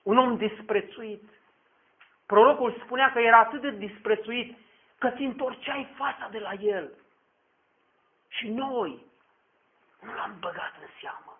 Un 0.04 0.18
om 0.18 0.38
disprețuit. 0.38 1.24
Prorocul 2.26 2.82
spunea 2.84 3.12
că 3.12 3.20
era 3.20 3.38
atât 3.38 3.62
de 3.62 3.72
disprețuit 3.72 4.58
că 4.98 5.10
ți 5.10 5.22
întorceai 5.22 5.88
fața 5.96 6.28
de 6.32 6.40
la 6.40 6.54
el. 6.54 6.90
Și 8.28 8.50
noi 8.50 9.09
nu 10.02 10.14
l-am 10.14 10.36
băgat 10.40 10.74
în 10.82 10.88
seamă. 11.02 11.40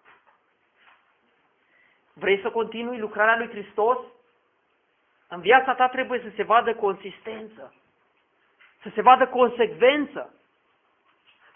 Vrei 2.14 2.42
să 2.42 2.50
continui 2.50 3.00
lucrarea 3.00 3.38
lui 3.38 3.50
Hristos? 3.50 3.98
În 5.28 5.42
viața 5.42 5.74
ta 5.74 5.88
trebuie 5.88 6.20
să 6.20 6.32
se 6.36 6.44
vadă 6.44 6.76
consistență, 6.76 7.74
să 8.82 8.90
se 8.94 9.02
vadă 9.02 9.28
consecvență, 9.28 10.34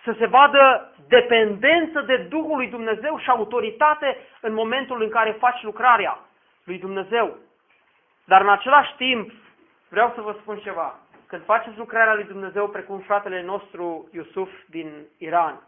să 0.03 0.15
se 0.17 0.25
vadă 0.25 0.93
dependență 1.07 2.01
de 2.01 2.17
Duhul 2.17 2.55
lui 2.55 2.67
Dumnezeu 2.67 3.19
și 3.19 3.29
autoritate 3.29 4.17
în 4.41 4.53
momentul 4.53 5.01
în 5.01 5.09
care 5.09 5.31
faci 5.31 5.61
lucrarea 5.61 6.19
lui 6.63 6.79
Dumnezeu. 6.79 7.37
Dar 8.25 8.41
în 8.41 8.49
același 8.49 8.95
timp, 8.95 9.31
vreau 9.89 10.11
să 10.15 10.21
vă 10.21 10.35
spun 10.39 10.57
ceva. 10.57 10.99
Când 11.27 11.43
faceți 11.43 11.77
lucrarea 11.77 12.13
lui 12.13 12.23
Dumnezeu 12.23 12.69
precum 12.69 12.99
fratele 12.99 13.41
nostru 13.41 14.09
Iusuf 14.13 14.49
din 14.65 15.05
Iran, 15.17 15.61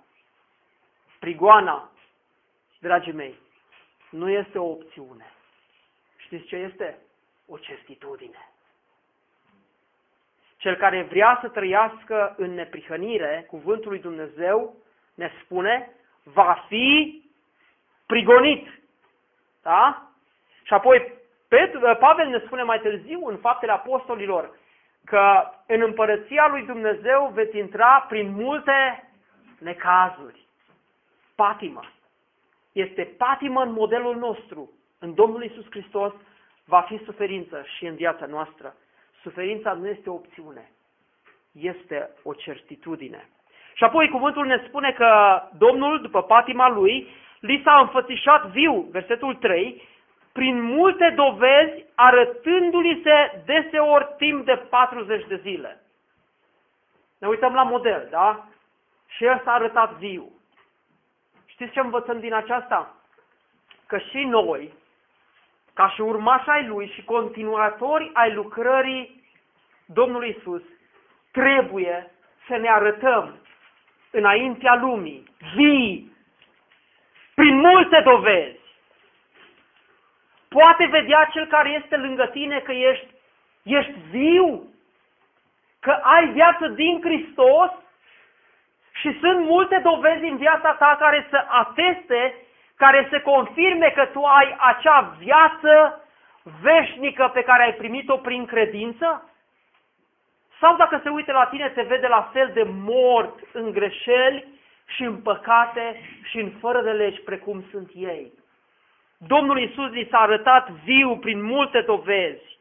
prigoana, 1.25 1.89
dragii 2.79 3.13
mei, 3.13 3.35
nu 4.09 4.29
este 4.29 4.57
o 4.59 4.69
opțiune. 4.69 5.25
Știți 6.17 6.45
ce 6.45 6.55
este? 6.55 6.97
O 7.47 7.57
certitudine. 7.57 8.49
Cel 10.57 10.75
care 10.75 11.01
vrea 11.01 11.38
să 11.41 11.47
trăiască 11.47 12.35
în 12.38 12.53
neprihănire, 12.53 13.45
cuvântul 13.47 13.89
lui 13.89 13.99
Dumnezeu 13.99 14.75
ne 15.13 15.31
spune, 15.43 15.91
va 16.23 16.65
fi 16.67 17.21
prigonit. 18.05 18.67
Da? 19.61 20.09
Și 20.63 20.73
apoi 20.73 21.13
Pavel 21.99 22.27
ne 22.27 22.39
spune 22.45 22.63
mai 22.63 22.79
târziu 22.79 23.27
în 23.27 23.38
faptele 23.38 23.71
apostolilor 23.71 24.57
că 25.05 25.51
în 25.67 25.81
împărăția 25.81 26.47
lui 26.47 26.65
Dumnezeu 26.65 27.31
veți 27.33 27.57
intra 27.57 28.05
prin 28.09 28.31
multe 28.31 29.09
necazuri. 29.59 30.44
Patimă. 31.36 31.82
Este 32.71 33.04
patimă 33.17 33.62
în 33.62 33.71
modelul 33.71 34.15
nostru. 34.15 34.71
În 35.00 35.13
Domnul 35.13 35.43
Isus 35.43 35.65
Hristos 35.69 36.13
va 36.65 36.82
fi 36.82 37.02
suferință 37.06 37.63
și 37.78 37.86
în 37.86 37.95
viața 37.95 38.26
noastră. 38.26 38.76
Suferința 39.21 39.74
nu 39.74 39.88
este 39.88 40.10
o 40.10 40.13
opțiune, 40.13 40.71
este 41.52 42.10
o 42.24 42.34
certitudine. 42.34 43.30
Și 43.74 43.84
apoi 43.84 44.10
cuvântul 44.10 44.45
ne 44.45 44.63
spune 44.67 44.91
că 44.91 45.41
Domnul, 45.58 46.02
după 46.02 46.24
patima 46.24 46.69
lui, 46.69 47.08
li 47.39 47.62
s-a 47.63 47.80
înfățișat 47.80 48.45
viu, 48.45 48.88
versetul 48.91 49.36
3, 49.36 49.82
prin 50.32 50.62
multe 50.62 51.13
dovezi, 51.15 51.86
arătându-li 51.95 53.02
se 53.04 53.43
deseori 53.45 54.13
timp 54.17 54.45
de 54.45 54.56
40 54.69 55.28
de 55.28 55.36
zile. 55.36 55.82
Ne 57.17 57.28
uităm 57.28 57.54
la 57.54 57.63
model, 57.63 58.08
da? 58.10 58.48
Și 59.08 59.26
el 59.26 59.41
s-a 59.43 59.52
arătat 59.52 59.93
viu. 59.93 60.32
Știți 61.55 61.71
ce 61.71 61.79
învățăm 61.79 62.19
din 62.19 62.33
aceasta? 62.33 62.95
Că 63.87 63.97
și 63.97 64.23
noi, 64.23 64.73
ca 65.73 65.89
și 65.89 66.01
urmași 66.01 66.49
ai 66.49 66.67
Lui 66.67 66.91
și 66.93 67.03
continuatori 67.03 68.09
ai 68.13 68.33
lucrării 68.33 69.23
Domnului 69.85 70.35
Isus, 70.39 70.61
trebuie 71.31 72.11
să 72.47 72.55
ne 72.57 72.69
arătăm 72.69 73.35
înaintea 74.11 74.75
lumii, 74.75 75.23
vii, 75.55 76.11
prin 77.35 77.57
multe 77.57 78.01
dovezi. 78.03 78.59
Poate 80.47 80.85
vedea 80.85 81.29
cel 81.31 81.45
care 81.45 81.69
este 81.69 81.97
lângă 81.97 82.25
tine 82.25 82.59
că 82.59 82.71
ești, 82.71 83.07
ești 83.63 83.93
viu, 84.09 84.73
că 85.79 85.91
ai 85.91 86.27
viață 86.27 86.67
din 86.67 87.01
Hristos 87.01 87.71
și 89.01 89.19
sunt 89.19 89.39
multe 89.39 89.79
dovezi 89.84 90.23
în 90.23 90.38
viața 90.38 90.71
ta 90.73 90.95
care 90.99 91.27
să 91.29 91.45
ateste 91.47 92.36
care 92.75 93.08
să 93.10 93.19
confirme 93.19 93.89
că 93.95 94.05
tu 94.05 94.23
ai 94.23 94.55
acea 94.60 95.15
viață 95.19 96.01
veșnică 96.62 97.31
pe 97.34 97.43
care 97.43 97.63
ai 97.63 97.73
primit-o 97.73 98.17
prin 98.17 98.45
credință? 98.45 99.29
Sau 100.60 100.75
dacă 100.75 100.99
se 101.03 101.10
uită 101.10 101.31
la 101.31 101.45
tine, 101.45 101.69
te 101.69 101.81
vede 101.81 102.08
la 102.08 102.29
fel 102.34 102.51
de 102.53 102.63
mort 102.63 103.39
în 103.53 103.71
greșeli 103.71 104.47
și 104.86 105.03
în 105.03 105.15
păcate 105.21 106.01
și 106.23 106.39
în 106.39 106.49
fără 106.60 106.81
de 106.81 106.91
legi 106.91 107.21
precum 107.21 107.63
sunt 107.71 107.91
ei. 107.93 108.31
Domnul 109.17 109.60
Isus 109.60 109.91
li 109.91 110.08
s-a 110.12 110.17
arătat 110.17 110.69
viu 110.69 111.17
prin 111.17 111.43
multe 111.43 111.81
dovezi, 111.81 112.60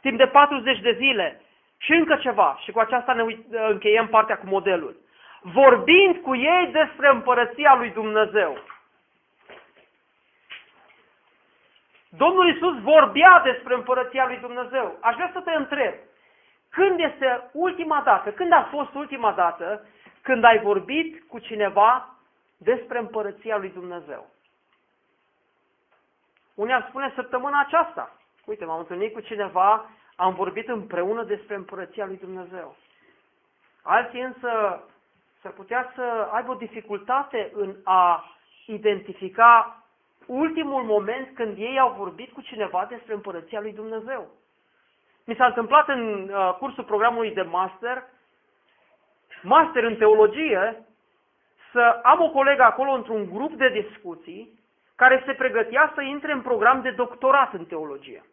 timp 0.00 0.18
de 0.18 0.26
40 0.26 0.80
de 0.80 0.92
zile. 0.92 1.40
Și 1.78 1.92
încă 1.92 2.16
ceva, 2.16 2.58
și 2.64 2.70
cu 2.70 2.78
aceasta 2.78 3.12
ne 3.12 3.36
încheiem 3.50 4.08
partea 4.08 4.38
cu 4.38 4.46
modelul. 4.46 4.96
Vorbind 5.42 6.16
cu 6.16 6.34
ei 6.34 6.70
despre 6.72 7.08
împărăția 7.08 7.74
lui 7.74 7.90
Dumnezeu. 7.90 8.58
Domnul 12.08 12.54
Isus 12.54 12.80
vorbea 12.80 13.40
despre 13.44 13.74
împărăția 13.74 14.26
lui 14.26 14.36
Dumnezeu. 14.36 14.98
Aș 15.00 15.14
vrea 15.14 15.30
să 15.32 15.40
te 15.40 15.50
întreb, 15.50 15.94
când 16.68 17.00
este 17.00 17.50
ultima 17.52 18.02
dată, 18.04 18.32
când 18.32 18.52
a 18.52 18.68
fost 18.70 18.94
ultima 18.94 19.32
dată 19.32 19.86
când 20.22 20.44
ai 20.44 20.58
vorbit 20.58 21.28
cu 21.28 21.38
cineva 21.38 22.14
despre 22.56 22.98
împărăția 22.98 23.56
lui 23.56 23.70
Dumnezeu? 23.70 24.30
Unii 26.54 26.74
ar 26.74 26.86
spune 26.88 27.12
săptămâna 27.14 27.60
aceasta. 27.60 28.16
Uite, 28.44 28.64
m-am 28.64 28.78
întâlnit 28.78 29.12
cu 29.12 29.20
cineva, 29.20 29.90
am 30.16 30.34
vorbit 30.34 30.68
împreună 30.68 31.22
despre 31.22 31.54
împărăția 31.54 32.06
lui 32.06 32.16
Dumnezeu. 32.16 32.76
Alții 33.82 34.20
însă 34.20 34.82
s-ar 35.42 35.52
putea 35.52 35.92
să 35.94 36.28
aibă 36.32 36.50
o 36.50 36.54
dificultate 36.54 37.50
în 37.54 37.74
a 37.84 38.24
identifica 38.66 39.82
ultimul 40.26 40.82
moment 40.82 41.34
când 41.34 41.58
ei 41.58 41.78
au 41.78 41.94
vorbit 41.98 42.32
cu 42.32 42.40
cineva 42.40 42.86
despre 42.88 43.14
împărăția 43.14 43.60
lui 43.60 43.72
Dumnezeu. 43.72 44.30
Mi 45.24 45.34
s-a 45.34 45.46
întâmplat 45.46 45.88
în 45.88 46.28
uh, 46.28 46.54
cursul 46.58 46.84
programului 46.84 47.34
de 47.34 47.42
master, 47.42 48.02
master 49.42 49.84
în 49.84 49.96
teologie, 49.96 50.84
să 51.72 52.00
am 52.02 52.20
o 52.20 52.30
colegă 52.30 52.62
acolo 52.62 52.90
într-un 52.90 53.30
grup 53.32 53.52
de 53.52 53.68
discuții 53.68 54.60
care 54.96 55.22
se 55.26 55.32
pregătea 55.32 55.92
să 55.94 56.00
intre 56.02 56.32
în 56.32 56.42
program 56.42 56.82
de 56.82 56.90
doctorat 56.90 57.52
în 57.52 57.64
teologie. 57.64 58.24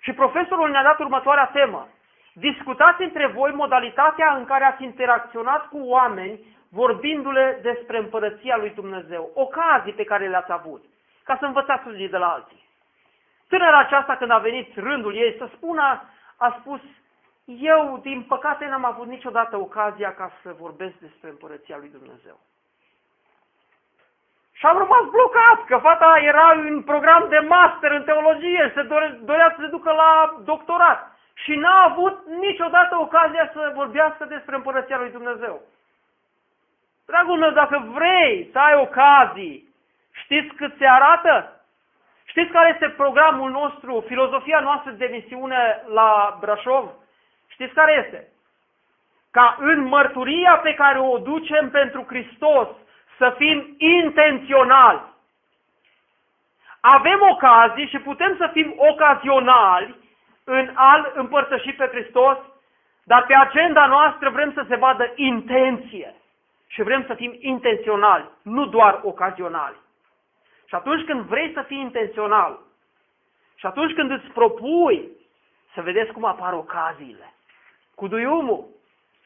Și 0.00 0.12
profesorul 0.12 0.70
ne-a 0.70 0.82
dat 0.82 0.98
următoarea 0.98 1.46
temă. 1.46 1.88
Discutați 2.38 3.02
între 3.02 3.26
voi 3.26 3.52
modalitatea 3.52 4.34
în 4.34 4.44
care 4.44 4.64
ați 4.64 4.82
interacționat 4.82 5.68
cu 5.68 5.78
oameni 5.78 6.40
vorbindu-le 6.68 7.58
despre 7.62 7.98
împărăția 7.98 8.56
lui 8.56 8.70
Dumnezeu, 8.70 9.30
ocazii 9.34 9.92
pe 9.92 10.04
care 10.04 10.28
le-ați 10.28 10.52
avut, 10.52 10.84
ca 11.24 11.36
să 11.38 11.44
învățați 11.44 11.86
unii 11.86 12.08
de 12.08 12.16
la 12.16 12.28
alții. 12.28 12.64
Tânăra 13.48 13.78
aceasta, 13.78 14.16
când 14.16 14.30
a 14.30 14.38
venit 14.38 14.76
rândul 14.76 15.14
ei 15.14 15.34
să 15.38 15.48
spună, 15.54 16.02
a 16.36 16.56
spus, 16.60 16.80
eu, 17.44 17.98
din 18.02 18.22
păcate, 18.22 18.66
n-am 18.66 18.84
avut 18.84 19.06
niciodată 19.06 19.56
ocazia 19.56 20.14
ca 20.14 20.32
să 20.42 20.56
vorbesc 20.58 20.94
despre 20.94 21.28
împărăția 21.28 21.76
lui 21.76 21.88
Dumnezeu. 21.88 22.38
Și 24.52 24.66
am 24.66 24.78
rămas 24.78 25.04
blocat, 25.10 25.64
că 25.66 25.76
fata 25.76 26.18
era 26.22 26.50
în 26.50 26.82
program 26.82 27.26
de 27.28 27.38
master 27.38 27.90
în 27.90 28.04
teologie, 28.04 28.72
se 28.74 28.82
dore, 28.82 29.18
dorea 29.22 29.54
să 29.56 29.62
se 29.62 29.66
ducă 29.66 29.92
la 29.92 30.40
doctorat. 30.44 31.15
Și 31.42 31.54
n-a 31.54 31.82
avut 31.82 32.26
niciodată 32.40 32.96
ocazia 32.98 33.50
să 33.52 33.72
vorbească 33.74 34.24
despre 34.24 34.54
împărăția 34.54 34.98
lui 34.98 35.10
Dumnezeu. 35.10 35.60
Dragul 37.06 37.38
meu, 37.38 37.50
dacă 37.50 37.90
vrei 37.92 38.48
să 38.52 38.58
ai 38.58 38.74
ocazii, 38.74 39.68
știți 40.12 40.54
cât 40.54 40.74
se 40.78 40.86
arată? 40.86 41.60
Știți 42.24 42.50
care 42.50 42.70
este 42.72 42.88
programul 42.88 43.50
nostru, 43.50 44.04
filozofia 44.06 44.60
noastră 44.60 44.90
de 44.90 45.08
misiune 45.12 45.82
la 45.86 46.36
Brașov? 46.40 46.90
Știți 47.48 47.74
care 47.74 48.02
este? 48.04 48.28
Ca 49.30 49.56
în 49.58 49.82
mărturia 49.82 50.56
pe 50.56 50.74
care 50.74 50.98
o 50.98 51.18
ducem 51.18 51.70
pentru 51.70 52.04
Hristos 52.08 52.68
să 53.18 53.34
fim 53.36 53.74
intenționali. 53.78 55.00
Avem 56.80 57.18
ocazii 57.30 57.86
și 57.86 57.98
putem 57.98 58.36
să 58.36 58.50
fim 58.52 58.74
ocazionali 58.76 59.96
în 60.48 60.70
al 60.74 61.12
împărtăși 61.14 61.72
pe 61.72 61.86
Hristos, 61.86 62.38
dar 63.04 63.26
pe 63.26 63.34
agenda 63.34 63.86
noastră 63.86 64.30
vrem 64.30 64.52
să 64.52 64.64
se 64.68 64.76
vadă 64.76 65.12
intenție 65.14 66.14
și 66.66 66.82
vrem 66.82 67.04
să 67.06 67.14
fim 67.14 67.36
intenționali, 67.40 68.28
nu 68.42 68.66
doar 68.66 69.00
ocazionali. 69.02 69.76
Și 70.64 70.74
atunci 70.74 71.04
când 71.04 71.20
vrei 71.20 71.52
să 71.54 71.62
fii 71.62 71.78
intențional 71.78 72.58
și 73.54 73.66
atunci 73.66 73.94
când 73.94 74.10
îți 74.10 74.26
propui 74.26 75.08
să 75.74 75.82
vedeți 75.82 76.12
cum 76.12 76.24
apar 76.24 76.52
ocaziile, 76.52 77.34
cu 77.94 78.08
duiumul, 78.08 78.64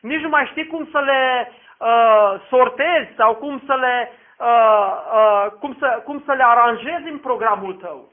nici 0.00 0.20
nu 0.20 0.28
mai 0.28 0.46
știi 0.46 0.66
cum 0.66 0.88
să 0.90 1.00
le 1.00 1.52
uh, 1.78 2.40
sortezi 2.48 3.14
sau 3.16 3.34
cum 3.34 3.62
să 3.66 3.74
le, 3.74 4.12
uh, 4.38 4.92
uh, 5.12 5.46
cum, 5.60 5.76
să, 5.78 6.02
cum 6.04 6.22
să 6.24 6.32
le 6.32 6.44
aranjezi 6.44 7.08
în 7.08 7.18
programul 7.18 7.74
tău. 7.74 8.08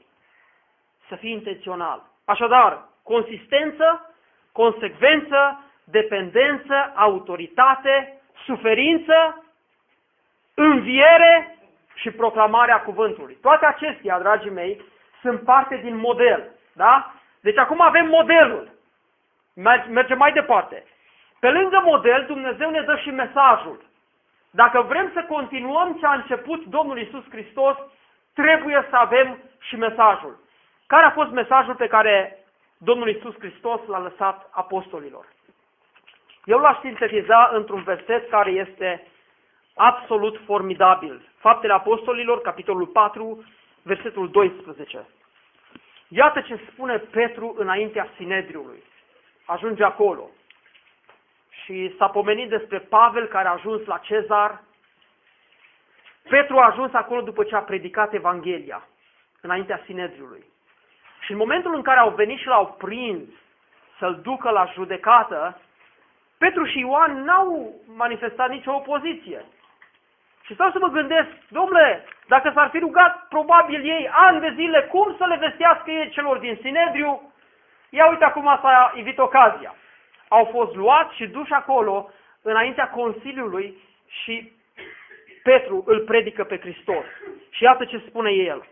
Să 1.08 1.14
fii 1.14 1.32
intențional. 1.32 2.02
Așadar, 2.24 2.87
consistență, 3.12 4.14
consecvență, 4.52 5.40
dependență, 5.84 6.92
autoritate, 6.94 8.20
suferință, 8.44 9.44
înviere 10.54 11.58
și 11.94 12.10
proclamarea 12.10 12.80
cuvântului. 12.80 13.38
Toate 13.40 13.66
acestea, 13.66 14.18
dragii 14.18 14.50
mei, 14.50 14.82
sunt 15.20 15.40
parte 15.40 15.80
din 15.82 15.96
model. 15.96 16.48
Da? 16.72 17.12
Deci 17.40 17.58
acum 17.58 17.80
avem 17.80 18.06
modelul. 18.06 18.70
Mergem 19.90 20.18
mai 20.18 20.32
departe. 20.32 20.84
Pe 21.40 21.50
lângă 21.50 21.82
model, 21.84 22.24
Dumnezeu 22.26 22.70
ne 22.70 22.80
dă 22.80 22.96
și 22.96 23.10
mesajul. 23.10 23.84
Dacă 24.50 24.80
vrem 24.82 25.10
să 25.14 25.24
continuăm 25.28 25.96
ce 26.00 26.06
a 26.06 26.14
început 26.14 26.64
Domnul 26.64 26.98
Isus 26.98 27.24
Hristos, 27.30 27.76
trebuie 28.34 28.86
să 28.90 28.96
avem 28.96 29.38
și 29.60 29.76
mesajul. 29.76 30.38
Care 30.86 31.04
a 31.04 31.10
fost 31.10 31.30
mesajul 31.30 31.74
pe 31.74 31.86
care 31.86 32.38
Domnul 32.78 33.08
Isus 33.08 33.34
Hristos 33.38 33.80
l-a 33.86 33.98
lăsat 33.98 34.48
apostolilor? 34.50 35.26
Eu 36.44 36.58
l-aș 36.58 36.80
sintetiza 36.80 37.50
într-un 37.52 37.82
verset 37.82 38.28
care 38.28 38.50
este 38.50 39.06
absolut 39.74 40.40
formidabil. 40.44 41.28
Faptele 41.36 41.72
Apostolilor, 41.72 42.40
capitolul 42.40 42.86
4, 42.86 43.44
versetul 43.82 44.30
12. 44.30 45.06
Iată 46.08 46.40
ce 46.40 46.60
spune 46.72 46.98
Petru 46.98 47.54
înaintea 47.58 48.08
Sinedriului. 48.16 48.82
Ajunge 49.44 49.84
acolo. 49.84 50.30
Și 51.64 51.94
s-a 51.98 52.08
pomenit 52.08 52.48
despre 52.48 52.78
Pavel 52.78 53.26
care 53.26 53.48
a 53.48 53.52
ajuns 53.52 53.84
la 53.84 53.98
Cezar. 53.98 54.62
Petru 56.28 56.58
a 56.58 56.66
ajuns 56.66 56.92
acolo 56.92 57.20
după 57.20 57.44
ce 57.44 57.54
a 57.54 57.60
predicat 57.60 58.12
Evanghelia, 58.14 58.88
înaintea 59.40 59.82
Sinedriului. 59.84 60.44
Și 61.20 61.30
în 61.32 61.36
momentul 61.36 61.74
în 61.74 61.82
care 61.82 61.98
au 61.98 62.10
venit 62.10 62.38
și 62.38 62.46
l-au 62.46 62.74
prins 62.78 63.28
să-l 63.98 64.20
ducă 64.22 64.50
la 64.50 64.70
judecată, 64.74 65.60
Petru 66.38 66.64
și 66.64 66.78
Ioan 66.78 67.24
n-au 67.24 67.74
manifestat 67.96 68.48
nicio 68.48 68.74
opoziție. 68.74 69.44
Și 70.42 70.54
stau 70.54 70.70
să 70.70 70.78
mă 70.80 70.88
gândesc, 70.88 71.28
domnule, 71.48 72.04
dacă 72.26 72.50
s-ar 72.54 72.68
fi 72.68 72.78
rugat 72.78 73.28
probabil 73.28 73.84
ei 73.84 74.08
ani 74.12 74.40
de 74.40 74.52
zile 74.54 74.80
cum 74.82 75.14
să 75.18 75.24
le 75.24 75.36
vestească 75.36 75.90
ei 75.90 76.10
celor 76.10 76.38
din 76.38 76.58
Sinedriu, 76.62 77.32
ia 77.90 78.08
uite 78.08 78.24
acum 78.24 78.58
s-a 78.62 78.92
evit 78.96 79.18
ocazia. 79.18 79.74
Au 80.28 80.44
fost 80.44 80.74
luați 80.74 81.14
și 81.14 81.26
duși 81.26 81.52
acolo 81.52 82.10
înaintea 82.42 82.88
Consiliului 82.88 83.78
și 84.06 84.52
Petru 85.42 85.82
îl 85.86 86.00
predică 86.00 86.44
pe 86.44 86.58
Hristos. 86.58 87.04
Și 87.50 87.62
iată 87.62 87.84
ce 87.84 88.02
spune 88.06 88.30
el. 88.30 88.66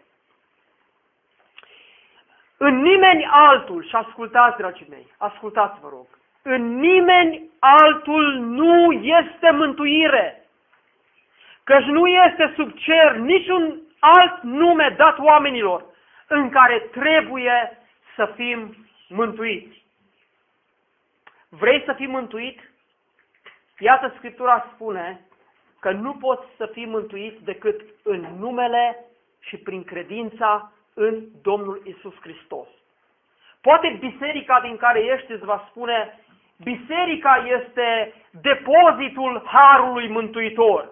În 2.56 2.80
nimeni 2.80 3.28
altul, 3.30 3.84
și 3.84 3.94
ascultați, 3.94 4.56
dragii 4.56 4.86
mei, 4.90 5.06
ascultați, 5.18 5.80
vă 5.80 5.88
rog, 5.88 6.06
în 6.42 6.78
nimeni 6.78 7.50
altul 7.58 8.34
nu 8.34 8.92
este 8.92 9.50
mântuire 9.50 10.46
căci 11.66 11.84
nu 11.84 12.06
este 12.06 12.52
sub 12.56 12.72
cer 12.78 13.16
niciun 13.16 13.80
alt 13.98 14.42
nume 14.42 14.94
dat 14.96 15.18
oamenilor 15.18 15.84
în 16.28 16.50
care 16.50 16.78
trebuie 16.78 17.78
să 18.16 18.32
fim 18.34 18.76
mântuiți. 19.08 19.84
Vrei 21.48 21.82
să 21.84 21.92
fii 21.92 22.06
mântuit? 22.06 22.60
Iată 23.78 24.14
Scriptura 24.16 24.70
spune 24.74 25.20
că 25.80 25.90
nu 25.90 26.14
poți 26.14 26.46
să 26.56 26.66
fii 26.66 26.86
mântuit 26.86 27.38
decât 27.38 27.80
în 28.02 28.26
numele 28.38 29.04
și 29.40 29.56
prin 29.56 29.84
credința 29.84 30.72
în 30.96 31.24
Domnul 31.42 31.82
Isus 31.85 32.14
Hristos. 32.20 32.66
Poate 33.61 33.96
biserica 34.00 34.61
din 34.61 34.76
care 34.76 35.00
ești 35.00 35.32
îți 35.32 35.44
va 35.44 35.66
spune, 35.70 36.18
biserica 36.62 37.44
este 37.61 38.14
depozitul 38.30 39.42
Harului 39.46 40.09
Mântuitor 40.09 40.90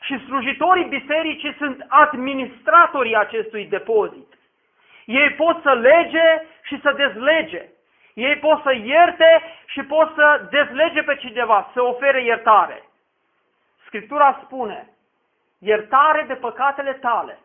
și 0.00 0.24
slujitorii 0.24 0.84
bisericii 0.84 1.54
sunt 1.54 1.86
administratorii 1.88 3.16
acestui 3.16 3.66
depozit. 3.66 4.38
Ei 5.04 5.30
pot 5.30 5.62
să 5.62 5.72
lege 5.72 6.42
și 6.62 6.80
să 6.80 6.92
dezlege. 6.92 7.68
Ei 8.14 8.36
pot 8.36 8.62
să 8.62 8.74
ierte 8.74 9.42
și 9.66 9.82
pot 9.82 10.12
să 10.14 10.48
dezlege 10.50 11.02
pe 11.02 11.16
cineva, 11.16 11.70
să 11.72 11.82
ofere 11.82 12.22
iertare. 12.24 12.82
Scriptura 13.86 14.40
spune, 14.44 14.88
iertare 15.58 16.24
de 16.26 16.34
păcatele 16.34 16.92
tale 16.92 17.38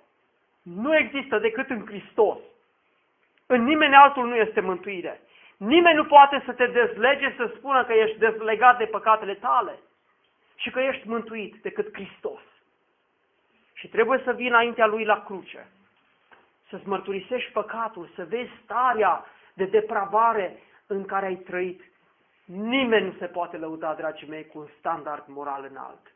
nu 0.66 0.98
există 0.98 1.40
decât 1.40 1.70
în 1.70 1.86
Hristos. 1.86 2.38
În 3.46 3.64
nimeni 3.64 3.96
altul 3.96 4.28
nu 4.28 4.36
este 4.36 4.60
mântuire. 4.60 5.22
Nimeni 5.58 5.96
nu 5.96 6.06
poate 6.06 6.44
să 6.46 6.54
te 6.54 6.68
dezlege 6.68 7.34
să 7.38 7.52
spună 7.56 7.86
că 7.86 7.94
ești 7.94 8.18
dezlegat 8.18 8.78
de 8.78 8.86
păcatele 8.86 9.34
tale 9.34 9.80
și 10.56 10.70
că 10.70 10.80
ești 10.80 11.08
mântuit 11.08 11.56
decât 11.62 11.94
Hristos. 11.94 12.42
Și 13.74 13.88
trebuie 13.88 14.22
să 14.24 14.32
vii 14.32 14.48
înaintea 14.48 14.86
Lui 14.86 15.06
la 15.06 15.24
cruce, 15.24 15.68
să-ți 16.70 16.88
mărturisești 16.88 17.52
păcatul, 17.52 18.10
să 18.16 18.26
vezi 18.26 18.52
starea 18.64 19.26
de 19.54 19.66
depravare 19.66 20.60
în 20.88 21.06
care 21.06 21.26
ai 21.26 21.36
trăit. 21.36 21.82
Nimeni 22.46 23.06
nu 23.06 23.14
se 23.20 23.26
poate 23.26 23.58
lăuda, 23.58 23.94
dragii 23.94 24.28
mei, 24.28 24.46
cu 24.48 24.60
un 24.60 24.68
standard 24.80 25.24
moral 25.28 25.68
înalt. 25.70 26.14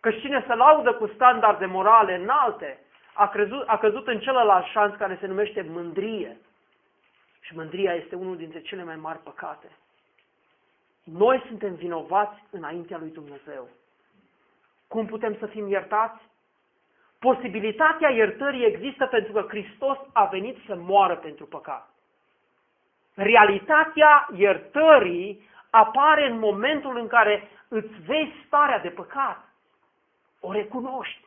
Că 0.00 0.10
cine 0.10 0.44
se 0.46 0.54
laudă 0.54 0.92
cu 0.92 1.06
standarde 1.06 1.66
morale 1.66 2.14
înalte, 2.14 2.78
a, 3.14 3.28
crezut, 3.28 3.64
a 3.66 3.78
căzut 3.78 4.06
în 4.06 4.20
celălalt 4.20 4.66
șans 4.66 4.96
care 4.96 5.16
se 5.20 5.26
numește 5.26 5.66
mândrie. 5.68 6.36
Și 7.40 7.56
mândria 7.56 7.94
este 7.94 8.14
unul 8.14 8.36
dintre 8.36 8.60
cele 8.60 8.84
mai 8.84 8.96
mari 8.96 9.18
păcate. 9.18 9.70
Noi 11.04 11.42
suntem 11.46 11.74
vinovați 11.74 12.42
înaintea 12.50 12.98
lui 12.98 13.10
Dumnezeu. 13.10 13.68
Cum 14.88 15.06
putem 15.06 15.36
să 15.38 15.46
fim 15.46 15.68
iertați? 15.68 16.22
Posibilitatea 17.18 18.10
iertării 18.10 18.64
există 18.64 19.06
pentru 19.06 19.32
că 19.32 19.44
Hristos 19.48 19.98
a 20.12 20.24
venit 20.24 20.56
să 20.66 20.74
moară 20.74 21.16
pentru 21.16 21.46
păcat. 21.46 21.88
Realitatea 23.14 24.28
iertării 24.36 25.48
apare 25.70 26.26
în 26.26 26.38
momentul 26.38 26.96
în 26.96 27.06
care 27.06 27.48
îți 27.68 27.94
vezi 28.06 28.32
starea 28.46 28.78
de 28.78 28.88
păcat. 28.88 29.48
O 30.40 30.52
recunoști. 30.52 31.23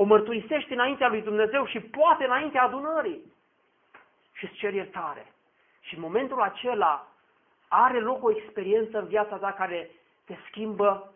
O 0.00 0.04
mărturisești 0.04 0.72
înaintea 0.72 1.08
lui 1.08 1.22
Dumnezeu 1.22 1.66
și 1.66 1.80
poate 1.80 2.24
înaintea 2.24 2.62
adunării 2.62 3.32
și 4.32 4.44
îți 4.44 4.54
ceri 4.54 4.76
iertare. 4.76 5.32
Și 5.80 5.94
în 5.94 6.00
momentul 6.00 6.40
acela 6.40 7.06
are 7.68 8.00
loc 8.00 8.24
o 8.24 8.30
experiență 8.30 8.98
în 8.98 9.06
viața 9.06 9.36
ta 9.36 9.52
care 9.52 9.90
te 10.24 10.36
schimbă 10.48 11.12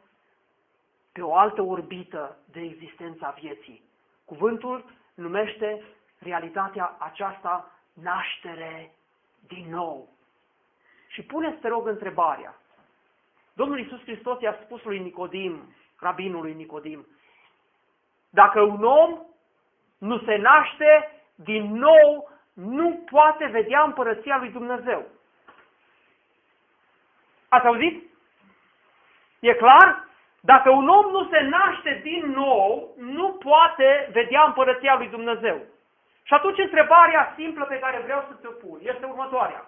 pe 1.13 1.23
o 1.23 1.37
altă 1.37 1.63
orbită 1.63 2.37
de 2.53 2.61
existența 2.61 3.35
vieții. 3.41 3.83
Cuvântul 4.25 4.85
numește 5.15 5.83
realitatea 6.19 6.97
aceasta 6.99 7.71
naștere 7.93 8.95
din 9.47 9.67
nou. 9.71 10.09
Și 11.09 11.23
puneți, 11.23 11.61
te 11.61 11.69
rog, 11.69 11.87
întrebarea. 11.87 12.55
Domnul 13.53 13.79
Iisus 13.79 14.01
Hristos 14.01 14.41
i-a 14.41 14.59
spus 14.65 14.83
lui 14.83 14.99
Nicodim, 14.99 15.75
rabinului 15.99 16.55
Nicodim, 16.55 17.07
dacă 18.35 18.61
un 18.61 18.85
om 18.85 19.21
nu 19.99 20.19
se 20.19 20.37
naște 20.37 21.11
din 21.35 21.77
nou, 21.77 22.31
nu 22.53 23.05
poate 23.11 23.45
vedea 23.47 23.83
împărăția 23.83 24.37
lui 24.37 24.51
Dumnezeu. 24.51 25.07
Ați 27.49 27.67
auzit? 27.67 28.03
E 29.41 29.55
clar? 29.55 30.09
Dacă 30.41 30.71
un 30.71 30.89
om 30.89 31.11
nu 31.11 31.29
se 31.29 31.41
naște 31.41 32.01
din 32.03 32.31
nou, 32.31 32.95
nu 32.97 33.33
poate 33.33 34.09
vedea 34.13 34.43
împărăția 34.45 34.95
lui 34.97 35.09
Dumnezeu. 35.09 35.61
Și 36.23 36.35
atunci 36.35 36.59
întrebarea 36.59 37.33
simplă 37.37 37.65
pe 37.65 37.79
care 37.79 37.99
vreau 37.99 38.25
să 38.29 38.37
ți-o 38.41 38.51
pun 38.51 38.79
este 38.83 39.07
următoarea. 39.07 39.67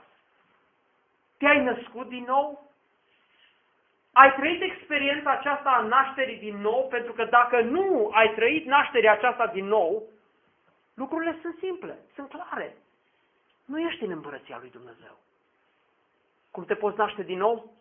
Te-ai 1.39 1.63
născut 1.63 2.09
din 2.09 2.25
nou? 2.27 2.66
Ai 4.19 4.35
trăit 4.35 4.63
experiența 4.63 5.31
aceasta 5.31 5.71
a 5.71 5.81
nașterii 5.81 6.39
din 6.39 6.57
nou? 6.57 6.89
Pentru 6.89 7.13
că 7.13 7.25
dacă 7.25 7.61
nu 7.61 8.11
ai 8.13 8.35
trăit 8.35 8.67
nașterea 8.67 9.13
aceasta 9.13 9.47
din 9.47 9.65
nou, 9.65 10.03
lucrurile 10.95 11.39
sunt 11.41 11.59
simple, 11.59 11.99
sunt 12.15 12.29
clare. 12.29 12.77
Nu 13.65 13.81
ești 13.81 14.05
în 14.05 14.11
împărăția 14.11 14.59
lui 14.61 14.71
Dumnezeu. 14.71 15.19
Cum 16.51 16.65
te 16.65 16.75
poți 16.75 16.97
naște 16.97 17.23
din 17.23 17.39
nou? 17.39 17.73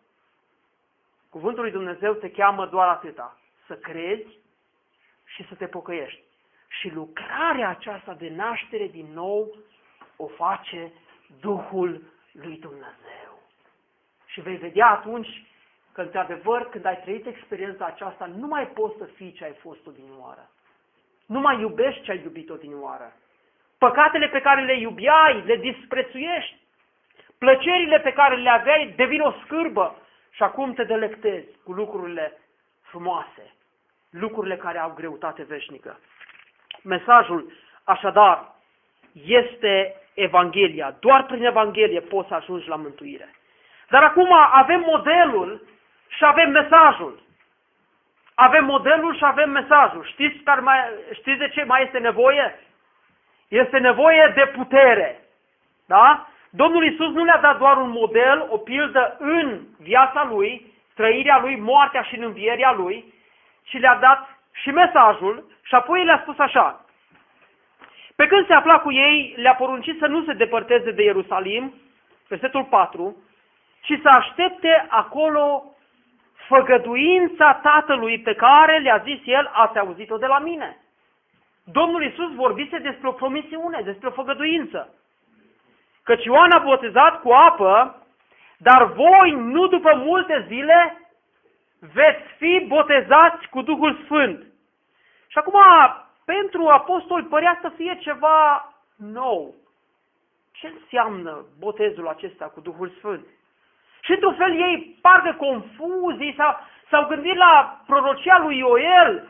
Cuvântul 1.30 1.62
lui 1.62 1.72
Dumnezeu 1.72 2.14
te 2.14 2.32
cheamă 2.32 2.66
doar 2.66 2.88
atâta, 2.88 3.38
să 3.68 3.76
crezi 3.76 4.38
și 5.24 5.48
să 5.48 5.56
te 5.56 5.68
pocăiești. 5.68 6.22
Și 6.68 6.90
lucrarea 6.90 7.70
aceasta 7.70 8.14
de 8.14 8.30
naștere 8.30 8.88
din 8.88 9.08
nou 9.14 9.56
o 10.16 10.28
face 10.28 10.92
Duhul 11.40 12.02
lui 12.32 12.58
Dumnezeu. 12.58 13.40
Și 14.26 14.42
vei 14.42 14.56
vedea 14.56 14.88
atunci 14.88 15.46
că, 15.96 16.02
într-adevăr, 16.02 16.70
când 16.70 16.86
ai 16.86 17.02
trăit 17.02 17.26
experiența 17.26 17.86
aceasta, 17.86 18.26
nu 18.26 18.48
mai 18.48 18.68
poți 18.68 18.98
să 18.98 19.04
fii 19.04 19.32
ce 19.32 19.44
ai 19.44 19.56
fost 19.62 19.88
odinioară. 19.88 20.50
Nu 21.26 21.40
mai 21.40 21.60
iubești 21.60 22.02
ce 22.02 22.12
ai 22.12 22.22
iubit 22.24 22.50
odinioară. 22.50 23.14
Păcatele 23.78 24.28
pe 24.28 24.42
care 24.42 24.62
le 24.62 24.80
iubiai, 24.80 25.44
le 25.46 25.56
disprețuiești. 25.56 26.58
Plăcerile 27.38 28.00
pe 28.00 28.14
care 28.14 28.36
le 28.36 28.50
aveai 28.50 28.94
devin 28.96 29.22
o 29.22 29.32
scârbă 29.44 29.96
și 30.32 30.44
acum 30.44 30.74
te 30.74 30.84
delectezi 30.84 31.48
cu 31.64 31.72
lucrurile 31.72 32.38
frumoase, 32.82 33.54
lucrurile 34.10 34.58
care 34.58 34.78
au 34.78 34.94
greutate 34.96 35.44
veșnică. 35.44 36.00
Mesajul, 36.84 37.52
așadar, 37.84 38.56
este 39.26 40.02
Evanghelia. 40.14 40.96
Doar 41.00 41.26
prin 41.26 41.46
Evanghelie 41.46 42.00
poți 42.00 42.28
să 42.28 42.34
ajungi 42.34 42.68
la 42.68 42.76
mântuire. 42.76 43.36
Dar 43.90 44.04
acum 44.04 44.34
avem 44.52 44.80
modelul 44.80 45.74
și 46.08 46.26
avem 46.26 46.50
mesajul. 46.50 47.24
Avem 48.36 48.66
modelul 48.66 49.16
și 49.16 49.26
avem 49.26 49.50
mesajul. 49.50 50.06
Știți, 50.06 50.38
care 50.38 50.62
mai, 50.62 50.80
știți 51.14 51.38
de 51.38 51.50
ce 51.50 51.64
mai 51.64 51.84
este 51.84 51.98
nevoie? 51.98 52.60
Este 53.48 53.78
nevoie 53.78 54.32
de 54.36 54.52
putere. 54.56 55.20
Da? 55.86 56.28
Domnul 56.50 56.86
Isus 56.86 57.14
nu 57.14 57.24
le-a 57.24 57.40
dat 57.42 57.58
doar 57.58 57.78
un 57.78 57.90
model, 57.90 58.46
o 58.50 58.58
pildă 58.58 59.16
în 59.20 59.62
viața 59.80 60.28
lui, 60.30 60.74
trăirea 60.94 61.40
lui, 61.40 61.56
moartea 61.56 62.02
și 62.02 62.16
învierea 62.16 62.72
lui, 62.72 63.14
ci 63.64 63.80
le-a 63.80 63.96
dat 63.96 64.40
și 64.52 64.70
mesajul 64.70 65.44
și 65.64 65.76
apoi 65.76 66.06
le-a 66.06 66.20
spus 66.22 66.40
așa. 66.40 66.86
Pe 68.16 68.28
când 68.28 68.48
se 68.48 68.54
afla 68.54 68.80
cu 68.80 68.92
ei, 68.92 69.34
le-a 69.38 69.56
poruncit 69.56 70.00
să 70.00 70.06
nu 70.06 70.24
se 70.24 70.34
depărteze 70.34 70.92
de 70.92 71.04
Ierusalim, 71.04 71.74
versetul 72.28 72.64
4, 72.64 73.16
ci 73.82 74.00
să 74.02 74.08
aștepte 74.08 74.86
acolo 74.90 75.75
făgăduința 76.48 77.54
Tatălui 77.54 78.20
pe 78.20 78.34
care 78.34 78.78
le-a 78.78 79.02
zis 79.06 79.20
el, 79.26 79.50
ați 79.54 79.78
auzit-o 79.78 80.18
de 80.18 80.26
la 80.26 80.40
mine. 80.40 80.78
Domnul 81.64 82.04
Isus 82.04 82.34
vorbise 82.34 82.78
despre 82.78 83.08
o 83.08 83.12
promisiune, 83.12 83.82
despre 83.82 84.08
o 84.08 84.12
făgăduință. 84.12 84.94
Căci 86.04 86.24
Ioan 86.24 86.52
a 86.52 86.60
botezat 86.60 87.22
cu 87.22 87.32
apă, 87.32 88.02
dar 88.58 88.84
voi, 88.84 89.32
nu 89.32 89.68
după 89.68 89.96
multe 89.96 90.46
zile, 90.48 91.02
veți 91.80 92.24
fi 92.38 92.66
botezați 92.68 93.48
cu 93.50 93.62
Duhul 93.62 94.00
Sfânt. 94.04 94.46
Și 95.28 95.38
acum, 95.38 95.60
pentru 96.26 96.68
apostoli 96.68 97.26
părea 97.26 97.60
să 97.62 97.70
fie 97.70 97.98
ceva 98.02 98.74
nou. 98.96 99.54
Ce 100.52 100.68
înseamnă 100.68 101.46
botezul 101.60 102.08
acesta 102.08 102.46
cu 102.46 102.60
Duhul 102.60 102.90
Sfânt? 102.90 103.26
Și 104.06 104.12
într-un 104.12 104.34
fel 104.34 104.52
ei 104.62 104.98
parcă 105.02 105.34
confuzii 105.38 106.34
sau 106.38 106.60
s-au 106.90 107.06
gândit 107.08 107.36
la 107.36 107.80
prorocia 107.86 108.40
lui 108.40 108.58
Ioel, 108.58 109.28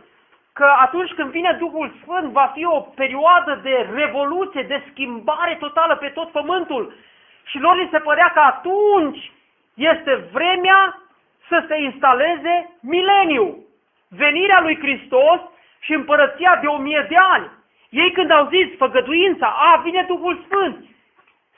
că 0.54 0.74
atunci 0.82 1.12
când 1.12 1.30
vine 1.30 1.56
Duhul 1.60 1.94
Sfânt 2.02 2.32
va 2.32 2.52
fi 2.54 2.66
o 2.66 2.80
perioadă 2.80 3.60
de 3.64 3.90
revoluție, 3.94 4.64
de 4.64 4.84
schimbare 4.92 5.56
totală 5.60 5.96
pe 5.96 6.08
tot 6.08 6.32
pământul. 6.32 6.94
Și 7.44 7.60
lor 7.60 7.76
li 7.76 7.88
se 7.92 8.00
părea 8.00 8.32
că 8.34 8.40
atunci 8.40 9.32
este 9.74 10.28
vremea 10.32 11.00
să 11.48 11.64
se 11.68 11.80
instaleze 11.80 12.78
mileniu, 12.82 13.58
venirea 14.10 14.62
lui 14.62 14.78
Hristos 14.80 15.40
și 15.80 15.94
împărăția 15.94 16.58
de 16.62 16.68
o 16.68 16.78
mie 16.78 17.06
de 17.10 17.16
ani. 17.18 17.50
Ei 17.90 18.12
când 18.12 18.32
au 18.32 18.48
zis 18.48 18.78
făgăduința, 18.78 19.48
a, 19.48 19.82
vine 19.84 20.06
Duhul 20.08 20.44
Sfânt, 20.46 20.86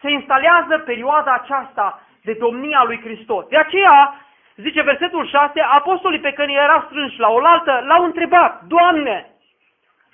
se 0.02 0.10
instalează 0.10 0.78
perioada 0.78 1.34
aceasta 1.34 2.02
de 2.28 2.34
domnia 2.40 2.84
lui 2.84 3.00
Hristos. 3.04 3.48
De 3.48 3.58
aceea, 3.58 4.16
zice 4.56 4.82
versetul 4.82 5.28
6, 5.28 5.60
apostolii 5.62 6.20
pe 6.20 6.34
care 6.34 6.52
erau 6.52 6.82
strânși 6.86 7.20
la 7.20 7.30
oaltă 7.30 7.84
l-au 7.88 8.04
întrebat, 8.04 8.64
Doamne, 8.64 9.18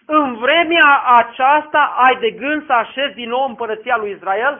în 0.05 0.35
vremea 0.35 1.03
aceasta 1.15 1.81
ai 2.05 2.15
de 2.19 2.31
gând 2.31 2.65
să 2.65 2.73
așezi 2.73 3.13
din 3.13 3.29
nou 3.29 3.45
împărăția 3.47 3.97
lui 3.97 4.11
Israel? 4.11 4.55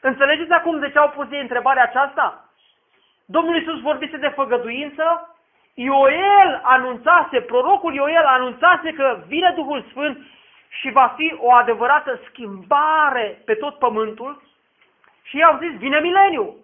Înțelegeți 0.00 0.52
acum 0.52 0.78
de 0.78 0.90
ce 0.90 0.98
au 0.98 1.08
pus 1.08 1.26
ei 1.30 1.40
întrebarea 1.40 1.82
aceasta? 1.82 2.44
Domnul 3.26 3.56
Iisus 3.56 3.80
vorbise 3.80 4.16
de 4.16 4.28
făgăduință, 4.28 5.36
Ioel 5.74 6.60
anunțase, 6.62 7.40
prorocul 7.40 7.94
Ioel 7.94 8.24
anunțase 8.24 8.92
că 8.92 9.18
vine 9.26 9.52
Duhul 9.54 9.84
Sfânt 9.90 10.18
și 10.68 10.90
va 10.90 11.14
fi 11.16 11.34
o 11.38 11.52
adevărată 11.52 12.20
schimbare 12.28 13.42
pe 13.44 13.54
tot 13.54 13.78
pământul 13.78 14.42
și 15.22 15.36
i-au 15.36 15.58
zis, 15.58 15.78
vine 15.78 15.98
mileniu. 15.98 16.63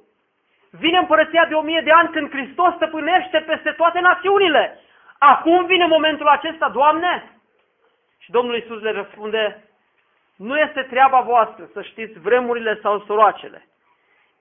Vine 0.70 0.98
împărăția 0.98 1.44
de 1.44 1.54
o 1.54 1.60
mie 1.60 1.80
de 1.80 1.90
ani 1.90 2.08
când 2.08 2.30
Hristos 2.30 2.74
stăpânește 2.74 3.38
peste 3.38 3.70
toate 3.70 4.00
națiunile. 4.00 4.78
Acum 5.18 5.66
vine 5.66 5.86
momentul 5.86 6.26
acesta, 6.26 6.68
Doamne? 6.68 7.30
Și 8.18 8.30
Domnul 8.30 8.54
Iisus 8.54 8.82
le 8.82 8.90
răspunde, 8.90 9.64
nu 10.36 10.58
este 10.58 10.82
treaba 10.82 11.20
voastră 11.20 11.68
să 11.72 11.82
știți 11.82 12.18
vremurile 12.18 12.78
sau 12.82 13.04
soroacele. 13.06 13.66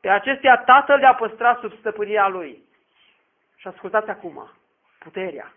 Pe 0.02 0.10
acestea 0.10 0.58
Tatăl 0.58 1.00
le-a 1.00 1.14
păstrat 1.14 1.60
sub 1.60 1.74
stăpânirea 1.80 2.28
Lui. 2.28 2.64
Și 3.58 3.68
ascultați 3.68 4.10
acum, 4.10 4.50
puterea. 5.00 5.52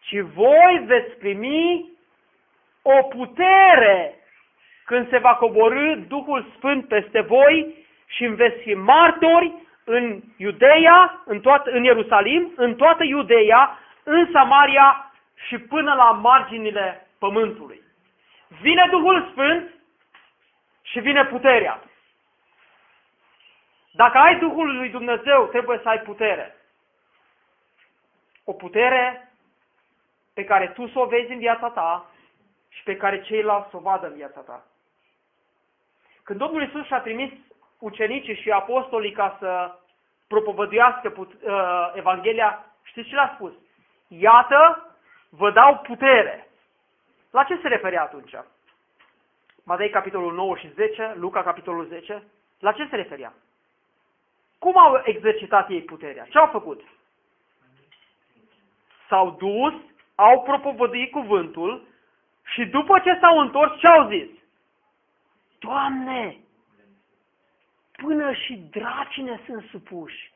Ci 0.00 0.20
voi 0.20 0.82
veți 0.86 1.14
primi 1.14 1.90
o 2.82 3.02
putere 3.02 4.14
când 4.84 5.08
se 5.08 5.18
va 5.18 5.34
coborâ 5.34 5.94
Duhul 5.94 6.46
Sfânt 6.56 6.88
peste 6.88 7.20
voi 7.20 7.86
și 8.06 8.26
veți 8.26 8.62
fi 8.62 8.74
martori 8.74 9.54
în 9.88 10.20
Iudeia, 10.36 11.22
în, 11.24 11.40
toată, 11.40 11.70
în 11.70 11.84
Ierusalim, 11.84 12.52
în 12.56 12.74
toată 12.74 13.04
Iudeia, 13.04 13.78
în 14.02 14.28
Samaria 14.32 15.12
și 15.46 15.58
până 15.58 15.94
la 15.94 16.10
marginile 16.10 17.06
pământului. 17.18 17.82
Vine 18.60 18.86
Duhul 18.90 19.28
Sfânt 19.30 19.70
și 20.82 21.00
vine 21.00 21.24
puterea. 21.24 21.82
Dacă 23.92 24.18
ai 24.18 24.38
Duhul 24.38 24.76
lui 24.76 24.88
Dumnezeu, 24.88 25.46
trebuie 25.46 25.80
să 25.82 25.88
ai 25.88 26.00
putere. 26.00 26.56
O 28.44 28.52
putere 28.52 29.32
pe 30.34 30.44
care 30.44 30.68
tu 30.68 30.88
să 30.88 30.98
o 30.98 31.06
vezi 31.06 31.32
în 31.32 31.38
viața 31.38 31.68
ta 31.68 32.10
și 32.68 32.82
pe 32.82 32.96
care 32.96 33.20
ceilalți 33.20 33.70
să 33.70 33.76
o 33.76 33.80
vadă 33.80 34.06
în 34.06 34.14
viața 34.14 34.40
ta. 34.40 34.66
Când 36.22 36.38
Domnul 36.38 36.62
Isus 36.62 36.86
și-a 36.86 37.00
trimis 37.00 37.30
ucenicii 37.78 38.34
și 38.34 38.50
apostolii 38.50 39.12
ca 39.12 39.36
să 39.38 39.74
propovăduiască 40.26 41.10
put, 41.10 41.32
uh, 41.32 41.92
Evanghelia, 41.94 42.64
știți 42.82 43.08
ce 43.08 43.14
le-a 43.14 43.32
spus? 43.34 43.52
Iată, 44.08 44.86
vă 45.28 45.50
dau 45.50 45.76
putere. 45.76 46.48
La 47.30 47.44
ce 47.44 47.58
se 47.62 47.68
referea 47.68 48.02
atunci? 48.02 48.34
Matei 49.64 49.90
capitolul 49.90 50.34
9 50.34 50.56
și 50.56 50.72
10, 50.72 51.14
Luca 51.16 51.42
capitolul 51.42 51.86
10, 51.86 52.22
la 52.58 52.72
ce 52.72 52.86
se 52.90 52.96
referea? 52.96 53.32
Cum 54.58 54.78
au 54.78 55.00
exercitat 55.04 55.70
ei 55.70 55.82
puterea? 55.82 56.26
Ce 56.30 56.38
au 56.38 56.46
făcut? 56.46 56.82
S-au 59.08 59.30
dus, 59.30 59.74
au 60.14 60.42
propovăduit 60.42 61.10
cuvântul 61.10 61.86
și 62.44 62.64
după 62.64 62.98
ce 62.98 63.18
s-au 63.20 63.38
întors, 63.38 63.78
ce 63.78 63.86
au 63.86 64.08
zis? 64.08 64.28
Doamne, 65.58 66.36
până 68.02 68.32
și 68.32 68.68
dracii 68.70 69.22
ne 69.22 69.40
sunt 69.46 69.64
supuși, 69.70 70.32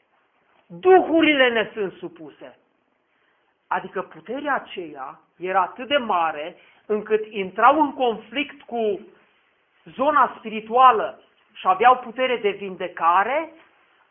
duhurile 0.67 1.49
ne 1.49 1.71
sunt 1.75 1.93
supuse. 1.93 2.59
Adică 3.67 4.03
puterea 4.03 4.55
aceea 4.55 5.21
era 5.37 5.61
atât 5.61 5.89
de 5.89 5.97
mare 5.97 6.57
încât 6.87 7.27
intrau 7.31 7.81
în 7.81 7.95
conflict 7.95 8.63
cu 8.63 9.07
zona 9.85 10.35
spirituală 10.39 11.23
și 11.53 11.67
aveau 11.67 11.97
putere 11.97 12.37
de 12.37 12.51
vindecare, 12.51 13.53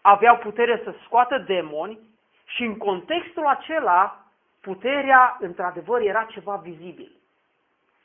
aveau 0.02 0.38
putere 0.38 0.82
să 0.84 0.94
scoată 1.06 1.38
demoni 1.38 2.00
și 2.46 2.64
în 2.64 2.78
contextul 2.78 3.46
acela 3.46 4.26
puterea 4.62 5.38
într-adevăr 5.40 6.02
era 6.02 6.24
ceva 6.24 6.56
vizibil. 6.56 7.12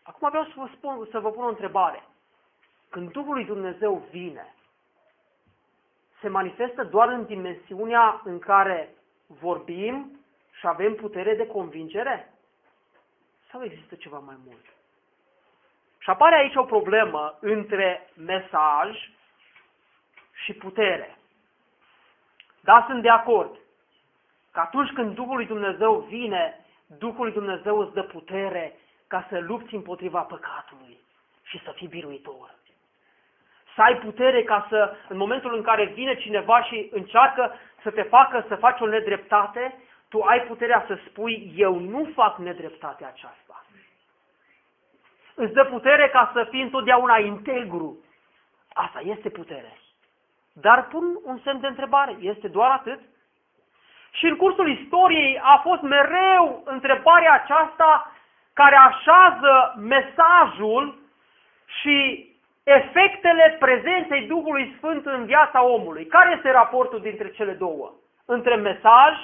Acum 0.02 0.28
vreau 0.28 0.44
să 0.44 0.52
vă, 0.56 0.68
spun, 0.74 1.08
să 1.10 1.18
vă 1.20 1.30
pun 1.30 1.44
o 1.44 1.48
întrebare. 1.48 2.02
Când 2.90 3.10
Duhul 3.10 3.34
lui 3.34 3.44
Dumnezeu 3.44 4.06
vine, 4.10 4.54
se 6.26 6.32
manifestă 6.32 6.84
doar 6.84 7.08
în 7.08 7.24
dimensiunea 7.24 8.20
în 8.24 8.38
care 8.38 8.94
vorbim 9.26 10.20
și 10.58 10.66
avem 10.66 10.94
putere 10.94 11.34
de 11.34 11.46
convingere? 11.46 12.32
Sau 13.50 13.64
există 13.64 13.94
ceva 13.94 14.18
mai 14.18 14.34
mult? 14.46 14.64
Și 15.98 16.10
apare 16.10 16.36
aici 16.36 16.54
o 16.54 16.64
problemă 16.64 17.38
între 17.40 18.10
mesaj 18.14 19.10
și 20.44 20.52
putere. 20.52 21.18
Da, 22.60 22.84
sunt 22.88 23.02
de 23.02 23.10
acord 23.10 23.58
că 24.52 24.60
atunci 24.60 24.92
când 24.92 25.14
Duhul 25.14 25.36
lui 25.36 25.46
Dumnezeu 25.46 26.00
vine, 26.00 26.64
Duhul 26.86 27.24
lui 27.24 27.32
Dumnezeu 27.32 27.78
îți 27.78 27.94
dă 27.94 28.02
putere 28.02 28.78
ca 29.06 29.26
să 29.28 29.38
lupți 29.38 29.74
împotriva 29.74 30.20
păcatului 30.20 30.98
și 31.42 31.62
să 31.64 31.72
fii 31.74 31.88
biruitor. 31.88 32.54
Să 33.76 33.82
ai 33.82 33.96
putere 33.96 34.42
ca 34.42 34.66
să, 34.68 34.96
în 35.08 35.16
momentul 35.16 35.54
în 35.54 35.62
care 35.62 35.84
vine 35.84 36.14
cineva 36.14 36.62
și 36.62 36.88
încearcă 36.92 37.54
să 37.82 37.90
te 37.90 38.02
facă 38.02 38.44
să 38.48 38.54
faci 38.54 38.80
o 38.80 38.86
nedreptate, 38.86 39.74
tu 40.08 40.20
ai 40.20 40.40
puterea 40.40 40.84
să 40.86 40.98
spui, 41.06 41.52
eu 41.56 41.78
nu 41.78 42.10
fac 42.14 42.38
nedreptatea 42.38 43.06
aceasta. 43.06 43.64
Îți 45.34 45.52
dă 45.52 45.64
putere 45.64 46.08
ca 46.08 46.30
să 46.32 46.46
fii 46.50 46.62
întotdeauna 46.62 47.18
integru. 47.18 48.04
Asta 48.72 49.00
este 49.04 49.28
putere. 49.28 49.78
Dar 50.52 50.86
pun 50.86 51.04
un 51.24 51.38
semn 51.44 51.60
de 51.60 51.66
întrebare. 51.66 52.16
Este 52.20 52.48
doar 52.48 52.70
atât? 52.70 53.00
Și 54.10 54.24
în 54.24 54.36
cursul 54.36 54.70
istoriei 54.70 55.40
a 55.42 55.60
fost 55.62 55.82
mereu 55.82 56.62
întrebarea 56.64 57.32
aceasta 57.32 58.12
care 58.52 58.76
așează 58.76 59.74
mesajul 59.78 60.98
și 61.80 62.25
efectele 62.66 63.56
prezenței 63.58 64.26
Duhului 64.26 64.74
Sfânt 64.76 65.06
în 65.06 65.24
viața 65.24 65.62
omului. 65.64 66.06
Care 66.06 66.34
este 66.36 66.50
raportul 66.50 67.00
dintre 67.00 67.30
cele 67.30 67.52
două? 67.52 67.92
Între 68.24 68.54
mesaj 68.54 69.14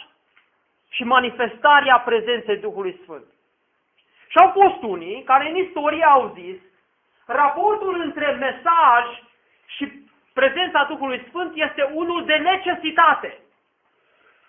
și 0.89 1.05
manifestarea 1.05 1.99
prezenței 1.99 2.57
Duhului 2.57 3.01
Sfânt. 3.03 3.25
Și 4.29 4.39
au 4.39 4.51
fost 4.51 4.83
unii 4.83 5.23
care 5.23 5.49
în 5.49 5.57
istorie 5.57 6.05
au 6.05 6.33
zis 6.35 6.57
raportul 7.27 8.01
între 8.01 8.31
mesaj 8.31 9.05
și 9.67 10.07
prezența 10.33 10.87
Duhului 10.89 11.25
Sfânt 11.29 11.53
este 11.55 11.91
unul 11.93 12.25
de 12.25 12.35
necesitate. 12.35 13.39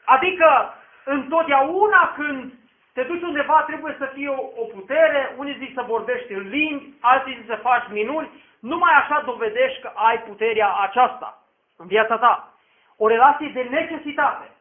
Adică 0.06 0.74
întotdeauna 1.06 2.14
când 2.16 2.54
te 2.94 3.04
duci 3.04 3.22
undeva 3.22 3.64
trebuie 3.68 3.96
să 3.98 4.06
fie 4.14 4.30
o, 4.30 4.42
o 4.56 4.64
putere, 4.74 5.34
unii 5.38 5.58
zic 5.58 5.74
să 5.74 5.84
vorbești 5.88 6.34
în 6.34 6.50
limbi, 6.50 6.94
alții 7.02 7.36
zic 7.36 7.46
să 7.46 7.56
faci 7.56 7.88
minuni, 7.90 8.30
numai 8.60 8.94
așa 8.94 9.22
dovedești 9.26 9.82
că 9.82 9.92
ai 9.96 10.20
puterea 10.20 10.74
aceasta 10.74 11.44
în 11.78 11.88
viața 11.88 12.18
ta. 12.18 12.54
O 12.98 13.08
relație 13.08 13.50
de 13.54 13.62
necesitate. 13.62 14.52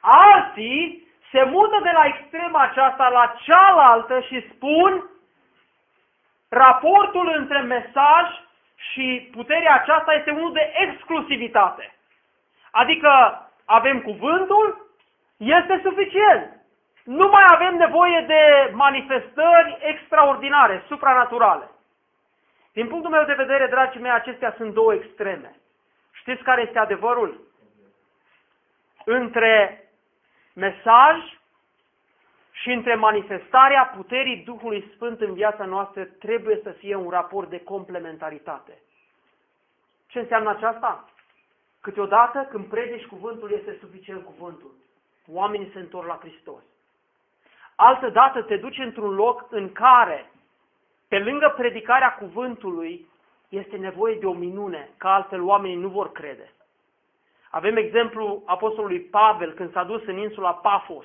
Alții 0.00 1.08
se 1.30 1.42
mută 1.42 1.80
de 1.82 1.90
la 1.92 2.04
extrema 2.04 2.62
aceasta 2.62 3.08
la 3.08 3.34
cealaltă 3.42 4.20
și 4.20 4.48
spun 4.50 5.10
raportul 6.48 7.34
între 7.36 7.60
mesaj 7.60 8.26
și 8.76 9.30
puterea 9.32 9.74
aceasta 9.74 10.12
este 10.12 10.30
unul 10.30 10.52
de 10.52 10.72
exclusivitate. 10.74 11.94
Adică 12.70 13.10
avem 13.64 14.00
cuvântul, 14.00 14.90
este 15.36 15.80
suficient. 15.84 16.61
Nu 17.04 17.28
mai 17.28 17.44
avem 17.46 17.76
nevoie 17.76 18.24
de 18.26 18.70
manifestări 18.72 19.78
extraordinare, 19.80 20.84
supranaturale. 20.86 21.70
Din 22.72 22.88
punctul 22.88 23.10
meu 23.10 23.24
de 23.24 23.32
vedere, 23.32 23.66
dragii 23.66 24.00
mei, 24.00 24.10
acestea 24.10 24.54
sunt 24.56 24.74
două 24.74 24.94
extreme. 24.94 25.56
Știți 26.12 26.42
care 26.42 26.62
este 26.62 26.78
adevărul? 26.78 27.40
Între 29.04 29.84
mesaj 30.54 31.16
și 32.50 32.70
între 32.70 32.94
manifestarea 32.94 33.92
puterii 33.96 34.36
Duhului 34.36 34.90
Sfânt 34.94 35.20
în 35.20 35.34
viața 35.34 35.64
noastră 35.64 36.04
trebuie 36.04 36.60
să 36.62 36.70
fie 36.70 36.94
un 36.94 37.10
raport 37.10 37.48
de 37.50 37.60
complementaritate. 37.60 38.78
Ce 40.06 40.18
înseamnă 40.18 40.50
aceasta? 40.50 41.08
Câteodată, 41.80 42.46
când 42.50 42.64
predici 42.64 43.06
cuvântul, 43.06 43.50
este 43.52 43.76
suficient 43.80 44.24
cuvântul. 44.24 44.70
Oamenii 45.32 45.70
se 45.72 45.78
întorc 45.78 46.06
la 46.06 46.18
Hristos. 46.20 46.62
Altă 47.76 48.08
dată 48.08 48.42
te 48.42 48.56
duci 48.56 48.78
într-un 48.78 49.14
loc 49.14 49.46
în 49.50 49.72
care, 49.72 50.30
pe 51.08 51.18
lângă 51.18 51.54
predicarea 51.56 52.14
cuvântului, 52.14 53.06
este 53.48 53.76
nevoie 53.76 54.14
de 54.14 54.26
o 54.26 54.32
minune, 54.32 54.88
că 54.96 55.08
altfel 55.08 55.42
oamenii 55.42 55.76
nu 55.76 55.88
vor 55.88 56.12
crede. 56.12 56.52
Avem 57.50 57.76
exemplu 57.76 58.42
apostolului 58.46 59.00
Pavel 59.00 59.52
când 59.52 59.72
s-a 59.72 59.84
dus 59.84 60.02
în 60.06 60.16
insula 60.16 60.52
Pafos 60.52 61.04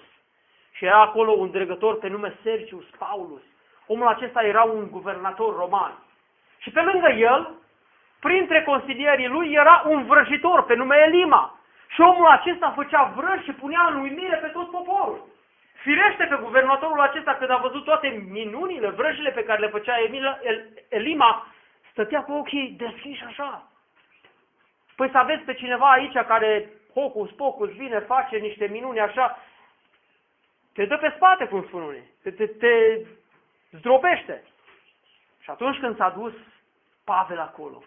și 0.71 0.85
era 0.85 1.01
acolo 1.01 1.31
un 1.31 1.51
dregător 1.51 1.97
pe 1.97 2.07
nume 2.07 2.37
Sergius 2.43 2.85
Paulus. 2.97 3.41
Omul 3.87 4.07
acesta 4.07 4.41
era 4.43 4.63
un 4.63 4.89
guvernator 4.89 5.55
roman. 5.55 5.93
Și 6.57 6.71
pe 6.71 6.81
lângă 6.81 7.07
el, 7.07 7.51
printre 8.19 8.63
consilierii 8.63 9.27
lui, 9.27 9.51
era 9.51 9.83
un 9.85 10.05
vrăjitor 10.05 10.63
pe 10.63 10.75
nume 10.75 10.95
Elima. 10.95 11.59
Și 11.87 12.01
omul 12.01 12.27
acesta 12.27 12.71
făcea 12.75 13.13
vrăji 13.15 13.43
și 13.43 13.51
punea 13.51 13.87
în 13.91 13.99
uimire 13.99 14.35
pe 14.35 14.47
tot 14.47 14.71
poporul. 14.71 15.25
Firește 15.87 16.25
pe 16.25 16.35
guvernatorul 16.35 16.99
acesta, 16.99 17.35
când 17.35 17.49
a 17.49 17.57
văzut 17.57 17.83
toate 17.83 18.07
minunile, 18.29 18.89
vrăjile 18.89 19.31
pe 19.31 19.43
care 19.43 19.59
le 19.59 19.67
făcea 19.67 19.99
Emila, 19.99 20.39
El, 20.43 20.67
Elima, 20.89 21.47
stătea 21.91 22.23
cu 22.23 22.31
ochii 22.31 22.69
deschiși 22.69 23.23
așa. 23.23 23.71
Păi 24.95 25.09
să 25.09 25.17
aveți 25.17 25.43
pe 25.43 25.53
cineva 25.53 25.91
aici 25.91 26.13
care 26.13 26.69
hocus 26.93 27.31
pocus 27.31 27.69
vine, 27.69 27.99
face 27.99 28.37
niște 28.37 28.67
minuni 28.67 28.99
așa, 28.99 29.37
te 30.73 30.85
dă 30.85 30.97
pe 30.97 31.13
spate, 31.15 31.45
cum 31.45 31.63
spun 31.63 31.81
unii, 31.81 32.11
te, 32.23 32.31
te, 32.31 32.47
te 32.47 33.05
zdrobește. 33.71 34.43
Și 35.39 35.49
atunci 35.49 35.79
când 35.79 35.95
s-a 35.95 36.09
dus 36.09 36.33
Pavel 37.03 37.39
acolo, 37.39 37.83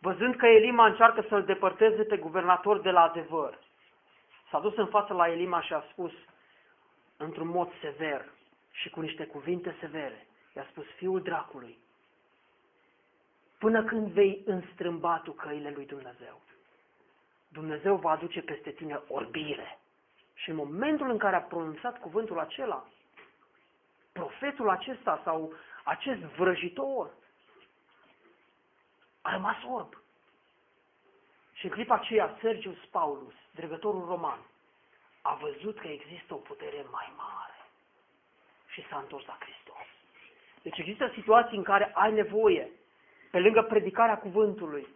văzând 0.00 0.36
că 0.36 0.46
Elima 0.46 0.86
încearcă 0.86 1.24
să-l 1.28 1.44
depărteze 1.44 2.02
pe 2.02 2.16
guvernator 2.16 2.80
de 2.80 2.90
la 2.90 3.02
adevăr, 3.02 3.58
s-a 4.50 4.58
dus 4.60 4.76
în 4.76 4.86
față 4.86 5.12
la 5.12 5.28
Elima 5.28 5.60
și 5.60 5.72
a 5.72 5.84
spus, 5.90 6.12
într-un 7.16 7.48
mod 7.48 7.72
sever 7.80 8.32
și 8.70 8.90
cu 8.90 9.00
niște 9.00 9.26
cuvinte 9.26 9.76
severe, 9.80 10.26
i-a 10.56 10.66
spus, 10.70 10.84
fiul 10.96 11.22
dracului, 11.22 11.78
până 13.58 13.84
când 13.84 14.08
vei 14.08 14.42
înstrâmba 14.44 15.18
tu 15.18 15.32
căile 15.32 15.70
lui 15.70 15.86
Dumnezeu, 15.86 16.40
Dumnezeu 17.48 17.96
va 17.96 18.10
aduce 18.10 18.40
peste 18.40 18.70
tine 18.70 19.00
orbire. 19.08 19.78
Și 20.34 20.50
în 20.50 20.56
momentul 20.56 21.10
în 21.10 21.18
care 21.18 21.36
a 21.36 21.40
pronunțat 21.42 22.00
cuvântul 22.00 22.38
acela, 22.38 22.86
profetul 24.12 24.68
acesta 24.68 25.20
sau 25.24 25.52
acest 25.84 26.20
vrăjitor 26.20 27.10
a 29.22 29.30
rămas 29.30 29.56
orb. 29.68 30.02
Și 31.52 31.64
în 31.64 31.70
clipa 31.70 31.94
aceea, 31.94 32.36
Sergius 32.40 32.78
Paulus, 32.90 33.34
dregătorul 33.54 34.04
roman, 34.04 34.38
a 35.30 35.38
văzut 35.40 35.78
că 35.78 35.88
există 35.88 36.34
o 36.34 36.46
putere 36.50 36.84
mai 36.90 37.12
mare 37.16 37.58
și 38.66 38.86
s-a 38.88 38.98
întors 38.98 39.26
la 39.26 39.36
Hristos. 39.40 39.86
Deci 40.62 40.78
există 40.78 41.10
situații 41.14 41.56
în 41.56 41.62
care 41.62 41.90
ai 41.94 42.12
nevoie, 42.12 42.70
pe 43.30 43.38
lângă 43.38 43.62
predicarea 43.62 44.18
cuvântului, 44.18 44.86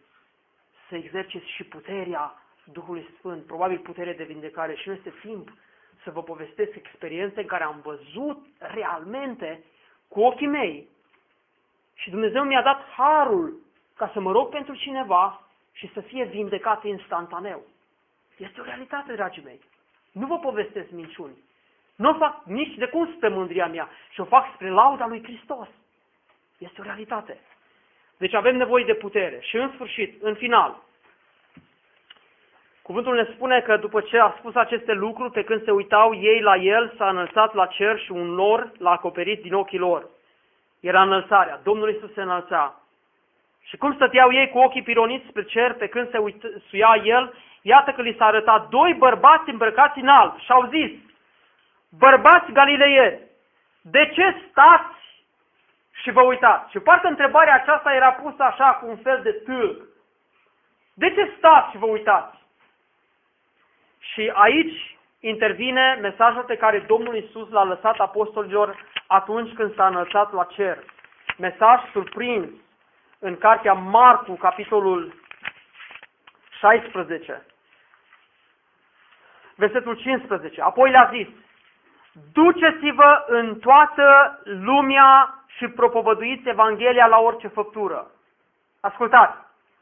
să 0.88 0.94
exerciți 0.96 1.50
și 1.50 1.64
puterea 1.64 2.34
Duhului 2.64 3.08
Sfânt, 3.18 3.46
probabil 3.46 3.78
putere 3.78 4.12
de 4.12 4.24
vindecare 4.24 4.74
și 4.74 4.88
nu 4.88 4.94
este 4.94 5.12
timp 5.20 5.52
să 6.02 6.10
vă 6.10 6.22
povestesc 6.22 6.74
experiențe 6.74 7.40
în 7.40 7.46
care 7.46 7.64
am 7.64 7.80
văzut 7.80 8.46
realmente 8.58 9.64
cu 10.08 10.20
ochii 10.20 10.46
mei 10.46 10.88
și 11.94 12.10
Dumnezeu 12.10 12.44
mi-a 12.44 12.62
dat 12.62 12.88
harul 12.96 13.60
ca 13.96 14.10
să 14.12 14.20
mă 14.20 14.32
rog 14.32 14.48
pentru 14.48 14.74
cineva 14.74 15.42
și 15.72 15.90
să 15.92 16.00
fie 16.00 16.24
vindecat 16.24 16.84
instantaneu. 16.84 17.62
Este 18.36 18.60
o 18.60 18.64
realitate, 18.64 19.12
dragii 19.12 19.42
mei. 19.42 19.60
Nu 20.12 20.26
vă 20.26 20.38
povestesc 20.38 20.90
minciuni. 20.90 21.36
Nu 21.96 22.08
o 22.08 22.14
fac 22.14 22.44
nici 22.44 22.74
de 22.74 22.86
cum 22.86 23.12
spre 23.16 23.28
mândria 23.28 23.66
mea, 23.66 23.88
și 24.10 24.20
o 24.20 24.24
fac 24.24 24.54
spre 24.54 24.70
lauda 24.70 25.06
lui 25.06 25.22
Hristos. 25.22 25.68
Este 26.58 26.80
o 26.80 26.84
realitate. 26.84 27.38
Deci 28.16 28.34
avem 28.34 28.56
nevoie 28.56 28.84
de 28.84 28.94
putere. 28.94 29.38
Și 29.40 29.56
în 29.56 29.70
sfârșit, 29.74 30.22
în 30.22 30.34
final, 30.34 30.82
cuvântul 32.82 33.14
ne 33.14 33.24
spune 33.34 33.60
că 33.60 33.76
după 33.76 34.00
ce 34.00 34.18
a 34.18 34.34
spus 34.38 34.54
aceste 34.54 34.92
lucruri, 34.92 35.32
pe 35.32 35.44
când 35.44 35.64
se 35.64 35.70
uitau 35.70 36.14
ei 36.14 36.40
la 36.40 36.56
el, 36.56 36.94
s-a 36.96 37.08
înălțat 37.08 37.54
la 37.54 37.66
cer 37.66 37.98
și 37.98 38.12
un 38.12 38.26
nor 38.26 38.72
l-a 38.78 38.90
acoperit 38.90 39.42
din 39.42 39.54
ochii 39.54 39.78
lor. 39.78 40.08
Era 40.80 41.02
înălțarea. 41.02 41.60
Domnul 41.62 41.88
Iisus 41.88 42.12
se 42.12 42.22
înălța. 42.22 42.79
Și 43.70 43.76
cum 43.76 43.94
stăteau 43.94 44.32
ei 44.32 44.48
cu 44.48 44.58
ochii 44.58 44.82
pironiți 44.82 45.26
spre 45.28 45.42
cer, 45.42 45.72
pe 45.74 45.86
când 45.88 46.10
se 46.10 46.18
uită, 46.18 46.48
suia 46.68 47.00
el, 47.04 47.34
iată 47.62 47.90
că 47.90 48.02
li 48.02 48.14
s-a 48.18 48.24
arătat 48.24 48.68
doi 48.68 48.94
bărbați 48.94 49.50
îmbrăcați 49.50 49.98
în 49.98 50.08
alb 50.08 50.38
și 50.38 50.50
au 50.50 50.68
zis, 50.68 50.90
bărbați 51.98 52.52
galileieni, 52.52 53.20
de 53.82 54.10
ce 54.14 54.36
stați 54.50 54.98
și 55.92 56.10
vă 56.10 56.22
uitați? 56.22 56.70
Și 56.70 56.78
parcă 56.78 57.08
întrebarea 57.08 57.54
aceasta 57.54 57.94
era 57.94 58.12
pusă 58.12 58.42
așa 58.42 58.70
cu 58.70 58.86
un 58.88 58.96
fel 58.96 59.20
de 59.22 59.32
tâlc. 59.32 59.82
De 60.94 61.10
ce 61.14 61.32
stați 61.36 61.70
și 61.70 61.78
vă 61.78 61.86
uitați? 61.86 62.38
Și 63.98 64.30
aici 64.34 64.96
intervine 65.20 65.98
mesajul 66.00 66.42
pe 66.42 66.56
care 66.56 66.78
Domnul 66.78 67.16
Isus 67.16 67.50
l-a 67.50 67.64
lăsat 67.64 67.98
apostolilor 67.98 68.84
atunci 69.06 69.52
când 69.52 69.74
s-a 69.74 69.86
înălțat 69.86 70.32
la 70.32 70.44
cer. 70.44 70.78
Mesaj 71.38 71.80
surprins 71.92 72.48
în 73.20 73.38
cartea 73.38 73.72
Marcu, 73.72 74.32
capitolul 74.32 75.14
16, 76.58 77.42
versetul 79.56 79.94
15. 79.94 80.62
Apoi 80.62 80.90
le-a 80.90 81.10
zis, 81.12 81.26
duceți-vă 82.32 83.24
în 83.26 83.58
toată 83.58 84.38
lumea 84.44 85.34
și 85.46 85.68
propovăduiți 85.68 86.48
Evanghelia 86.48 87.06
la 87.06 87.18
orice 87.18 87.48
făptură. 87.48 88.10
Ascultați, 88.80 89.36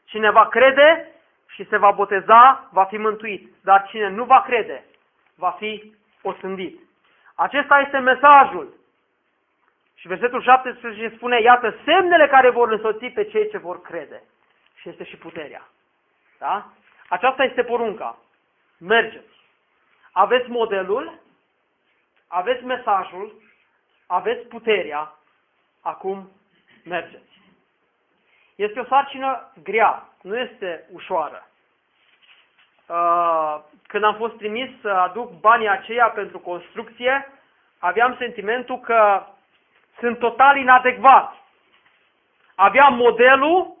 cine 0.05 0.29
va 0.31 0.47
crede 0.47 1.11
și 1.47 1.67
se 1.67 1.77
va 1.77 1.91
boteza, 1.91 2.69
va 2.71 2.83
fi 2.83 2.97
mântuit, 2.97 3.53
dar 3.63 3.87
cine 3.89 4.09
nu 4.09 4.23
va 4.23 4.41
crede, 4.41 4.83
va 5.35 5.49
fi 5.49 5.93
osândit. 6.21 6.79
Acesta 7.35 7.79
este 7.79 7.97
mesajul. 7.97 8.73
Și 9.99 10.07
versetul 10.07 10.41
17 10.41 11.15
spune, 11.15 11.41
iată 11.41 11.75
semnele 11.85 12.27
care 12.27 12.49
vor 12.49 12.71
însoți 12.71 13.05
pe 13.05 13.23
cei 13.23 13.49
ce 13.49 13.57
vor 13.57 13.81
crede. 13.81 14.23
Și 14.75 14.89
este 14.89 15.03
și 15.03 15.17
puterea. 15.17 15.67
Da? 16.37 16.71
Aceasta 17.09 17.43
este 17.43 17.63
porunca. 17.63 18.17
Mergeți. 18.77 19.37
Aveți 20.11 20.49
modelul, 20.49 21.19
aveți 22.27 22.63
mesajul, 22.63 23.41
aveți 24.07 24.47
puterea, 24.47 25.13
acum 25.81 26.31
mergeți. 26.83 27.41
Este 28.55 28.79
o 28.79 28.85
sarcină 28.85 29.51
grea, 29.63 30.07
nu 30.21 30.37
este 30.37 30.87
ușoară. 30.91 31.47
Uh, 32.87 33.59
când 33.87 34.03
am 34.03 34.15
fost 34.15 34.37
trimis 34.37 34.69
să 34.81 34.89
aduc 34.89 35.39
banii 35.39 35.69
aceia 35.69 36.09
pentru 36.09 36.39
construcție, 36.39 37.31
aveam 37.79 38.15
sentimentul 38.17 38.79
că 38.79 39.25
sunt 39.99 40.19
total 40.19 40.57
inadecvat. 40.57 41.33
Aveam 42.55 42.95
modelul, 42.95 43.75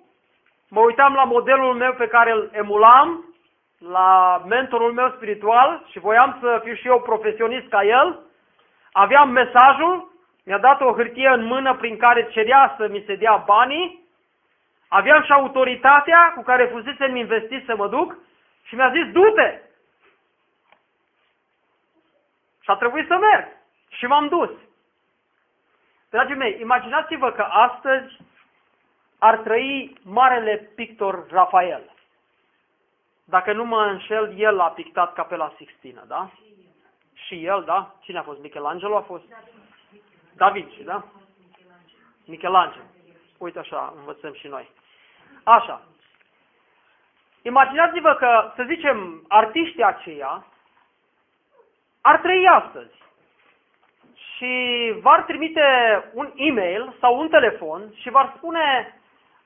mă 0.69 0.79
uitam 0.79 1.13
la 1.13 1.23
modelul 1.23 1.73
meu 1.73 1.93
pe 1.93 2.07
care 2.07 2.31
îl 2.31 2.49
emulam, 2.51 3.29
la 3.77 4.43
mentorul 4.47 4.93
meu 4.93 5.11
spiritual 5.15 5.85
și 5.91 5.99
voiam 5.99 6.37
să 6.41 6.61
fiu 6.63 6.73
și 6.73 6.87
eu 6.87 7.01
profesionist 7.01 7.67
ca 7.67 7.83
el. 7.83 8.19
Aveam 8.91 9.29
mesajul, 9.29 10.11
mi-a 10.45 10.57
dat 10.57 10.81
o 10.81 10.93
hârtie 10.93 11.29
în 11.29 11.43
mână 11.43 11.75
prin 11.75 11.97
care 11.97 12.27
cerea 12.29 12.75
să 12.77 12.87
mi 12.87 13.03
se 13.05 13.15
dea 13.15 13.43
banii. 13.45 14.07
Aveam 14.87 15.23
și 15.23 15.31
autoritatea 15.31 16.33
cu 16.35 16.41
care 16.41 16.65
fusesem 16.65 17.15
investit 17.15 17.65
să 17.65 17.75
mă 17.75 17.87
duc 17.87 18.17
și 18.63 18.75
mi-a 18.75 18.91
zis, 18.91 19.11
du-te! 19.11 19.61
Și 22.61 22.69
a 22.69 22.75
trebuit 22.75 23.07
să 23.07 23.17
merg. 23.17 23.47
Și 23.89 24.05
m-am 24.05 24.27
dus. 24.27 24.49
Dragii 26.09 26.35
mei, 26.35 26.57
imaginați-vă 26.59 27.31
că 27.31 27.41
astăzi 27.41 28.17
ar 29.19 29.37
trăi 29.37 29.97
marele 30.03 30.71
pictor 30.75 31.29
Rafael. 31.29 31.91
Dacă 33.23 33.53
nu 33.53 33.65
mă 33.65 33.85
înșel, 33.85 34.39
el 34.39 34.59
a 34.59 34.69
pictat 34.69 35.13
Capela 35.13 35.53
Sixtină, 35.57 36.03
da? 36.07 36.29
Și 37.13 37.45
el, 37.45 37.63
da? 37.63 37.95
Cine 38.01 38.17
a 38.17 38.23
fost? 38.23 38.41
Michelangelo 38.41 38.95
a 38.95 39.01
fost? 39.01 39.23
Da 40.33 40.49
Vinci, 40.49 40.81
da? 40.83 41.03
Michelangelo. 42.25 42.83
Uite 43.37 43.59
așa, 43.59 43.93
învățăm 43.97 44.33
și 44.33 44.47
noi. 44.47 44.69
Așa. 45.43 45.81
Imaginați-vă 47.41 48.13
că, 48.13 48.51
să 48.55 48.63
zicem, 48.67 49.25
artiștii 49.27 49.83
aceia 49.83 50.45
ar 52.01 52.17
trăi 52.17 52.47
astăzi 52.47 52.93
și 54.39 54.93
v-ar 55.01 55.21
trimite 55.21 55.63
un 56.13 56.31
e-mail 56.35 56.95
sau 56.99 57.19
un 57.19 57.29
telefon 57.29 57.93
și 57.95 58.09
v-ar 58.09 58.33
spune 58.37 58.95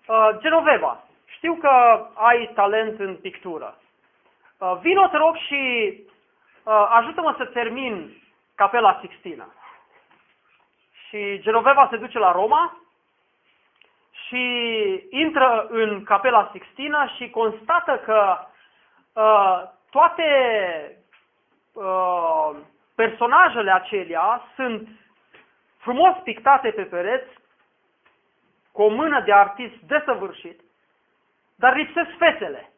uh, 0.08 0.30
Genoveva, 0.40 1.04
știu 1.26 1.54
că 1.54 2.06
ai 2.14 2.52
talent 2.56 3.00
în 3.00 3.16
pictură. 3.16 3.78
Uh, 4.58 4.78
vino, 4.82 5.08
te 5.08 5.18
rog, 5.18 5.36
și 5.36 5.94
uh, 6.64 6.88
ajută-mă 6.90 7.34
să 7.38 7.46
termin 7.46 8.22
Capela 8.56 8.98
Sixtina. 9.02 9.48
Și 11.08 11.40
Genoveva 11.42 11.88
se 11.92 11.98
duce 11.98 12.20
la 12.20 12.32
Roma 12.32 12.78
și 14.28 14.44
intră 15.10 15.68
în 15.70 16.04
Capela 16.04 16.50
Sixtina 16.52 17.08
și 17.08 17.30
constată 17.30 18.02
că 18.06 18.38
uh, 19.14 19.64
toate 19.90 20.28
uh, 21.74 22.56
personajele 22.96 23.72
acelea 23.72 24.42
sunt 24.56 24.88
frumos 25.78 26.16
pictate 26.24 26.72
pe 26.72 26.84
pereți, 26.84 27.42
cu 28.72 28.82
o 28.82 28.90
mână 28.90 29.22
de 29.22 29.34
artist 29.34 29.76
desăvârșit, 29.76 30.62
dar 31.56 31.76
lipsesc 31.76 32.10
fețele. 32.18 32.72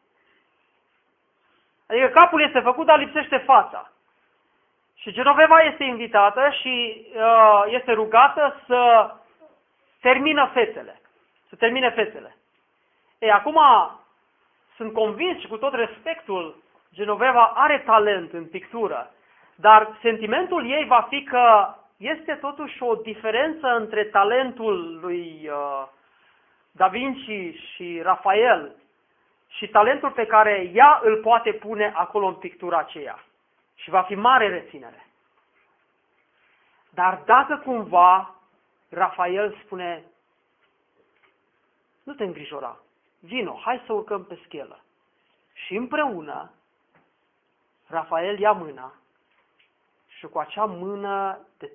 Adică 1.88 2.08
capul 2.08 2.42
este 2.42 2.60
făcut, 2.60 2.86
dar 2.86 2.98
lipsește 2.98 3.36
fața. 3.36 3.90
Și 4.94 5.12
Genoveva 5.12 5.60
este 5.60 5.84
invitată 5.84 6.50
și 6.60 7.06
uh, 7.14 7.62
este 7.66 7.92
rugată 7.92 8.62
să 8.66 9.10
termină 10.00 10.50
fețele. 10.52 11.00
Să 11.48 11.56
termine 11.56 11.90
fețele. 11.90 12.36
Ei, 13.18 13.30
acum 13.30 13.60
sunt 14.76 14.92
convins 14.92 15.40
și 15.40 15.46
cu 15.46 15.56
tot 15.56 15.74
respectul, 15.74 16.62
Genoveva 16.94 17.52
are 17.54 17.78
talent 17.78 18.32
în 18.32 18.46
pictură, 18.46 19.10
dar 19.56 19.98
sentimentul 20.00 20.70
ei 20.70 20.84
va 20.84 21.06
fi 21.08 21.22
că 21.22 21.74
este 21.96 22.34
totuși 22.34 22.82
o 22.82 22.94
diferență 22.94 23.66
între 23.66 24.04
talentul 24.04 25.00
lui 25.00 25.48
uh, 25.48 25.86
Da 26.72 26.88
Vinci 26.88 27.58
și 27.74 28.00
Rafael 28.02 28.74
și 29.48 29.68
talentul 29.68 30.10
pe 30.10 30.26
care 30.26 30.70
ea 30.74 31.00
îl 31.02 31.16
poate 31.16 31.52
pune 31.52 31.92
acolo 31.94 32.26
în 32.26 32.34
pictura 32.34 32.78
aceea. 32.78 33.24
Și 33.74 33.90
va 33.90 34.02
fi 34.02 34.14
mare 34.14 34.48
reținere. 34.48 35.06
Dar 36.90 37.22
dacă 37.24 37.56
cumva 37.56 38.34
Rafael 38.88 39.56
spune, 39.64 40.04
nu 42.02 42.12
te 42.12 42.24
îngrijora, 42.24 42.76
vino, 43.20 43.60
hai 43.64 43.82
să 43.86 43.92
urcăm 43.92 44.24
pe 44.24 44.38
schelă. 44.44 44.80
Și 45.52 45.74
împreună, 45.76 46.50
Rafael 47.86 48.38
ia 48.38 48.52
mâna 48.52 48.92
și 50.18 50.26
cu 50.26 50.38
acea 50.38 50.64
mână 50.64 51.46
de, 51.58 51.72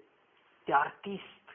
de 0.66 0.74
artist, 0.74 1.46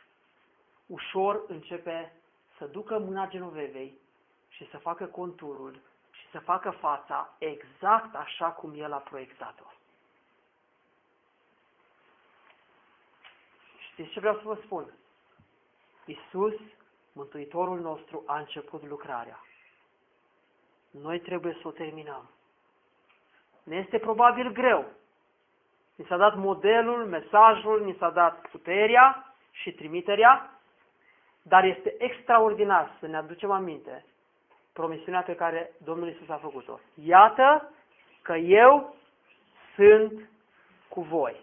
ușor 0.87 1.43
începe 1.49 2.13
să 2.59 2.67
ducă 2.67 2.99
mâna 2.99 3.29
Genovevei 3.29 3.99
și 4.49 4.69
să 4.71 4.79
facă 4.79 5.07
conturul 5.07 5.81
și 6.11 6.31
să 6.31 6.39
facă 6.39 6.71
fața 6.71 7.35
exact 7.39 8.15
așa 8.15 8.51
cum 8.51 8.73
el 8.75 8.93
a 8.93 8.97
proiectat-o. 8.99 9.65
Știți 13.91 14.11
ce 14.11 14.21
vreau 14.21 14.35
să 14.35 14.43
vă 14.45 14.59
spun? 14.65 14.93
Isus, 16.05 16.55
Mântuitorul 17.17 17.81
nostru, 17.81 18.23
a 18.27 18.39
început 18.39 18.87
lucrarea. 18.87 19.45
Noi 20.91 21.21
trebuie 21.21 21.59
să 21.61 21.69
o 21.69 21.71
terminăm. 21.71 22.31
Ne 23.63 23.77
este 23.77 23.99
probabil 23.99 24.53
greu. 24.53 24.85
Ni 25.97 26.05
s-a 26.05 26.17
dat 26.17 26.37
modelul, 26.37 27.05
mesajul, 27.05 27.85
ni 27.85 27.97
s-a 27.99 28.11
dat 28.11 28.49
puterea 28.51 29.35
și 29.51 29.73
trimiterea, 29.73 30.57
Dar 31.49 31.65
este 31.65 31.95
extraordinar 31.99 32.91
să 33.01 33.07
ne 33.07 33.17
aducem 33.17 33.51
aminte 33.51 34.05
promisiunea 34.73 35.23
pe 35.23 35.35
care 35.35 35.73
Domnul 35.85 36.09
Isus 36.09 36.29
a 36.29 36.37
făcut-o. 36.37 36.81
Iată 36.95 37.73
că 38.23 38.35
eu 38.37 38.95
sunt 39.75 40.29
cu 40.89 41.01
voi. 41.01 41.37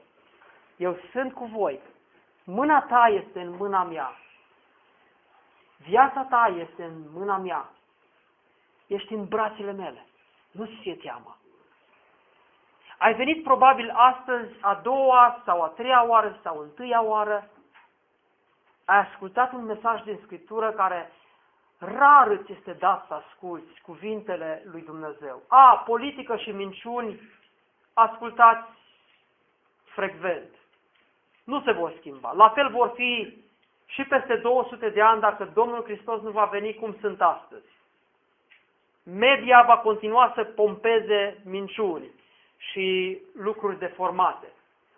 Eu 0.77 0.97
sunt 1.11 1.33
cu 1.33 1.45
voi. 1.45 1.79
Mâna 2.43 2.81
ta 2.81 3.07
este 3.07 3.41
în 3.41 3.55
mâna 3.55 3.83
mea. 3.83 4.17
Viața 5.77 6.27
ta 6.29 6.55
este 6.59 6.83
în 6.83 6.93
mâna 7.13 7.37
mea. 7.37 7.69
Ești 8.87 9.13
în 9.13 9.25
brațele 9.25 9.71
mele. 9.71 10.05
Nu-ți 10.51 10.75
fie 10.81 10.95
teamă. 10.95 11.37
Ai 12.97 13.13
venit 13.13 13.43
probabil 13.43 13.89
astăzi 13.89 14.53
a 14.61 14.79
doua 14.83 15.41
sau 15.45 15.61
a 15.61 15.67
treia 15.67 16.05
oară 16.07 16.39
sau 16.43 16.59
a 16.59 16.61
întâia 16.61 17.03
oară. 17.03 17.49
Ai 18.85 18.97
ascultat 18.97 19.53
un 19.53 19.65
mesaj 19.65 20.01
din 20.01 20.19
Scriptură 20.23 20.71
care 20.71 21.11
rar 21.77 22.27
îți 22.27 22.51
este 22.51 22.73
dat 22.73 23.05
să 23.07 23.13
asculți 23.13 23.81
cuvintele 23.81 24.63
lui 24.65 24.81
Dumnezeu. 24.81 25.41
A, 25.47 25.83
politică 25.85 26.35
și 26.35 26.51
minciuni, 26.51 27.19
ascultați 27.93 28.67
frecvent. 29.83 30.49
Nu 31.43 31.61
se 31.61 31.71
vor 31.71 31.93
schimba. 31.97 32.31
La 32.31 32.49
fel 32.49 32.69
vor 32.69 32.91
fi 32.95 33.37
și 33.85 34.03
peste 34.03 34.35
200 34.35 34.89
de 34.89 35.01
ani 35.01 35.21
dacă 35.21 35.51
Domnul 35.53 35.83
Hristos 35.83 36.21
nu 36.21 36.29
va 36.29 36.45
veni 36.45 36.73
cum 36.73 36.95
sunt 36.99 37.21
astăzi. 37.21 37.71
Media 39.03 39.63
va 39.67 39.77
continua 39.77 40.31
să 40.35 40.43
pompeze 40.43 41.41
minciuni 41.45 42.09
și 42.71 43.17
lucruri 43.37 43.79
deformate. 43.79 44.47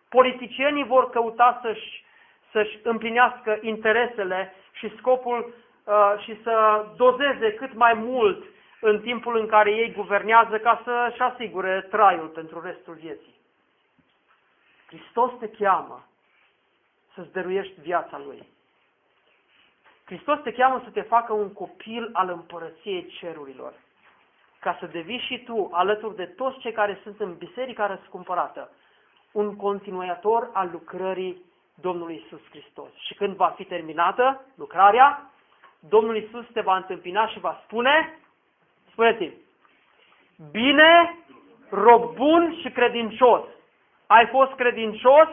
Politicienii 0.10 0.86
vor 0.86 1.10
căuta 1.10 1.60
să-și, 1.62 2.04
să-și 2.52 2.80
împlinească 2.84 3.58
interesele 3.62 4.54
și 4.72 4.96
scopul 4.98 5.54
uh, 5.84 6.14
și 6.24 6.42
să 6.44 6.86
dozeze 6.96 7.54
cât 7.54 7.74
mai 7.74 7.94
mult 7.94 8.44
în 8.82 9.02
timpul 9.02 9.38
în 9.38 9.48
care 9.48 9.72
ei 9.72 9.94
guvernează 9.94 10.58
ca 10.58 10.82
să-și 10.84 11.22
asigure 11.22 11.82
traiul 11.82 12.28
pentru 12.28 12.62
restul 12.62 12.94
vieții. 12.94 13.36
Hristos 14.88 15.32
te 15.40 15.50
cheamă 15.50 16.06
să-ți 17.14 17.32
dăruiești 17.32 17.82
viața 17.82 18.22
Lui. 18.26 18.48
Hristos 20.06 20.40
te 20.44 20.52
cheamă 20.52 20.82
să 20.84 20.90
te 20.90 21.02
facă 21.02 21.34
un 21.34 21.54
copil 21.54 22.10
al 22.14 22.30
împărăției 22.30 23.06
cerurilor, 23.06 23.74
ca 24.66 24.78
să 24.80 24.86
devii 24.86 25.26
și 25.28 25.44
tu, 25.44 25.70
alături 25.72 26.16
de 26.16 26.26
toți 26.26 26.60
cei 26.60 26.72
care 26.72 27.00
sunt 27.04 27.20
în 27.20 27.36
biserica 27.38 27.86
răscumpărată, 27.86 28.70
un 29.32 29.56
continuator 29.56 30.50
al 30.54 30.70
lucrării 30.72 31.42
Domnului 31.82 32.24
Isus 32.26 32.40
Hristos. 32.50 32.90
Și 32.96 33.14
când 33.14 33.36
va 33.36 33.54
fi 33.56 33.64
terminată 33.64 34.46
lucrarea, 34.56 35.30
Domnul 35.80 36.16
Isus 36.18 36.46
te 36.54 36.62
va 36.62 36.76
întâmpina 36.76 37.28
și 37.28 37.40
va 37.40 37.62
spune, 37.64 38.20
spuneți 38.92 39.32
bine, 40.52 41.20
rob 41.70 42.16
bun 42.16 42.58
și 42.62 42.70
credincios. 42.70 43.44
Ai 44.08 44.28
fost 44.28 44.52
credincios 44.52 45.28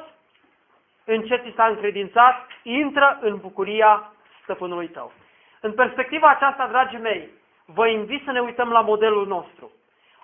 în 1.05 1.23
ce 1.23 1.37
ți 1.37 1.55
s-a 1.57 1.67
încredințat, 1.67 2.47
intră 2.63 3.19
în 3.21 3.37
bucuria 3.37 4.13
stăpânului 4.43 4.89
tău. 4.89 5.13
În 5.61 5.73
perspectiva 5.73 6.29
aceasta, 6.29 6.67
dragii 6.67 6.99
mei, 6.99 7.41
vă 7.67 7.89
invit 7.89 8.25
să 8.25 8.31
ne 8.31 8.41
uităm 8.41 8.71
la 8.71 8.81
modelul 8.81 9.27
nostru. 9.27 9.71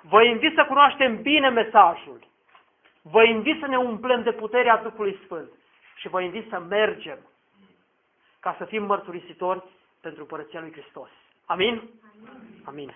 Vă 0.02 0.22
invit 0.22 0.54
să 0.54 0.64
cunoaștem 0.64 1.22
bine 1.22 1.48
mesajul. 1.48 2.26
Vă 3.02 3.24
invit 3.24 3.60
să 3.60 3.66
ne 3.66 3.76
umplem 3.78 4.22
de 4.22 4.32
puterea 4.32 4.82
Duhului 4.82 5.18
Sfânt. 5.24 5.50
Și 5.96 6.08
vă 6.08 6.20
invit 6.20 6.48
să 6.48 6.58
mergem 6.58 7.18
ca 8.40 8.54
să 8.58 8.64
fim 8.64 8.82
mărturisitori 8.82 9.62
pentru 10.00 10.24
Părăția 10.24 10.60
lui 10.60 10.72
Hristos. 10.72 11.08
Amin? 11.46 11.90
Amin. 12.64 12.64
Amin. 12.64 12.94